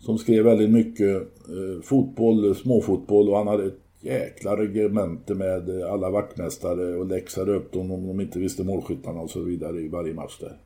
Som 0.02 0.18
skrev 0.18 0.44
väldigt 0.44 0.70
mycket 0.70 1.16
eh, 1.18 1.82
fotboll, 1.84 2.56
småfotboll 2.56 3.30
och 3.30 3.38
han 3.38 3.48
hade 3.48 3.66
ett 3.66 3.80
jäkla 4.00 4.56
regemente 4.58 5.36
med 5.36 5.84
alla 5.84 6.10
vaktmästare 6.10 6.96
och 6.96 7.06
läxade 7.06 7.52
upp 7.52 7.74
dem 7.74 7.92
om 7.92 8.08
de 8.08 8.22
inte 8.22 8.40
visste 8.40 8.64
målskyttarna 8.64 9.22
och 9.22 9.30
så 9.30 9.40
vidare 9.42 9.82
i 9.82 9.88
varje 9.88 10.14
match 10.14 10.38
där. 10.40 10.58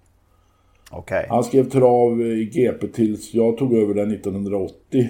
Okay. 0.92 1.26
Han 1.30 1.44
skrev 1.44 1.70
trav 1.70 2.22
i 2.22 2.46
GP 2.46 2.88
tills 2.88 3.34
jag 3.34 3.58
tog 3.58 3.74
över 3.74 3.94
den 3.94 4.12
1980. 4.12 5.10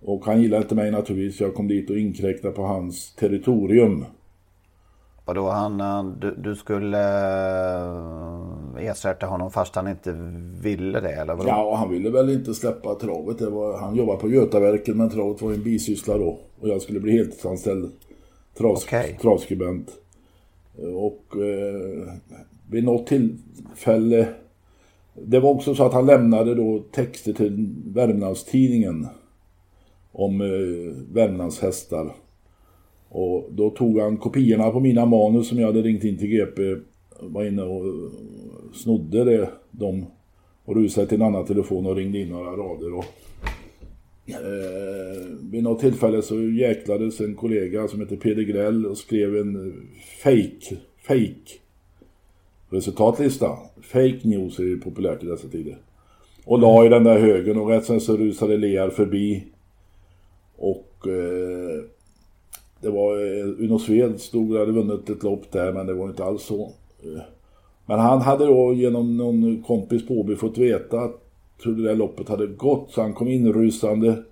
Och 0.00 0.24
han 0.24 0.42
gillade 0.42 0.62
inte 0.62 0.74
mig 0.74 0.90
naturligtvis. 0.90 1.40
Jag 1.40 1.54
kom 1.54 1.68
dit 1.68 1.90
och 1.90 1.98
inkräktade 1.98 2.54
på 2.54 2.62
hans 2.62 3.14
territorium. 3.14 4.04
Och 5.24 5.34
då 5.34 5.48
han, 5.48 6.18
du, 6.20 6.34
du 6.34 6.56
skulle 6.56 6.98
eh, 7.78 8.59
ersätta 8.80 9.26
honom 9.26 9.50
fast 9.50 9.74
han 9.74 9.88
inte 9.88 10.12
ville 10.62 11.00
det 11.00 11.12
eller 11.12 11.34
vadå? 11.34 11.48
Ja, 11.48 11.76
han 11.76 11.90
ville 11.90 12.10
väl 12.10 12.30
inte 12.30 12.54
släppa 12.54 12.94
travet. 12.94 13.40
Var, 13.40 13.78
han 13.78 13.96
jobbade 13.96 14.18
på 14.18 14.30
Götaverken 14.30 14.96
men 14.96 15.10
travet 15.10 15.42
var 15.42 15.52
en 15.52 15.62
bisyssla 15.62 16.18
då. 16.18 16.38
Och 16.60 16.68
jag 16.68 16.82
skulle 16.82 17.00
bli 17.00 17.12
heltidsanställd 17.12 17.90
travs, 18.58 18.84
okay. 18.84 19.14
travskribent. 19.22 19.90
Och 20.94 21.36
eh, 21.36 22.14
vid 22.70 22.84
något 22.84 23.06
tillfälle 23.06 24.28
det 25.14 25.40
var 25.40 25.50
också 25.50 25.74
så 25.74 25.84
att 25.84 25.92
han 25.92 26.06
lämnade 26.06 26.54
då 26.54 26.82
texter 26.92 27.32
till 27.32 27.68
Värmlandstidningen 27.86 29.06
om 30.12 30.40
eh, 30.40 31.14
Värmlands 31.14 31.60
hästar. 31.60 32.14
Och 33.08 33.48
då 33.50 33.70
tog 33.70 34.00
han 34.00 34.16
kopiorna 34.16 34.70
på 34.70 34.80
mina 34.80 35.06
manus 35.06 35.48
som 35.48 35.58
jag 35.58 35.66
hade 35.66 35.82
ringt 35.82 36.04
in 36.04 36.18
till 36.18 36.28
GP 36.28 36.76
var 37.20 37.44
inne 37.44 37.62
och 37.62 37.84
snodde 38.72 39.24
det, 39.24 39.50
de 39.70 40.06
och 40.64 40.76
rusade 40.76 41.06
till 41.06 41.20
en 41.20 41.26
annan 41.26 41.44
telefon 41.44 41.86
och 41.86 41.96
ringde 41.96 42.18
in 42.18 42.28
några 42.28 42.50
rader. 42.50 42.94
Och, 42.94 43.04
eh, 44.26 45.26
vid 45.50 45.62
något 45.62 45.80
tillfälle 45.80 46.22
så 46.22 46.42
jäklades 46.42 47.20
en 47.20 47.34
kollega 47.34 47.88
som 47.88 48.00
heter 48.00 48.16
Peder 48.16 48.42
Grell 48.42 48.86
och 48.86 48.98
skrev 48.98 49.36
en 49.36 49.88
fake, 50.22 50.76
fake 51.02 51.60
resultatlista. 52.70 53.56
Fake 53.82 54.20
news 54.22 54.58
är 54.58 54.62
ju 54.62 54.80
populärt 54.80 55.22
i 55.22 55.26
dessa 55.26 55.48
tider. 55.48 55.78
Och 56.44 56.58
la 56.58 56.86
i 56.86 56.88
den 56.88 57.04
där 57.04 57.18
högen 57.18 57.60
och 57.60 57.68
rätt 57.68 57.84
sen 57.84 58.00
så 58.00 58.16
rusade 58.16 58.56
Lear 58.56 58.90
förbi. 58.90 59.44
Och 60.56 61.06
eh, 61.06 61.84
det 62.80 62.90
var 62.90 63.16
eh, 63.16 63.64
Uno 63.64 63.78
Sved 63.78 64.20
stod 64.20 64.52
och 64.52 64.58
hade 64.58 64.72
vunnit 64.72 65.10
ett 65.10 65.22
lopp 65.22 65.52
där 65.52 65.72
men 65.72 65.86
det 65.86 65.94
var 65.94 66.08
inte 66.08 66.24
alls 66.24 66.42
så. 66.42 66.72
Eh, 67.02 67.22
men 67.90 67.98
han 67.98 68.20
hade 68.20 68.46
då 68.46 68.72
genom 68.72 69.16
någon 69.16 69.62
kompis 69.62 70.06
på 70.06 70.14
Åby 70.14 70.36
fått 70.36 70.58
veta 70.58 71.10
hur 71.64 71.74
det 71.76 71.82
där 71.82 71.94
loppet 71.94 72.28
hade 72.28 72.46
gått 72.46 72.90
så 72.90 73.02
han 73.02 73.14
kom 73.14 73.28
in 73.28 73.52
rusande 73.52 74.22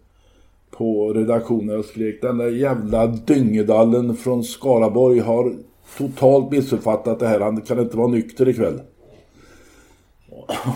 på 0.71 1.13
redaktionen 1.13 1.79
och 1.79 1.85
skrek 1.85 2.23
den 2.23 2.39
där 2.39 2.51
jävla 2.51 3.07
dyngedallen 3.07 4.17
från 4.17 4.45
Skaraborg 4.45 5.19
har 5.19 5.55
totalt 5.99 6.51
missuppfattat 6.51 7.19
det 7.19 7.29
här. 7.29 7.41
Han 7.41 7.61
kan 7.61 7.79
inte 7.79 7.97
vara 7.97 8.09
nykter 8.09 8.49
ikväll. 8.49 8.81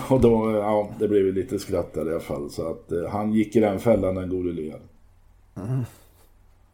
Och 0.08 0.20
då, 0.20 0.50
ja, 0.50 0.88
det 0.98 1.08
blev 1.08 1.34
lite 1.34 1.58
skratt 1.58 1.94
där 1.94 2.06
i 2.06 2.10
alla 2.10 2.20
fall. 2.20 2.50
Så 2.50 2.70
att 2.70 2.92
eh, 2.92 3.10
han 3.10 3.32
gick 3.32 3.56
i 3.56 3.60
den 3.60 3.80
fällan 3.80 4.14
den 4.14 4.28
gode 4.28 4.52
Lear. 4.52 4.80
Mm. 5.56 5.82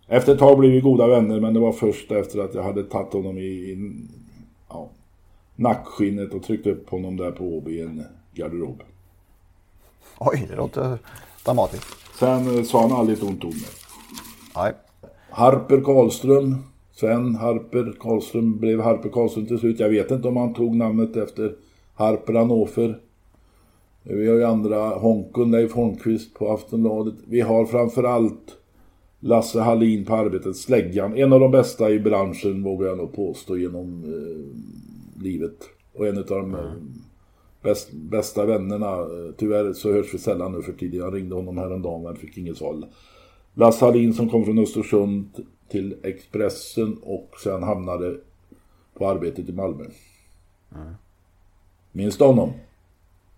Efter 0.06 0.32
ett 0.32 0.38
tag 0.38 0.58
blev 0.58 0.70
vi 0.70 0.80
goda 0.80 1.06
vänner 1.06 1.40
men 1.40 1.54
det 1.54 1.60
var 1.60 1.72
först 1.72 2.12
efter 2.12 2.38
att 2.38 2.54
jag 2.54 2.62
hade 2.62 2.82
tagit 2.82 3.12
honom 3.12 3.38
i, 3.38 3.42
i 3.42 3.76
nackskinnet 5.58 6.34
och 6.34 6.42
tryckt 6.42 6.66
upp 6.66 6.90
honom 6.90 7.16
där 7.16 7.30
på 7.30 7.44
Åby 7.44 7.78
i 7.78 7.80
en 7.80 8.04
garderob. 8.34 8.82
Oj, 10.18 10.46
det 10.50 10.56
låter 10.56 10.98
dramatiskt. 11.44 11.86
Sen 12.18 12.58
eh, 12.58 12.62
sa 12.62 12.80
han 12.80 12.92
aldrig 12.92 13.18
ett 13.18 13.24
ont 13.24 13.44
ord 13.44 13.54
mer. 13.54 13.70
Nej. 14.56 14.72
Harper 15.30 15.80
Karlström 15.80 16.56
Sven 17.00 17.34
Harper 17.34 17.94
Karlström 18.00 18.58
blev 18.58 18.80
Harper 18.80 19.08
Karlström 19.08 19.46
till 19.46 19.58
slut. 19.58 19.80
Jag 19.80 19.88
vet 19.88 20.10
inte 20.10 20.28
om 20.28 20.36
han 20.36 20.54
tog 20.54 20.76
namnet 20.76 21.16
efter 21.16 21.54
Harper 21.94 22.34
Hannover. 22.34 22.98
Vi 24.02 24.28
har 24.28 24.36
ju 24.36 24.44
andra, 24.44 24.88
Honkun, 24.88 25.50
Leif 25.50 25.72
Holmqvist 25.72 26.34
på 26.34 26.52
Aftonbladet. 26.52 27.14
Vi 27.26 27.40
har 27.40 27.66
framförallt 27.66 28.56
Lasse 29.20 29.60
Hallin 29.60 30.04
på 30.04 30.14
Arbetet, 30.14 30.56
Släggan. 30.56 31.16
En 31.16 31.32
av 31.32 31.40
de 31.40 31.50
bästa 31.50 31.90
i 31.90 32.00
branschen 32.00 32.62
vågar 32.62 32.88
jag 32.88 32.98
nog 32.98 33.12
påstå 33.12 33.56
genom 33.56 34.04
eh, 34.04 34.58
livet. 35.22 35.68
Och 35.94 36.06
en 36.06 36.18
av 36.18 36.24
de 36.24 36.54
eh, 36.54 36.72
bäst, 37.62 37.92
bästa 37.92 38.46
vännerna. 38.46 38.92
Eh, 38.92 39.34
Tyvärr 39.36 39.72
så 39.72 39.92
hörs 39.92 40.14
vi 40.14 40.18
sällan 40.18 40.52
nu 40.52 40.62
för 40.62 40.72
tiden. 40.72 41.00
Jag 41.00 41.14
ringde 41.14 41.34
honom 41.34 41.58
häromdagen 41.58 42.02
men 42.02 42.16
fick 42.16 42.38
inget 42.38 42.56
svar. 42.56 42.82
Lasse 43.54 43.84
Hallin 43.84 44.14
som 44.14 44.30
kom 44.30 44.44
från 44.44 44.58
Östersund 44.58 45.46
till 45.68 45.96
Expressen 46.02 46.98
och 47.02 47.30
sen 47.44 47.62
hamnade 47.62 48.16
på 48.94 49.08
Arbetet 49.08 49.48
i 49.48 49.52
Malmö. 49.52 49.84
Minns 51.92 52.18
du 52.18 52.24
honom? 52.24 52.52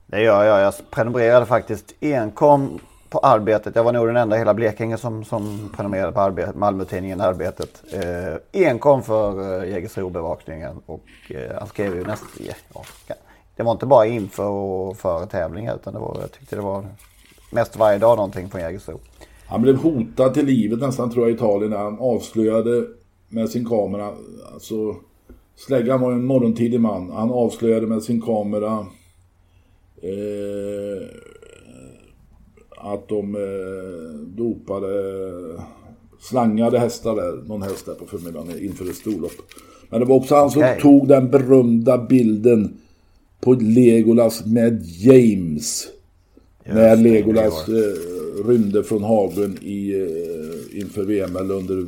Det 0.07 0.22
gör 0.22 0.45
jag. 0.45 0.61
Jag 0.61 0.74
prenumererade 0.91 1.47
faktiskt 1.47 1.95
enkom 2.01 2.78
på 3.11 3.19
Arbetet. 3.19 3.77
Jag 3.77 3.85
var 3.85 3.93
nog 3.93 4.07
den 4.07 4.17
enda 4.17 4.37
i 4.37 4.39
hela 4.39 4.55
Blekinge 4.55 4.97
som, 4.97 5.25
som 5.25 5.71
prenumererade 5.77 6.13
på 6.13 6.21
arbet, 6.21 6.57
Malmötidningen 6.57 7.21
Arbetet. 7.21 7.83
Eh, 7.93 8.67
enkom 8.69 9.03
för 9.03 9.63
eh, 9.63 9.71
Jägersro-bevakningen. 9.71 10.81
Och 10.87 11.05
eh, 11.29 11.59
han 11.59 11.69
skrev 11.69 11.97
ju 11.97 12.05
nästan... 12.05 12.29
Ja, 13.07 13.15
det 13.57 13.63
var 13.63 13.73
inte 13.73 13.87
bara 13.87 14.07
inför 14.07 14.49
och 14.49 14.97
före 14.97 15.27
tävlingar 15.27 15.75
utan 15.75 15.93
det 15.93 15.99
var, 15.99 16.17
jag 16.21 16.33
tyckte 16.33 16.57
det 16.57 16.63
var 16.63 16.87
mest 17.51 17.77
varje 17.77 17.99
dag 17.99 18.17
någonting 18.17 18.49
från 18.49 18.61
Jägersro. 18.61 19.01
Han 19.47 19.63
blev 19.63 19.77
hotad 19.77 20.35
till 20.35 20.47
livet 20.47 20.81
nästan 20.81 21.11
tror 21.11 21.25
jag 21.25 21.33
i 21.33 21.35
Italien 21.35 21.71
när 21.71 21.79
han 21.79 21.99
avslöjade 22.01 22.87
med 23.29 23.51
sin 23.51 23.69
kamera. 23.69 24.13
Alltså, 24.53 24.97
Släggan 25.57 26.01
var 26.01 26.13
en 26.13 26.25
morgontidig 26.25 26.81
man. 26.81 27.11
Han 27.11 27.31
avslöjade 27.31 27.87
med 27.87 28.03
sin 28.03 28.21
kamera 28.21 28.87
eh, 30.03 31.07
att 32.83 33.09
de 33.09 33.35
eh, 33.35 34.20
dopade, 34.37 34.89
slangade 36.20 36.78
hästar 36.78 37.16
där, 37.16 37.49
någon 37.49 37.62
häst 37.62 37.87
där 37.87 37.95
på 37.95 38.07
förmiddagen 38.07 38.59
inför 38.64 38.91
ett 38.91 38.97
storlopp. 38.97 39.33
Men 39.91 40.01
det 40.01 40.07
var 40.07 40.16
också 40.16 40.35
han 40.35 40.51
som 40.51 40.62
Okej. 40.62 40.81
tog 40.81 41.09
den 41.09 41.31
berömda 41.31 41.99
bilden 41.99 42.76
på 43.41 43.53
Legolas 43.55 44.47
med 44.47 44.83
James. 44.87 45.87
när 46.64 46.97
det, 46.97 47.03
Legolas 47.03 47.68
eh, 47.68 48.45
rymde 48.47 48.83
från 48.85 49.03
hagen 49.05 49.59
i, 49.62 49.93
eh, 49.93 50.81
inför 50.81 51.03
VM 51.05 51.37
eller 51.37 51.55
under 51.55 51.87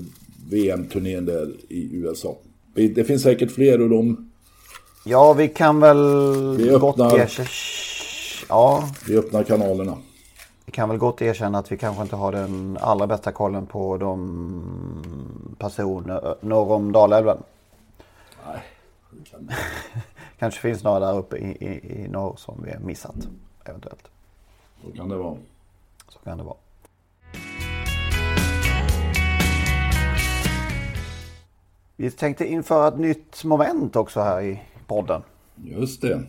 VM-turnén 0.50 1.24
där 1.26 1.50
i 1.68 1.90
USA. 1.96 2.36
Det 2.94 3.04
finns 3.04 3.22
säkert 3.22 3.50
fler 3.50 3.80
och 3.80 3.88
de, 3.90 4.30
Ja, 5.04 5.32
vi 5.32 5.48
kan 5.48 5.80
väl 5.80 5.96
Vi 6.56 6.68
gott 6.68 6.82
öppnar- 7.00 7.18
erkänna... 7.18 7.48
Ja, 8.48 8.90
vi 9.08 9.16
öppnar 9.16 9.42
kanalerna. 9.42 9.98
Kan 10.70 10.88
väl 10.88 10.98
gott 10.98 11.22
erkänna 11.22 11.58
att 11.58 11.72
vi 11.72 11.76
kanske 11.76 12.02
inte 12.02 12.16
har 12.16 12.32
den 12.32 12.78
allra 12.80 13.06
bästa 13.06 13.32
kollen 13.32 13.66
på 13.66 13.96
de 13.96 15.54
personer 15.58 16.34
norr 16.40 16.72
om 16.72 16.92
Dalälven. 16.92 17.42
Nej, 18.46 18.62
Kanske 20.38 20.60
finns 20.60 20.84
några 20.84 21.00
där 21.00 21.18
uppe 21.18 21.36
i, 21.36 21.50
i, 21.50 22.02
i 22.02 22.08
norr 22.08 22.36
som 22.36 22.62
vi 22.64 22.72
har 22.72 22.80
missat. 22.80 23.28
Eventuellt. 23.64 24.10
så 24.84 24.92
kan 24.92 25.08
det 25.08 25.16
vara. 25.16 25.36
Så 26.08 26.18
kan 26.18 26.38
det 26.38 26.44
vara. 26.44 26.56
Vi 31.96 32.10
tänkte 32.10 32.46
införa 32.46 32.88
ett 32.88 32.98
nytt 32.98 33.44
moment 33.44 33.96
också 33.96 34.20
här 34.20 34.42
i 34.42 34.60
podden. 34.86 35.22
Just 35.56 36.02
det. 36.02 36.22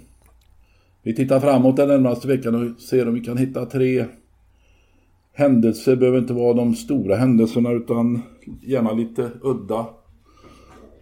Vi 1.02 1.16
tittar 1.16 1.40
framåt 1.40 1.76
den 1.76 1.88
närmaste 1.88 2.28
veckan 2.28 2.56
och 2.76 2.82
ser 2.82 3.08
om 3.08 3.14
vi 3.14 3.22
kan 3.22 3.38
hitta 3.38 3.66
tre 3.66 4.06
händelser. 5.34 5.96
behöver 5.96 6.18
inte 6.18 6.34
vara 6.34 6.54
de 6.54 6.76
stora 6.76 7.16
händelserna 7.16 7.72
utan 7.72 8.22
gärna 8.62 8.94
lite 8.94 9.32
udda. 9.42 9.86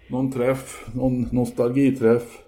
Någon 0.10 0.32
träff, 0.32 0.90
någon 0.94 1.28
nostalgiträff, 1.32 2.44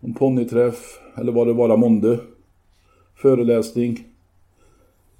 någon 0.00 0.14
ponnyträff 0.14 1.00
eller 1.14 1.32
vad 1.32 1.46
det 1.46 1.52
vara 1.52 1.76
månde. 1.76 2.20
Föreläsning 3.14 4.04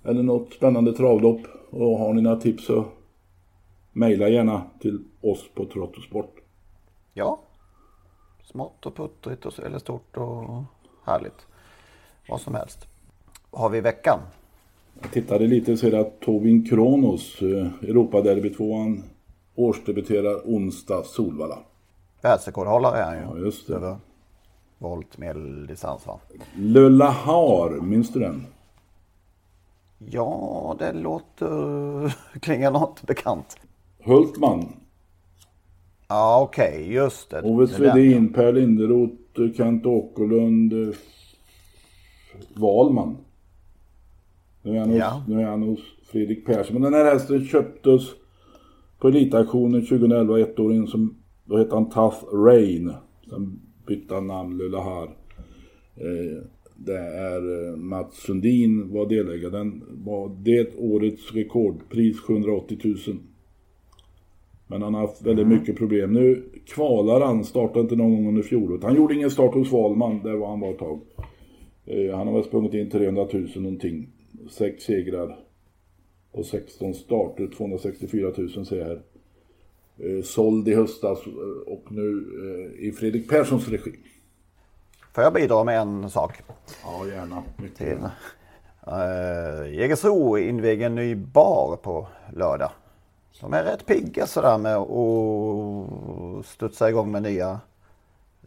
eller 0.04 0.22
något 0.22 0.52
spännande 0.52 0.92
travlopp. 0.92 1.40
Och 1.70 1.98
har 1.98 2.12
ni 2.12 2.22
några 2.22 2.40
tips 2.40 2.64
så 2.64 2.84
mejla 3.92 4.28
gärna 4.28 4.62
till 4.80 5.04
oss 5.20 5.44
på 5.54 5.64
Trottosport. 5.64 6.36
Ja. 7.14 7.40
Smått 8.44 8.86
och 8.86 8.96
puttrigt 8.96 9.46
och 9.46 9.58
eller 9.58 9.78
stort 9.78 10.16
och 10.16 10.64
härligt. 11.04 11.46
Vad 12.28 12.40
som 12.40 12.54
helst. 12.54 12.88
Vad 13.50 13.62
har 13.62 13.70
vi 13.70 13.78
i 13.78 13.80
veckan? 13.80 14.18
Jag 15.02 15.12
tittade 15.12 15.46
lite 15.46 15.72
och 15.72 15.78
ser 15.78 16.00
att 16.00 16.20
Tovin 16.20 16.64
Kronos, 16.64 17.42
eh, 17.42 17.88
Europaderby 17.88 18.54
2 18.54 18.96
årsdebuterar 19.54 20.40
onsdag 20.44 21.02
Solvalla. 21.06 21.58
Världsrekordhållare 22.22 22.98
är 22.98 23.04
han 23.04 23.16
ju. 23.16 23.22
Ja, 23.22 23.46
just 23.46 23.66
det. 23.66 23.74
Över 23.74 23.96
volt 24.78 25.18
medeldistans 25.18 26.06
va? 26.06 26.20
Le 26.56 26.88
Lahar, 26.88 27.80
minns 27.80 28.12
du 28.12 28.20
den? 28.20 28.46
Ja, 29.98 30.76
det 30.78 30.92
låter... 30.92 32.38
klingar 32.40 32.70
något 32.70 33.02
bekant. 33.02 33.56
Hultman, 34.04 34.72
Ja, 36.08 36.40
okej, 36.42 36.92
just 36.92 37.30
det. 37.30 37.42
Ove. 37.42 37.66
Svedin, 37.66 38.32
Per 38.32 38.52
Linderoth, 38.52 39.40
eh, 39.40 39.52
Kent 39.56 39.86
Åkerlund, 39.86 40.72
eh, 40.72 40.94
Wahlman. 42.54 43.16
Nu 44.66 44.76
är, 44.76 44.80
han 44.80 44.90
hos, 44.90 44.98
Ja. 44.98 45.24
nu 45.28 45.40
är 45.40 45.44
han 45.44 45.62
hos 45.62 45.80
Fredrik 46.02 46.46
Persson. 46.46 46.74
Men 46.74 46.82
den 46.82 46.94
här 46.94 47.12
hästen 47.12 47.44
köptes 47.44 48.02
på 48.98 49.08
elitaktionen 49.08 49.80
2011, 49.86 50.38
ettåringen 50.40 50.86
som, 50.86 51.16
då 51.44 51.56
hette 51.58 51.74
han 51.74 51.90
Tough 51.90 52.16
Rain. 52.32 52.92
Sen 53.30 53.60
bytte 53.86 54.14
han 54.14 54.26
namn 54.26 54.58
Le 54.58 54.68
Lahar. 54.68 55.04
Eh, 55.96 56.42
det 56.76 56.98
är 56.98 57.68
eh, 57.70 57.76
Mats 57.76 58.16
Sundin 58.16 58.92
var 58.92 59.06
delägare. 59.08 59.50
Den 59.50 59.82
var 60.04 60.30
det 60.42 60.76
årets 60.78 61.32
rekordpris 61.34 62.20
780 62.20 62.78
000. 62.84 62.96
Men 64.66 64.82
han 64.82 64.94
har 64.94 65.00
haft 65.00 65.26
väldigt 65.26 65.46
mycket 65.48 65.76
problem. 65.76 66.12
Nu 66.12 66.42
kvalar 66.74 67.20
han, 67.20 67.44
startade 67.44 67.80
inte 67.80 67.96
någon 67.96 68.16
gång 68.16 68.28
under 68.28 68.42
fjolåret. 68.42 68.84
Han 68.84 68.96
gjorde 68.96 69.14
ingen 69.14 69.30
start 69.30 69.54
hos 69.54 69.72
Valman, 69.72 70.22
där 70.22 70.34
var 70.34 70.48
han 70.48 70.60
var 70.60 70.70
ett 70.70 70.78
tag. 70.78 71.00
Eh, 71.86 72.16
han 72.16 72.26
har 72.26 72.34
väl 72.34 72.44
sprungit 72.44 72.74
in 72.74 72.90
300 72.90 73.26
000 73.32 73.48
någonting. 73.56 74.08
Sex 74.50 74.84
segrar 74.84 75.38
på 76.32 76.42
16 76.42 76.94
starter, 76.94 77.50
264 77.56 78.32
000 78.36 78.66
ser. 78.66 79.02
Eh, 79.98 80.22
såld 80.24 80.68
i 80.68 80.74
höstas 80.74 81.18
eh, 81.26 81.72
och 81.72 81.92
nu 81.92 82.26
eh, 82.78 82.88
i 82.88 82.92
Fredrik 82.92 83.28
Perssons 83.28 83.68
regi. 83.68 83.92
Får 85.12 85.24
jag 85.24 85.32
bidra 85.32 85.64
med 85.64 85.80
en 85.80 86.10
sak? 86.10 86.42
Ja, 86.84 87.06
gärna. 87.06 87.42
Mycket 87.56 87.78
Till. 87.78 87.98
Uh, 88.88 89.74
Jägersro 89.74 90.38
inviger 90.38 90.86
en 90.86 90.94
ny 90.94 91.14
bar 91.14 91.76
på 91.82 92.08
lördag. 92.32 92.70
De 93.40 93.52
är 93.52 93.64
rätt 93.64 93.86
pigga 93.86 94.26
sådär 94.26 94.58
med 94.58 94.76
att 94.76 96.46
studsa 96.46 96.88
igång 96.88 97.12
med 97.12 97.22
nya 97.22 97.60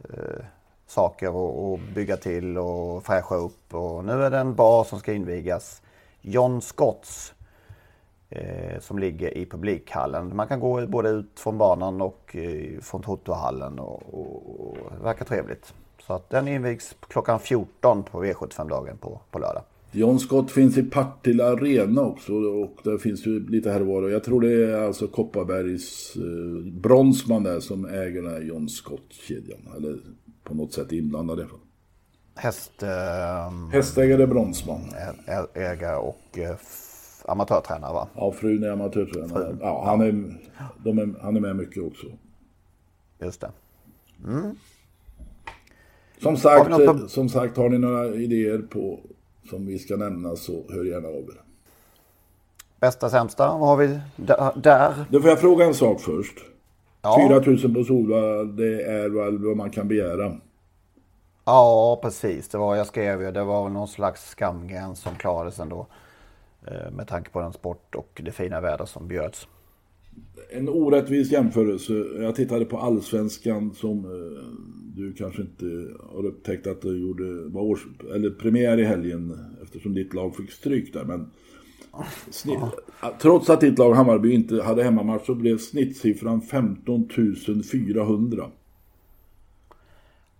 eh, 0.04 0.44
saker 0.86 1.34
och, 1.34 1.72
och 1.72 1.78
bygga 1.94 2.16
till 2.16 2.58
och 2.58 3.04
fräscha 3.04 3.34
upp. 3.34 3.74
Och 3.74 4.04
nu 4.04 4.12
är 4.12 4.30
det 4.30 4.38
en 4.38 4.54
bar 4.54 4.84
som 4.84 4.98
ska 4.98 5.12
invigas. 5.12 5.82
John 6.22 6.60
Scotts. 6.60 7.34
Eh, 8.32 8.80
som 8.80 8.98
ligger 8.98 9.38
i 9.38 9.46
publikhallen. 9.46 10.36
Man 10.36 10.48
kan 10.48 10.60
gå 10.60 10.86
både 10.86 11.08
ut 11.08 11.40
från 11.40 11.58
banan 11.58 12.00
och 12.00 12.36
eh, 12.36 12.80
från 12.80 13.02
Totohallen 13.02 13.78
och, 13.78 14.14
och, 14.14 14.60
och 14.60 14.76
det 14.98 15.04
verkar 15.04 15.24
trevligt. 15.24 15.74
Så 16.06 16.12
att 16.12 16.30
den 16.30 16.48
invigs 16.48 16.96
klockan 17.08 17.40
14 17.40 18.02
på 18.02 18.24
V75-dagen 18.24 18.96
på, 18.96 19.20
på 19.30 19.38
lördag. 19.38 19.62
John 19.92 20.18
Scott 20.18 20.50
finns 20.50 20.78
i 20.78 20.82
Partille 20.82 21.44
Arena 21.44 22.02
också 22.02 22.32
och 22.32 22.76
där 22.84 22.98
finns 22.98 23.26
ju 23.26 23.48
lite 23.48 23.70
här 23.70 23.80
och 23.80 23.86
var. 23.86 24.08
Jag 24.08 24.24
tror 24.24 24.40
det 24.40 24.52
är 24.52 24.86
alltså 24.86 25.06
Kopparbergs 25.06 26.16
eh, 26.16 26.72
Bronsman 26.72 27.42
där 27.42 27.60
som 27.60 27.84
äger 27.84 28.22
den 28.22 28.30
här 28.30 28.40
John 28.40 28.68
Scott-kedjan. 28.68 29.60
Eller 29.76 29.98
på 30.44 30.54
något 30.54 30.72
sätt 30.72 30.92
inblandad 30.92 31.38
i 31.38 31.42
alla 31.42 31.50
fall. 31.50 31.60
Häst, 32.40 32.82
eh, 32.82 33.68
Hästägare 33.72 34.26
Bronsman. 34.26 34.80
ägare 35.54 35.96
och 35.96 36.38
eh, 36.38 36.56
amatörtränare 37.24 37.92
va? 37.92 38.08
Ja, 38.14 38.32
frun 38.32 38.62
är 38.64 38.68
amatörtränare. 38.70 39.56
Ja, 39.60 39.82
han 39.86 40.00
är, 40.00 40.38
de 40.84 40.98
är, 40.98 41.14
han 41.22 41.36
är 41.36 41.40
med 41.40 41.56
mycket 41.56 41.82
också. 41.82 42.06
Just 43.18 43.40
det. 43.40 43.50
Som 46.22 46.36
sagt, 46.36 46.70
något 46.70 46.86
på- 47.00 47.08
som 47.08 47.28
sagt, 47.28 47.56
har 47.56 47.68
ni 47.68 47.78
några 47.78 48.06
idéer 48.14 48.58
på 48.58 49.00
som 49.50 49.66
vi 49.66 49.78
ska 49.78 49.96
nämna 49.96 50.36
så 50.36 50.64
hör 50.70 50.84
gärna 50.84 51.08
av 51.08 51.14
er. 51.14 51.40
Bästa 52.80 53.10
sämsta, 53.10 53.46
vad 53.58 53.68
har 53.68 53.76
vi 53.76 54.00
där? 54.54 55.04
Då 55.10 55.20
får 55.20 55.30
jag 55.30 55.40
fråga 55.40 55.64
en 55.64 55.74
sak 55.74 56.00
först. 56.00 56.38
Ja. 57.02 57.26
4000 57.28 57.74
på 57.74 57.84
Solvalla, 57.84 58.44
det 58.44 58.82
är 58.82 59.08
väl 59.08 59.38
vad 59.46 59.56
man 59.56 59.70
kan 59.70 59.88
begära. 59.88 60.36
Ja, 61.44 61.98
precis. 62.02 62.48
Det 62.48 62.58
var, 62.58 62.76
jag 62.76 62.86
skrev 62.86 63.22
ju, 63.22 63.30
det 63.30 63.44
var 63.44 63.68
någon 63.68 63.88
slags 63.88 64.30
skamgräns 64.30 65.00
som 65.00 65.14
klarades 65.14 65.58
ändå. 65.60 65.86
Eh, 66.66 66.90
med 66.92 67.08
tanke 67.08 67.30
på 67.30 67.40
den 67.40 67.52
sport 67.52 67.94
och 67.94 68.20
det 68.24 68.32
fina 68.32 68.60
väder 68.60 68.84
som 68.84 69.08
bjöds. 69.08 69.48
En 70.50 70.68
orättvis 70.68 71.32
jämförelse. 71.32 71.92
Jag 72.20 72.34
tittade 72.34 72.64
på 72.64 72.78
Allsvenskan 72.78 73.74
som 73.74 74.04
eh, 74.04 74.42
du 74.96 75.12
kanske 75.12 75.42
inte 75.42 75.64
har 76.14 76.26
upptäckt 76.26 76.66
att 76.66 76.82
det 76.82 76.88
gjorde, 76.88 77.48
var 77.48 77.62
års, 77.62 77.86
eller 78.14 78.30
premiär 78.30 78.78
i 78.78 78.84
helgen 78.84 79.38
eftersom 79.62 79.94
ditt 79.94 80.14
lag 80.14 80.36
fick 80.36 80.52
stryk 80.52 80.92
där. 80.92 81.04
Men 81.04 81.30
snitt, 82.30 82.58
trots 83.20 83.50
att 83.50 83.60
ditt 83.60 83.78
lag 83.78 83.94
Hammarby 83.94 84.32
inte 84.32 84.62
hade 84.62 84.82
hemmamatch 84.82 85.26
så 85.26 85.34
blev 85.34 85.58
snittsiffran 85.58 86.40
15 86.40 87.08
400. 87.72 88.50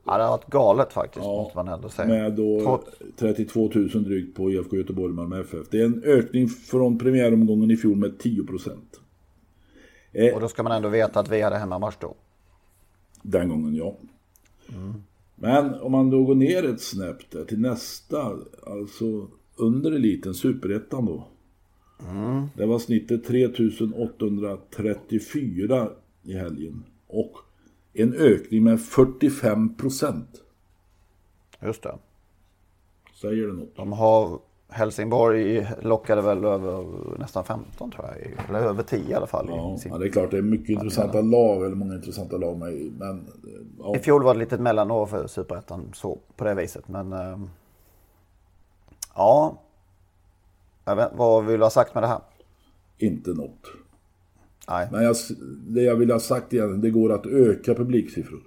Ja, 0.04 0.16
det 0.16 0.22
har 0.24 0.30
varit 0.30 0.50
galet 0.50 0.92
faktiskt, 0.92 1.24
Ja, 1.24 1.42
måste 1.42 1.56
man 1.58 1.68
ändå 1.68 1.88
säga. 1.88 2.08
Med 2.08 2.32
då 2.32 2.60
Trots- 2.60 3.02
32 3.16 3.70
000 3.74 3.88
drygt 3.88 4.36
på 4.36 4.50
IFK 4.50 4.76
Göteborg 4.76 5.14
Malmö 5.14 5.40
FF. 5.40 5.66
Det 5.70 5.80
är 5.80 5.84
en 5.84 6.02
ökning 6.04 6.48
från 6.48 6.98
premiäromgången 6.98 7.70
i 7.70 7.76
fjol 7.76 7.96
med 7.96 8.18
10 8.18 8.44
procent. 8.44 9.00
Eh, 10.12 10.34
Och 10.34 10.40
då 10.40 10.48
ska 10.48 10.62
man 10.62 10.72
ändå 10.72 10.88
veta 10.88 11.20
att 11.20 11.30
vi 11.30 11.42
hade 11.42 11.58
hemmamatch 11.58 11.96
då. 12.00 12.14
Den 13.22 13.48
gången 13.48 13.74
ja. 13.74 13.96
Men 15.36 15.74
om 15.74 15.92
man 15.92 16.10
då 16.10 16.24
går 16.24 16.34
ner 16.34 16.64
ett 16.64 16.80
snäpp 16.80 17.30
där 17.30 17.44
till 17.44 17.60
nästa, 17.60 18.36
alltså 18.66 19.28
under 19.56 19.92
eliten, 19.92 20.34
superettan 20.34 21.06
då. 21.06 21.26
Det 22.56 22.66
var 22.66 22.78
snittet 22.78 23.24
3834 23.24 25.88
i 26.22 26.32
helgen. 26.34 26.84
Och 27.06 27.32
en 27.92 28.14
ökning 28.14 28.64
med 28.64 28.80
45 28.80 29.74
procent. 29.76 30.42
Just 31.60 31.82
det. 31.82 31.98
Säger 33.20 33.46
det 33.46 33.52
något? 33.52 33.76
De 33.76 33.92
har 33.92 34.38
Helsingborg 34.68 35.66
lockade 35.82 36.22
väl 36.22 36.44
över 36.44 36.84
nästan 37.18 37.44
15 37.44 37.90
tror 37.90 38.06
jag. 38.06 38.46
Eller 38.48 38.58
över 38.68 38.82
10 38.82 39.10
i 39.10 39.14
alla 39.14 39.26
fall. 39.26 39.46
Ja, 39.48 39.76
sin- 39.78 39.92
ja, 39.92 39.98
det 39.98 40.06
är 40.06 40.10
klart 40.10 40.30
det 40.30 40.38
är 40.38 40.42
mycket 40.42 40.68
intressanta 40.68 41.20
lag, 41.20 41.64
eller 41.66 41.76
många 41.76 41.94
intressanta 41.94 42.36
lag 42.36 42.58
men 42.98 43.26
ja, 43.78 43.96
I 43.96 43.98
fjol 43.98 44.22
var 44.22 44.34
det 44.34 44.40
lite 44.40 44.58
mellanår 44.58 45.06
för 45.06 45.26
Superettan 45.26 45.90
så 45.94 46.18
på 46.36 46.44
det 46.44 46.54
viset. 46.54 46.88
Men 46.88 47.12
ehm, 47.12 47.50
ja. 49.14 49.62
Jag 50.84 50.96
vet, 50.96 51.10
vad 51.14 51.44
vill 51.44 51.58
du 51.58 51.64
ha 51.64 51.70
sagt 51.70 51.94
med 51.94 52.02
det 52.02 52.06
här? 52.06 52.20
inte 52.98 53.30
något. 53.30 53.66
Nej. 54.70 54.88
Men 54.92 55.02
jag, 55.02 55.16
det 55.66 55.82
jag 55.82 55.96
vill 55.96 56.10
ha 56.10 56.20
sagt 56.20 56.52
igen, 56.52 56.80
det 56.80 56.90
går 56.90 57.12
att 57.12 57.26
öka 57.26 57.74
publiksiffror. 57.74 58.40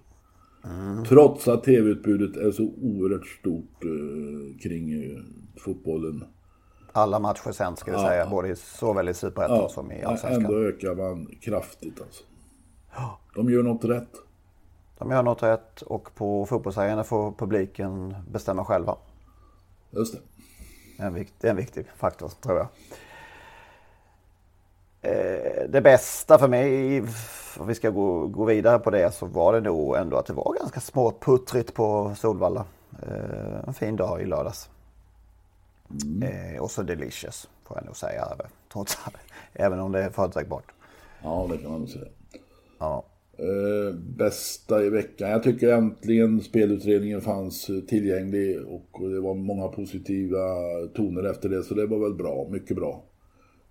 Trots 1.07 1.47
att 1.47 1.63
tv-utbudet 1.63 2.37
är 2.37 2.51
så 2.51 2.63
oerhört 2.63 3.27
stort 3.27 3.83
eh, 3.83 4.59
kring 4.61 5.03
eh, 5.03 5.19
fotbollen. 5.59 6.23
Alla 6.91 7.19
matcher 7.19 7.51
sen 7.51 7.75
ska 7.75 7.91
vi 7.91 7.97
säga. 7.97 8.29
Både 8.29 8.49
i, 8.49 8.55
såväl 8.55 9.09
i 9.09 9.13
Superettan 9.13 9.69
som 9.69 9.91
i 9.91 10.03
Allsvenskan. 10.03 10.45
ändå 10.45 10.57
ökar 10.57 10.95
man 10.95 11.25
kraftigt 11.41 12.01
alltså. 12.01 12.23
De 13.35 13.49
gör 13.49 13.63
något 13.63 13.85
rätt. 13.85 14.09
De 14.97 15.11
gör 15.11 15.23
något 15.23 15.43
rätt 15.43 15.81
och 15.81 16.15
på 16.15 16.45
fotbollsarenan 16.45 17.05
får 17.05 17.31
publiken 17.31 18.15
bestämma 18.31 18.65
själva. 18.65 18.95
Just 19.91 20.13
det. 20.13 20.19
En, 21.03 21.13
vikt, 21.13 21.33
det 21.39 21.47
är 21.47 21.51
en 21.51 21.57
viktig 21.57 21.85
faktor 21.97 22.31
tror 22.41 22.57
jag. 22.57 22.67
Eh, 25.03 25.69
Det 25.69 25.81
bästa 25.81 26.39
för 26.39 26.47
mig, 26.47 27.01
om 27.59 27.67
vi 27.67 27.75
ska 27.75 27.89
gå, 27.89 28.27
gå 28.27 28.45
vidare 28.45 28.79
på 28.79 28.89
det, 28.89 29.11
så 29.13 29.25
var 29.25 29.53
det 29.53 29.61
nog 29.61 29.95
ändå 29.95 30.17
att 30.17 30.25
det 30.25 30.33
var 30.33 30.55
ganska 30.59 30.79
småputtrigt 30.79 31.73
på 31.73 32.13
Solvalla. 32.17 32.65
Eh, 33.01 33.67
En 33.67 33.73
fin 33.73 33.95
dag 33.95 34.21
i 34.21 34.25
lördags. 34.25 34.69
Eh, 36.23 36.61
Och 36.61 36.71
så 36.71 36.81
delicious, 36.83 37.49
får 37.63 37.77
jag 37.77 37.85
nog 37.85 37.95
säga. 37.97 38.27
Trots 38.73 38.97
allt. 39.05 39.15
Även 39.53 39.79
om 39.79 39.91
det 39.91 40.03
är 40.03 40.09
förutsägbart. 40.09 40.71
Ja, 41.23 41.47
det 41.51 41.57
kan 41.57 41.71
man 41.71 41.79
nog 41.79 41.89
säga. 41.89 42.05
Ja. 42.79 43.03
Eh, 43.37 43.95
bästa 43.95 44.83
i 44.83 44.89
veckan. 44.89 45.29
Jag 45.29 45.43
tycker 45.43 45.73
äntligen 45.73 46.41
spelutredningen 46.41 47.21
fanns 47.21 47.65
tillgänglig 47.87 48.61
och 48.67 49.09
det 49.09 49.19
var 49.19 49.33
många 49.33 49.67
positiva 49.67 50.37
toner 50.95 51.23
efter 51.23 51.49
det. 51.49 51.63
Så 51.63 51.73
det 51.73 51.85
var 51.87 51.99
väl 51.99 52.13
bra, 52.13 52.47
mycket 52.49 52.75
bra. 52.75 53.03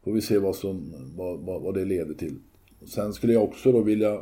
Får 0.05 0.13
vi 0.13 0.21
se 0.21 0.39
vad, 0.39 0.57
som, 0.57 0.95
vad, 1.17 1.39
vad, 1.39 1.63
vad 1.63 1.75
det 1.75 1.85
leder 1.85 2.15
till. 2.15 2.35
Sen 2.87 3.13
skulle 3.13 3.33
jag 3.33 3.45
också 3.45 3.73
då 3.73 3.81
vilja 3.81 4.21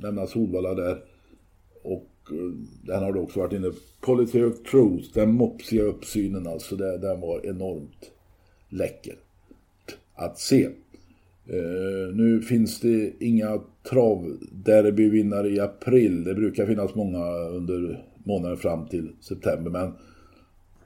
nämna 0.00 0.26
Solvalla 0.26 0.74
där. 0.74 1.04
Och 1.82 2.10
eh, 2.30 2.52
den 2.82 3.02
har 3.02 3.12
du 3.12 3.20
också 3.20 3.40
varit 3.40 3.52
inne 3.52 3.70
Policy 4.00 4.42
of 4.42 4.62
Truth, 4.70 5.08
den 5.14 5.34
mopsiga 5.34 5.82
uppsynen 5.82 6.46
alltså. 6.46 6.76
Den 6.76 7.20
var 7.20 7.46
enormt 7.46 8.10
läcker 8.68 9.16
att 10.14 10.38
se. 10.38 10.64
Eh, 11.46 12.14
nu 12.14 12.42
finns 12.42 12.80
det 12.80 13.12
inga 13.20 13.60
travderbyvinnare 13.90 15.48
i 15.48 15.60
april. 15.60 16.24
Det 16.24 16.34
brukar 16.34 16.66
finnas 16.66 16.94
många 16.94 17.24
under 17.34 18.04
månaden 18.24 18.56
fram 18.56 18.86
till 18.86 19.12
september. 19.20 19.70
Men 19.70 19.92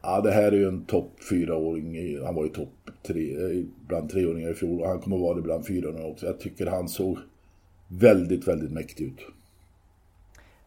ja, 0.03 0.20
det 0.20 0.30
här 0.30 0.53
är 0.53 0.57
ju 0.57 0.68
en 0.68 0.84
topp 0.84 1.11
fyraåring. 1.30 2.18
Han 2.24 2.34
var 2.34 2.44
ju 2.44 2.49
topp 2.49 2.90
tre, 3.07 3.36
eh, 3.36 3.64
bland 3.86 4.11
treåringar 4.11 4.51
i 4.51 4.55
fjol 4.55 4.80
och 4.80 4.88
han 4.88 5.01
kommer 5.01 5.18
vara 5.18 5.34
det 5.34 5.42
bland 5.42 5.66
fyraåringar 5.66 6.11
också. 6.11 6.26
Jag 6.26 6.40
tycker 6.40 6.66
han 6.66 6.88
såg 6.88 7.18
väldigt, 7.88 8.49
väldigt 8.49 8.72
mäktig 8.72 9.05
ut. 9.05 9.20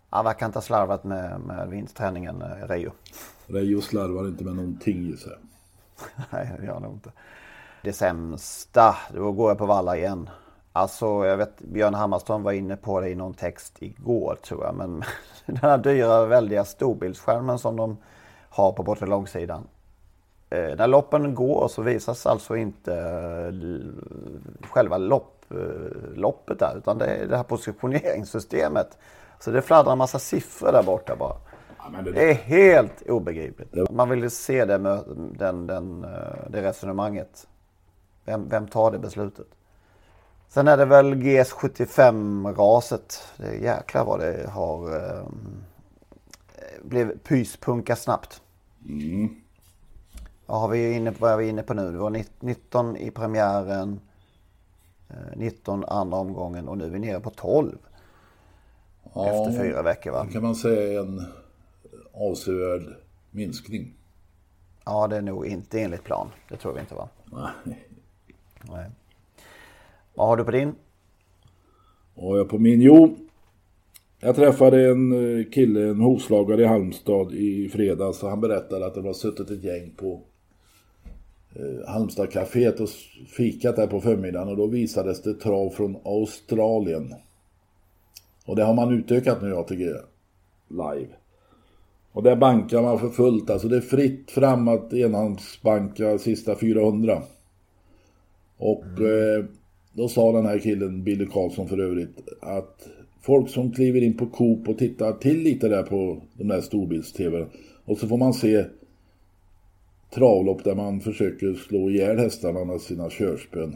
Han 0.09 0.25
verkar 0.25 0.45
inte 0.45 0.57
ha 0.57 0.63
slarvat 0.63 1.03
med, 1.03 1.39
med 1.39 1.69
vinstträningen, 1.69 2.41
eh, 2.41 2.67
Reijo. 2.67 2.91
Reijo 3.47 3.81
slarvar 3.81 4.27
inte 4.27 4.43
med 4.43 4.55
någonting 4.55 5.03
gissar 5.03 5.31
jag. 5.31 5.39
Nej, 6.31 6.55
det 6.59 6.65
gör 6.65 6.73
han 6.73 6.83
nog 6.83 6.93
inte. 6.93 7.11
Det 7.83 7.93
sämsta, 7.93 8.95
då 9.13 9.31
går 9.31 9.51
jag 9.51 9.57
på 9.57 9.65
Valla 9.65 9.97
igen. 9.97 10.29
Alltså, 10.73 11.05
jag 11.05 11.37
vet 11.37 11.59
Björn 11.59 11.93
Hammarström 11.93 12.43
var 12.43 12.51
inne 12.51 12.75
på 12.75 12.99
det 12.99 13.09
i 13.09 13.15
någon 13.15 13.33
text 13.33 13.77
igår 13.79 14.37
tror 14.43 14.65
jag. 14.65 14.75
Men 14.75 15.03
den 15.45 15.57
här 15.57 15.77
dyra 15.77 16.25
väldiga 16.25 16.65
storbildsskärmen 16.65 17.59
som 17.59 17.75
de 17.75 17.97
har 18.51 18.71
på 18.71 18.83
bortre 18.83 19.05
långsidan. 19.05 19.67
Eh, 20.49 20.75
när 20.75 20.87
loppen 20.87 21.35
går 21.35 21.67
så 21.67 21.81
visas 21.81 22.25
alltså 22.25 22.55
inte 22.55 22.95
eh, 22.95 23.53
själva 24.69 24.97
lopp, 24.97 25.45
eh, 25.51 25.57
loppet 26.15 26.59
där. 26.59 26.77
Utan 26.77 26.97
det 26.97 27.05
är 27.05 27.27
det 27.27 27.37
här 27.37 27.43
positioneringssystemet. 27.43 28.97
Så 29.39 29.51
det 29.51 29.61
fladdrar 29.61 29.91
en 29.91 29.97
massa 29.97 30.19
siffror 30.19 30.71
där 30.71 30.83
borta 30.83 31.15
bara. 31.15 31.35
Ja, 31.77 32.01
det, 32.01 32.11
Det 32.11 32.29
är 32.29 32.33
helt 32.33 33.01
obegripligt. 33.09 33.91
Man 33.91 34.09
vill 34.09 34.31
se 34.31 34.65
det, 34.65 34.79
med 34.79 35.03
den, 35.37 35.67
den, 35.67 36.03
eh, 36.03 36.09
det 36.49 36.61
resonemanget. 36.61 37.47
Vem, 38.25 38.49
vem 38.49 38.67
tar 38.67 38.91
det 38.91 38.99
beslutet? 38.99 39.47
Sen 40.47 40.67
är 40.67 40.77
det 40.77 40.85
väl 40.85 41.15
GS75-raset. 41.15 43.23
Det 43.37 43.47
är 43.47 43.53
jäklar 43.53 44.05
vad 44.05 44.19
det 44.19 44.49
har 44.49 44.95
eh, 44.95 45.23
blev 46.83 47.17
pyspunka 47.17 47.95
snabbt. 47.95 48.40
Vad, 50.45 50.61
har 50.61 50.67
vi 50.67 50.93
inne, 50.93 51.13
vad 51.19 51.31
är 51.31 51.37
vi 51.37 51.49
inne 51.49 51.63
på 51.63 51.73
nu? 51.73 51.91
Det 51.91 51.97
var 51.97 52.23
19 52.39 52.97
i 52.97 53.11
premiären, 53.11 53.99
eh, 55.09 55.37
19 55.37 55.85
andra 55.85 56.17
omgången 56.17 56.67
och 56.67 56.77
nu 56.77 56.85
är 56.85 56.89
vi 56.89 56.99
nere 56.99 57.19
på 57.19 57.29
12 57.29 57.77
efter 59.03 59.63
fyra 59.63 59.81
veckor. 59.81 60.11
Va? 60.11 60.23
det 60.23 60.33
kan 60.33 60.43
man 60.43 60.55
säga 60.55 60.93
är 60.93 60.99
en 60.99 61.25
avsevärd 62.13 62.95
minskning. 63.31 63.93
Ja, 64.85 65.07
det 65.07 65.17
är 65.17 65.21
nog 65.21 65.45
inte 65.45 65.81
enligt 65.81 66.03
plan. 66.03 66.27
Det 66.49 66.57
tror 66.57 66.73
vi 66.73 66.79
inte 66.79 66.95
va? 66.95 67.09
Nej. 67.63 67.87
Nej. 68.61 68.89
Vad 70.13 70.27
har 70.27 70.37
du 70.37 70.43
på 70.43 70.51
din? 70.51 70.75
Och 72.13 72.37
jag 72.37 72.49
på 72.49 72.59
min, 72.59 72.81
jo. 72.81 73.17
Jag 74.23 74.35
träffade 74.35 74.89
en 74.89 75.11
eh, 75.11 75.45
kille, 75.45 75.89
en 75.89 76.01
hovslagare 76.01 76.61
i 76.61 76.65
Halmstad 76.65 77.33
i 77.33 77.69
fredags 77.69 78.23
och 78.23 78.29
han 78.29 78.41
berättade 78.41 78.85
att 78.85 78.95
det 78.95 79.01
var 79.01 79.13
suttit 79.13 79.49
ett 79.49 79.63
gäng 79.63 79.91
på 79.97 80.21
eh, 81.55 81.89
Halmstadcaféet 81.89 82.79
och 82.79 82.89
fikat 83.27 83.75
där 83.75 83.87
på 83.87 84.01
förmiddagen 84.01 84.49
och 84.49 84.57
då 84.57 84.67
visades 84.67 85.21
det 85.21 85.33
trav 85.33 85.69
från 85.69 85.97
Australien. 86.05 87.13
Och 88.45 88.55
det 88.55 88.63
har 88.63 88.73
man 88.73 88.93
utökat 88.93 89.41
nu 89.41 89.55
ATG 89.55 89.85
live. 90.67 91.09
Och 92.11 92.23
där 92.23 92.35
bankar 92.35 92.81
man 92.81 92.99
för 92.99 93.09
fullt, 93.09 93.49
alltså 93.49 93.67
det 93.67 93.77
är 93.77 93.81
fritt 93.81 94.31
fram 94.31 94.67
att 94.67 94.93
enhandsbanka 94.93 96.17
sista 96.17 96.55
400. 96.55 97.21
Och 98.57 99.01
eh, 99.01 99.45
då 99.93 100.07
sa 100.07 100.31
den 100.31 100.45
här 100.45 100.59
killen, 100.59 101.03
Billy 101.03 101.25
Karlsson 101.25 101.67
för 101.67 101.79
övrigt, 101.79 102.27
att 102.41 102.87
folk 103.21 103.49
som 103.49 103.71
kliver 103.71 104.03
in 104.03 104.17
på 104.17 104.25
Coop 104.25 104.69
och 104.69 104.77
tittar 104.77 105.13
till 105.13 105.37
lite 105.37 105.67
där 105.67 105.83
på 105.83 106.21
de 106.33 106.47
där 106.47 106.61
storbilds-tv 106.61 107.45
och 107.85 107.97
så 107.97 108.07
får 108.07 108.17
man 108.17 108.33
se 108.33 108.65
travlopp 110.13 110.63
där 110.63 110.75
man 110.75 110.99
försöker 110.99 111.53
slå 111.53 111.89
ihjäl 111.89 112.17
hästarna 112.17 112.65
med 112.65 112.81
sina 112.81 113.09
körspön. 113.09 113.75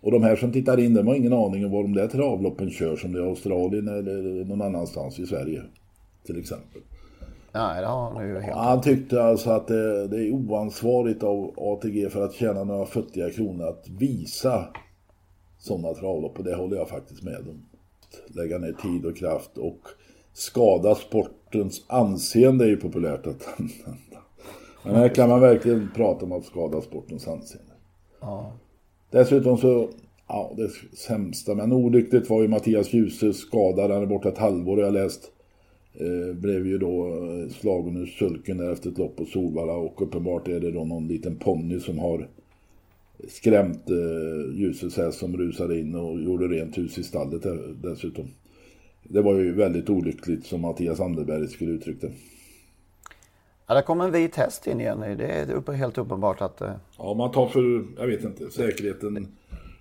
Och 0.00 0.12
de 0.12 0.22
här 0.22 0.36
som 0.36 0.52
tittar 0.52 0.80
in, 0.80 0.94
de 0.94 1.06
har 1.06 1.14
ingen 1.14 1.32
aning 1.32 1.64
om 1.64 1.70
var 1.70 1.82
de 1.82 1.94
där 1.94 2.08
travloppen 2.08 2.70
kör, 2.70 2.96
som 2.96 3.12
det 3.12 3.18
är 3.18 3.24
Australien 3.24 3.88
eller 3.88 4.44
någon 4.44 4.62
annanstans 4.62 5.18
i 5.18 5.26
Sverige. 5.26 5.62
Till 6.26 6.38
exempel. 6.38 6.82
Nej, 7.52 7.80
det 7.80 7.86
har 7.86 8.10
han 8.10 8.28
ju 8.28 8.40
helt 8.40 8.56
Han 8.56 8.80
tyckte 8.80 9.22
alltså 9.22 9.50
att 9.50 9.66
det, 9.66 10.08
det 10.08 10.16
är 10.16 10.30
oansvarigt 10.30 11.22
av 11.22 11.54
ATG 11.56 12.10
för 12.10 12.24
att 12.24 12.34
tjäna 12.34 12.64
några 12.64 12.86
futtiga 12.86 13.30
kronor 13.30 13.68
att 13.68 13.88
visa 13.88 14.64
sådana 15.58 15.94
travlopp. 15.94 16.38
Och 16.38 16.44
det 16.44 16.54
håller 16.54 16.76
jag 16.76 16.88
faktiskt 16.88 17.22
med 17.22 17.38
om. 17.38 17.62
Lägga 18.26 18.58
ner 18.58 18.72
tid 18.72 19.06
och 19.06 19.16
kraft 19.16 19.58
och 19.58 19.80
skada 20.32 20.94
sportens 20.94 21.84
anseende 21.86 22.64
är 22.64 22.68
ju 22.68 22.76
populärt 22.76 23.26
att 23.26 23.48
använda. 23.58 24.22
Men 24.84 24.94
här 24.94 25.08
kan 25.08 25.28
man 25.28 25.40
verkligen 25.40 25.90
prata 25.94 26.24
om 26.24 26.32
att 26.32 26.44
skada 26.44 26.80
sportens 26.80 27.28
anseende. 27.28 27.72
Ja. 28.20 28.52
Dessutom 29.10 29.58
så, 29.58 29.88
ja 30.28 30.52
det 30.56 30.96
sämsta 30.96 31.54
men 31.54 31.72
olyckligt 31.72 32.30
var 32.30 32.42
ju 32.42 32.48
Mattias 32.48 32.92
Djuse 32.92 33.32
skadad, 33.32 33.90
han 33.90 34.02
är 34.02 34.06
borta 34.06 34.28
ett 34.28 34.38
halvår 34.38 34.80
jag 34.80 34.92
läst. 34.92 35.32
Eh, 35.94 36.34
blev 36.34 36.66
ju 36.66 36.78
då 36.78 37.06
eh, 37.06 37.48
slagen 37.48 37.96
ur 37.96 38.06
sulken 38.06 38.72
efter 38.72 38.90
ett 38.90 38.98
lopp 38.98 39.16
på 39.16 39.24
Solvalla 39.24 39.72
och 39.72 40.02
uppenbart 40.02 40.48
är 40.48 40.60
det 40.60 40.70
då 40.70 40.84
någon 40.84 41.08
liten 41.08 41.36
ponny 41.36 41.80
som 41.80 41.98
har 41.98 42.28
skrämt 43.28 43.90
eh, 43.90 44.54
Ljuses 44.58 44.96
häst 44.96 45.18
som 45.18 45.36
rusade 45.36 45.78
in 45.78 45.94
och 45.94 46.20
gjorde 46.20 46.48
rent 46.48 46.78
hus 46.78 46.98
i 46.98 47.02
stallet 47.02 47.42
där, 47.42 47.74
dessutom. 47.82 48.28
Det 49.02 49.22
var 49.22 49.34
ju 49.34 49.52
väldigt 49.52 49.90
olyckligt 49.90 50.46
som 50.46 50.60
Mattias 50.60 51.00
Anderberg 51.00 51.48
skulle 51.48 51.72
uttryckt 51.72 52.00
det. 52.00 52.12
Ja, 53.66 53.74
det 53.74 53.82
kom 53.82 54.00
en 54.00 54.12
vit 54.12 54.36
häst 54.36 54.66
in 54.66 54.80
igen. 54.80 55.00
Det 55.00 55.24
är 55.24 55.72
helt 55.72 55.98
uppenbart 55.98 56.40
att... 56.40 56.60
eh, 56.60 56.72
Ja, 56.98 57.14
man 57.14 57.32
tar 57.32 57.46
för, 57.46 57.84
jag 57.98 58.06
vet 58.06 58.24
inte, 58.24 58.50
säkerheten. 58.50 59.28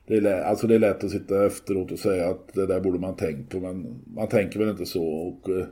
Det 0.08 0.18
är, 0.18 0.42
alltså 0.42 0.68
det 0.68 0.76
är 0.76 0.80
lätt 0.80 1.04
att 1.04 1.12
sitta 1.12 1.46
efteråt 1.46 1.92
och 1.92 2.00
säga 2.00 2.30
att 2.30 2.54
det 2.54 2.66
där 2.66 2.80
borde 2.80 3.00
man 3.00 3.16
tänkt 3.16 3.52
på, 3.52 3.60
men 3.60 3.96
man 4.16 4.28
tänker 4.28 4.60
väl 4.60 4.70
inte 4.70 4.86
så. 4.86 5.04
Och, 5.06 5.50
eh, 5.50 5.66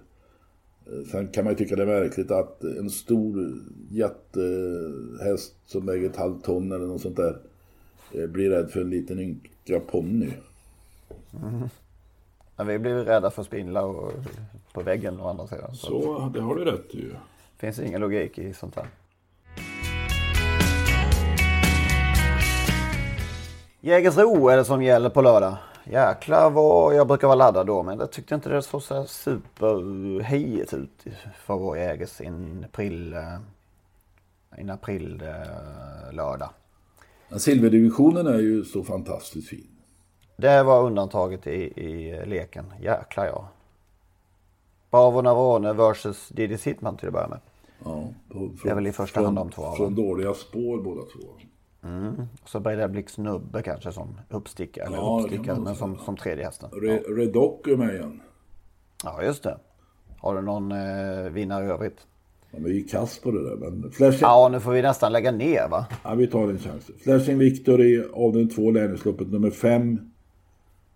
sen 1.12 1.28
kan 1.28 1.44
man 1.44 1.54
ju 1.54 1.58
tycka 1.58 1.76
det 1.76 1.82
är 1.82 2.02
märkligt 2.02 2.32
att 2.32 2.64
en 2.64 2.90
stor 2.90 3.54
jättehäst 3.90 5.56
som 5.66 5.86
väger 5.86 6.10
ett 6.10 6.16
halvt 6.16 6.44
ton 6.44 6.72
eller 6.72 6.86
något 6.86 7.02
sånt 7.02 7.16
där 7.16 7.38
eh, 8.16 8.28
blir 8.28 8.50
rädd 8.50 8.72
för 8.72 8.82
en 8.82 8.90
liten 8.90 9.20
ynka 9.20 9.80
ponny. 9.92 10.32
Ja, 12.56 12.64
vi 12.64 12.80
blir 12.80 12.96
rädda 12.96 13.32
för 13.32 13.44
spindlar 13.44 13.84
och 13.84 14.12
på 14.74 14.82
väggen 14.82 15.20
å 15.20 15.30
andra 15.30 15.48
sidan. 15.48 15.76
Så 15.76 16.02
Så 16.02 16.32
det 16.34 16.42
har 16.42 16.56
du 16.56 16.66
rätt 16.66 16.96
i 16.96 17.12
det 17.64 17.68
finns 17.68 17.80
ingen 17.80 18.02
logik 18.02 18.38
i 18.38 18.54
sånt 18.54 18.76
här. 18.76 18.88
Jägersro 23.80 24.48
är 24.48 24.58
det 24.58 24.66
som 24.66 24.84
gäller 24.84 25.10
på 25.10 25.22
lördag. 25.22 25.58
Jäklar 25.84 26.50
vad 26.50 26.96
jag 26.96 27.08
brukar 27.08 27.28
vara 27.28 27.36
laddad 27.36 27.68
då 27.68 27.84
men 27.84 28.00
jag 28.00 28.12
tyckte 28.12 28.36
inte 28.36 28.50
det 28.50 28.62
såg 28.62 28.84
så 28.84 29.06
superhejigt 29.06 30.74
ut 30.74 31.06
för 31.38 31.54
vår 31.54 31.78
Jägers 31.78 32.22
i 32.22 32.26
en 32.26 32.66
april, 32.66 33.16
april 34.70 35.24
lördag. 36.12 36.50
Men 37.34 37.40
silverdivisionen 37.40 38.28
är 38.28 38.40
ju 38.40 38.64
så 38.66 38.84
fantastiskt 38.84 39.50
fin. 39.50 39.68
Det 40.38 40.64
var 40.64 40.84
undantaget 40.84 41.48
i, 41.48 41.52
i 41.86 42.26
leken. 42.26 42.66
Jäklar 42.82 43.26
ja. 43.26 43.50
Bravo 44.92 45.22
Navarone 45.22 45.74
versus 45.74 46.30
Didi 46.30 46.58
Sittman 46.58 46.98
till 46.98 47.08
att 47.08 47.14
börja 47.14 47.28
med. 47.28 47.40
Ja, 47.84 48.08
på, 48.30 48.50
Det 48.64 48.70
är 48.70 48.76
väl 48.76 48.88
i 48.88 48.92
första 48.92 49.22
hand 49.22 49.36
de 49.38 49.50
två? 49.50 49.72
Från 49.72 49.96
dåliga 49.96 50.34
spår 50.34 50.82
båda 50.82 51.02
två. 51.02 51.28
Så 52.46 52.60
Breda 52.60 52.88
Blix 52.88 53.18
Nubbe 53.18 53.62
kanske 53.62 53.92
som 53.92 54.20
uppstickare. 54.30 54.86
Eller 54.86 54.98
Ja, 54.98 55.20
uppstickare 55.24 55.60
men 55.60 55.76
som, 55.76 55.98
som 55.98 56.18
tredje 56.18 56.46
hästen. 56.46 56.70
Re- 56.72 57.16
Redock 57.16 57.68
är 57.68 57.76
med 57.78 57.96
igen. 57.96 58.22
Ja 59.04 59.24
just 59.24 59.44
det. 59.44 59.58
Har 60.18 60.36
du 60.36 60.42
någon 60.42 60.72
eh, 60.72 61.24
vinnare 61.32 61.66
i 61.66 61.70
övrigt? 61.70 62.08
De 62.56 62.66
är 62.66 62.70
ju 62.70 62.84
kass 62.84 63.20
på 63.20 63.32
det 63.32 63.44
där. 63.50 63.56
Men 63.56 63.92
Flashing, 63.92 64.20
Ja 64.22 64.50
nu 64.52 64.60
får 64.60 64.72
vi 64.72 64.82
nästan 64.82 65.12
lägga 65.12 65.32
ner 65.32 65.68
va? 65.70 65.86
ja, 66.04 66.16
vi 66.16 66.28
tar 66.28 66.48
en 66.48 66.60
chans. 66.60 66.92
Flashing 67.04 67.38
Victory 67.38 68.04
av 68.14 68.34
den 68.34 68.50
två 68.50 68.72
lärlingsloppet 68.72 69.32
nummer 69.32 69.50
fem. 69.50 70.00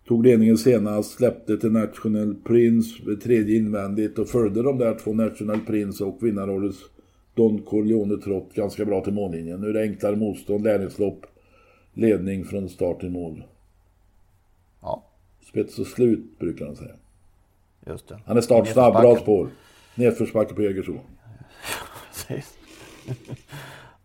Tog 0.08 0.26
ledningen 0.26 0.58
senast, 0.58 1.10
släppte 1.10 1.56
till 1.56 1.72
National 1.72 2.34
Prince 2.44 3.02
vid 3.06 3.22
tredje 3.22 3.56
invändigt 3.56 4.18
och 4.18 4.28
följde 4.28 4.62
de 4.62 4.78
där 4.78 4.94
två 4.94 5.14
National 5.14 5.60
Prince 5.60 6.04
och 6.04 6.18
vinnarorders 6.22 6.76
Don 7.34 7.62
Corleone 7.62 8.16
Trott 8.16 8.54
ganska 8.54 8.84
bra 8.84 9.04
till 9.04 9.12
mållinjen. 9.12 9.60
Nu 9.60 9.68
är 9.68 9.72
det 9.72 9.82
enklare 9.82 10.16
motstånd, 10.16 10.64
lärlingslopp, 10.64 11.26
ledning 11.94 12.44
från 12.44 12.68
start 12.68 13.00
till 13.00 13.10
mål. 13.10 13.42
Ja 14.82 15.04
Spets 15.48 15.78
och 15.78 15.86
slut 15.86 16.38
brukar 16.38 16.66
han 16.66 16.76
säga. 16.76 16.94
just 17.86 18.08
det. 18.08 18.18
Han 18.26 18.36
är 18.36 18.40
startsnabb, 18.40 18.92
bra 18.94 19.16
spår. 19.16 19.48
Nedförsbacke 19.94 20.54
på 20.54 20.62
Jägersro. 20.62 21.00
Precis. 22.26 22.54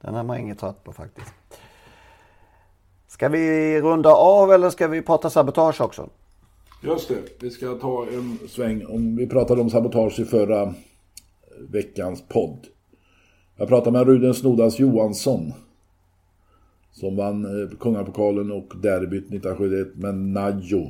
Den 0.02 0.16
är 0.16 0.24
man 0.24 0.40
inget 0.40 0.60
trött 0.60 0.84
på 0.84 0.94
faktiskt. 0.94 1.34
Ska 3.08 3.30
vi 3.30 3.82
runda 3.82 4.10
av 4.10 4.52
eller 4.52 4.70
ska 4.70 4.88
vi 4.88 5.02
prata 5.02 5.30
sabotage 5.30 5.82
också? 5.82 6.10
Just 6.84 7.08
det, 7.08 7.44
vi 7.44 7.50
ska 7.50 7.76
ta 7.76 8.06
en 8.06 8.40
sväng. 8.48 8.86
Om 8.86 9.16
vi 9.16 9.28
pratade 9.28 9.62
om 9.62 9.70
sabotage 9.70 10.20
i 10.20 10.26
förra 10.26 10.74
veckans 11.60 12.24
podd. 12.28 12.68
Jag 13.56 13.68
pratade 13.68 13.92
med 13.92 14.08
Ruden 14.08 14.34
Snodas 14.34 14.80
Johansson. 14.80 15.54
Som 16.92 17.16
vann 17.16 17.46
eh, 17.46 17.78
Kungapokalen 17.78 18.52
och 18.52 18.74
derbyt 18.82 19.24
1971 19.24 19.88
med 19.96 20.16
Najo. 20.16 20.90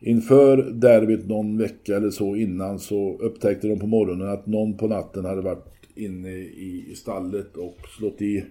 Inför 0.00 0.56
derbyt 0.56 1.28
någon 1.28 1.58
vecka 1.58 1.96
eller 1.96 2.10
så 2.10 2.36
innan 2.36 2.78
så 2.78 3.18
upptäckte 3.18 3.68
de 3.68 3.78
på 3.78 3.86
morgonen 3.86 4.28
att 4.28 4.46
någon 4.46 4.76
på 4.76 4.88
natten 4.88 5.24
hade 5.24 5.42
varit 5.42 5.66
inne 5.94 6.30
i, 6.30 6.92
stallet 6.96 7.56
och 7.56 7.78
slått 7.98 8.22
i 8.22 8.44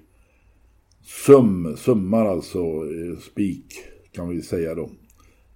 söm, 1.25 1.75
sömmar 1.77 2.25
alltså, 2.25 2.59
eh, 2.59 3.17
spik 3.31 3.65
kan 4.11 4.29
vi 4.29 4.41
säga 4.41 4.75
då 4.75 4.89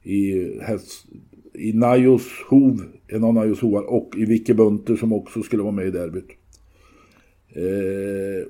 i, 0.03 0.59
häst, 0.61 1.05
i 1.53 1.73
Najos 1.73 2.23
hov, 2.49 2.83
en 3.07 3.23
av 3.23 3.33
Najos 3.33 3.59
hovar 3.59 3.83
och 3.83 4.15
i 4.17 4.25
Vicke 4.25 4.53
Bunter 4.53 4.95
som 4.95 5.13
också 5.13 5.41
skulle 5.41 5.63
vara 5.63 5.71
med 5.71 5.87
i 5.87 5.91
derbyt. 5.91 6.29
Eh, 7.49 8.47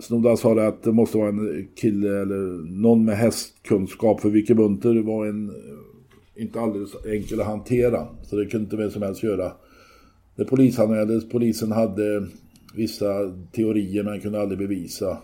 Snodda 0.00 0.36
sa 0.36 0.54
det 0.54 0.66
att 0.66 0.82
det 0.82 0.92
måste 0.92 1.18
vara 1.18 1.28
en 1.28 1.68
kille 1.74 2.20
eller 2.20 2.70
någon 2.80 3.04
med 3.04 3.16
hästkunskap 3.16 4.20
för 4.20 4.30
Vicke 4.30 4.54
Bunter 4.54 5.02
var 5.02 5.26
en 5.26 5.52
inte 6.40 6.60
alldeles 6.60 6.90
enkel 7.06 7.40
att 7.40 7.46
hantera. 7.46 8.06
Så 8.22 8.36
det 8.36 8.46
kunde 8.46 8.64
inte 8.64 8.76
vem 8.76 8.90
som 8.90 9.02
helst 9.02 9.22
göra. 9.22 9.52
Det 10.36 10.44
polisanmäldes, 10.44 11.28
polisen 11.28 11.72
hade 11.72 12.26
vissa 12.74 13.36
teorier 13.52 14.02
men 14.02 14.20
kunde 14.20 14.40
aldrig 14.40 14.58
bevisa 14.58 15.18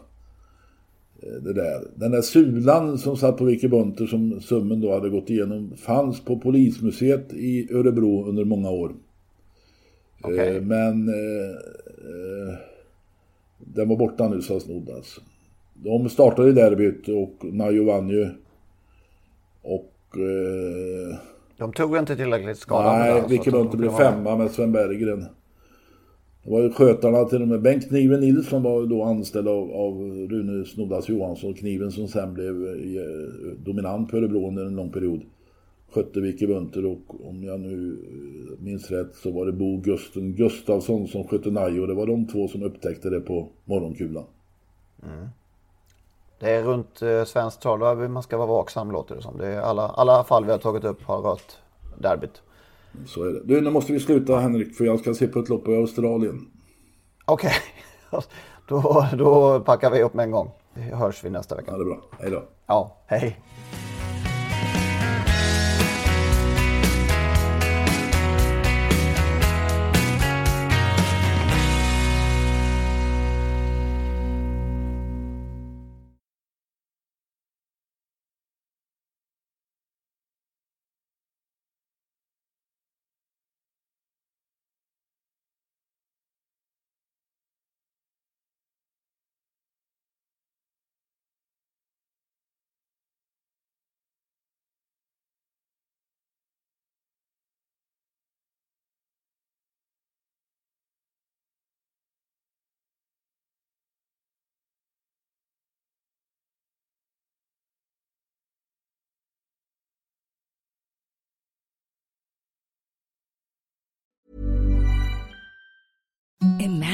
det 1.21 1.53
där. 1.53 1.83
Den 1.95 2.11
där 2.11 2.23
sulan 2.23 2.99
som 2.99 3.17
satt 3.17 3.37
på 3.37 3.45
Vicke 3.45 3.69
Bunter 3.69 4.07
som 4.07 4.41
summen 4.41 4.81
då 4.81 4.93
hade 4.93 5.09
gått 5.09 5.31
igenom 5.31 5.77
fanns 5.77 6.21
på 6.21 6.39
polismuseet 6.39 7.33
i 7.33 7.73
Örebro 7.73 8.25
under 8.29 8.45
många 8.45 8.71
år. 8.71 8.95
Eh, 10.25 10.62
Men 10.62 11.09
eh, 11.09 11.51
eh, 11.99 12.59
den 13.59 13.89
var 13.89 13.97
borta 13.97 14.29
nu 14.29 14.43
sa 14.43 14.61
Snoddas. 14.61 15.21
De 15.75 16.09
startade 16.09 16.49
i 16.49 16.53
derbyt 16.53 17.09
och 17.09 17.55
Najo 17.55 17.85
vann 17.85 18.09
ju. 18.09 18.29
Och 19.62 19.93
eh, 20.19 21.19
De 21.57 21.73
tog 21.73 21.97
inte 21.97 22.17
tillräckligt 22.17 22.59
skada 22.59 22.99
nej, 22.99 23.23
de 23.45 23.51
Bunter 23.51 23.79
blev 23.79 23.91
femma 23.91 24.37
med 24.37 24.51
Sven 24.51 24.73
Berggren. 24.73 25.27
Det 26.47 26.53
var 26.53 26.61
ju 26.61 26.71
skötarna 26.71 27.25
till 27.25 27.43
och 27.43 27.49
med. 27.49 27.62
Bengt 27.62 27.89
Kniven 27.89 28.21
Nilsson 28.21 28.62
var 28.62 28.87
då 28.87 29.03
anställd 29.03 29.49
av, 29.49 29.71
av 29.71 29.95
Rune 30.31 30.64
Snoddas 30.64 31.09
Johansson. 31.09 31.55
Kniven 31.55 31.93
som 31.93 32.09
sen 32.09 32.35
blev 32.35 32.67
eh, 32.67 33.53
dominant 33.64 34.11
på 34.11 34.17
Örebro 34.17 34.49
under 34.49 34.67
en 34.67 34.77
lång 34.77 34.91
period. 34.91 35.21
Skötte 35.91 36.21
Vicke 36.21 36.47
Bunter 36.47 36.87
och 36.87 37.29
om 37.29 37.45
jag 37.45 37.61
nu 37.61 37.93
eh, 37.93 38.64
minns 38.64 38.91
rätt 38.91 39.14
så 39.14 39.31
var 39.31 39.47
det 39.47 39.53
Bo 39.53 39.77
Gusten 39.77 40.35
Gustafsson 40.35 41.09
som 41.09 41.25
skötte 41.29 41.51
Najo. 41.51 41.87
Det 41.87 41.95
var 41.95 42.07
de 42.07 42.27
två 42.27 42.49
som 42.49 42.62
upptäckte 42.62 43.11
det 43.11 43.21
på 43.21 43.49
morgonkulan. 43.64 44.25
Det 46.39 46.51
är 46.51 46.62
runt 46.62 47.03
eh, 47.03 47.24
svenskt 47.24 47.62
då 47.62 47.95
man 47.95 48.22
ska 48.22 48.37
vara 48.37 48.47
vaksam 48.47 48.91
låter 48.91 49.16
det 49.16 49.22
som. 49.22 49.39
Det 49.39 49.47
är 49.47 49.61
alla, 49.61 49.89
alla 49.89 50.24
fall 50.24 50.45
vi 50.45 50.51
har 50.51 50.59
tagit 50.59 50.84
upp 50.84 51.03
har 51.03 51.18
rört 51.18 51.57
derbyt. 51.99 52.43
Så 53.07 53.22
är 53.22 53.32
det. 53.32 53.41
Du, 53.45 53.61
nu 53.61 53.70
måste 53.70 53.93
vi 53.93 54.01
sluta 54.01 54.39
Henrik 54.39 54.76
för 54.76 54.84
jag 54.84 55.01
ska 55.01 55.14
se 55.14 55.26
på 55.26 55.39
ett 55.39 55.49
lopp 55.49 55.68
i 55.68 55.76
Australien. 55.76 56.47
Okej, 57.24 57.53
då, 58.68 59.07
då 59.18 59.61
packar 59.61 59.91
vi 59.91 60.03
upp 60.03 60.14
med 60.14 60.24
en 60.24 60.30
gång. 60.30 60.51
Det 60.74 60.80
hörs 60.80 61.24
vi 61.24 61.30
nästa 61.30 61.57
vecka. 61.57 61.70
Ja, 61.70 61.76
det 61.76 61.82
är 61.82 61.84
bra. 61.84 62.01
Hej 62.20 62.30
då. 62.30 62.43
Ja, 62.66 62.97
hej. 63.07 63.41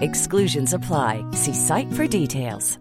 Exclusions 0.00 0.72
apply. 0.74 1.24
See 1.32 1.54
site 1.54 1.92
for 1.92 2.06
details. 2.06 2.78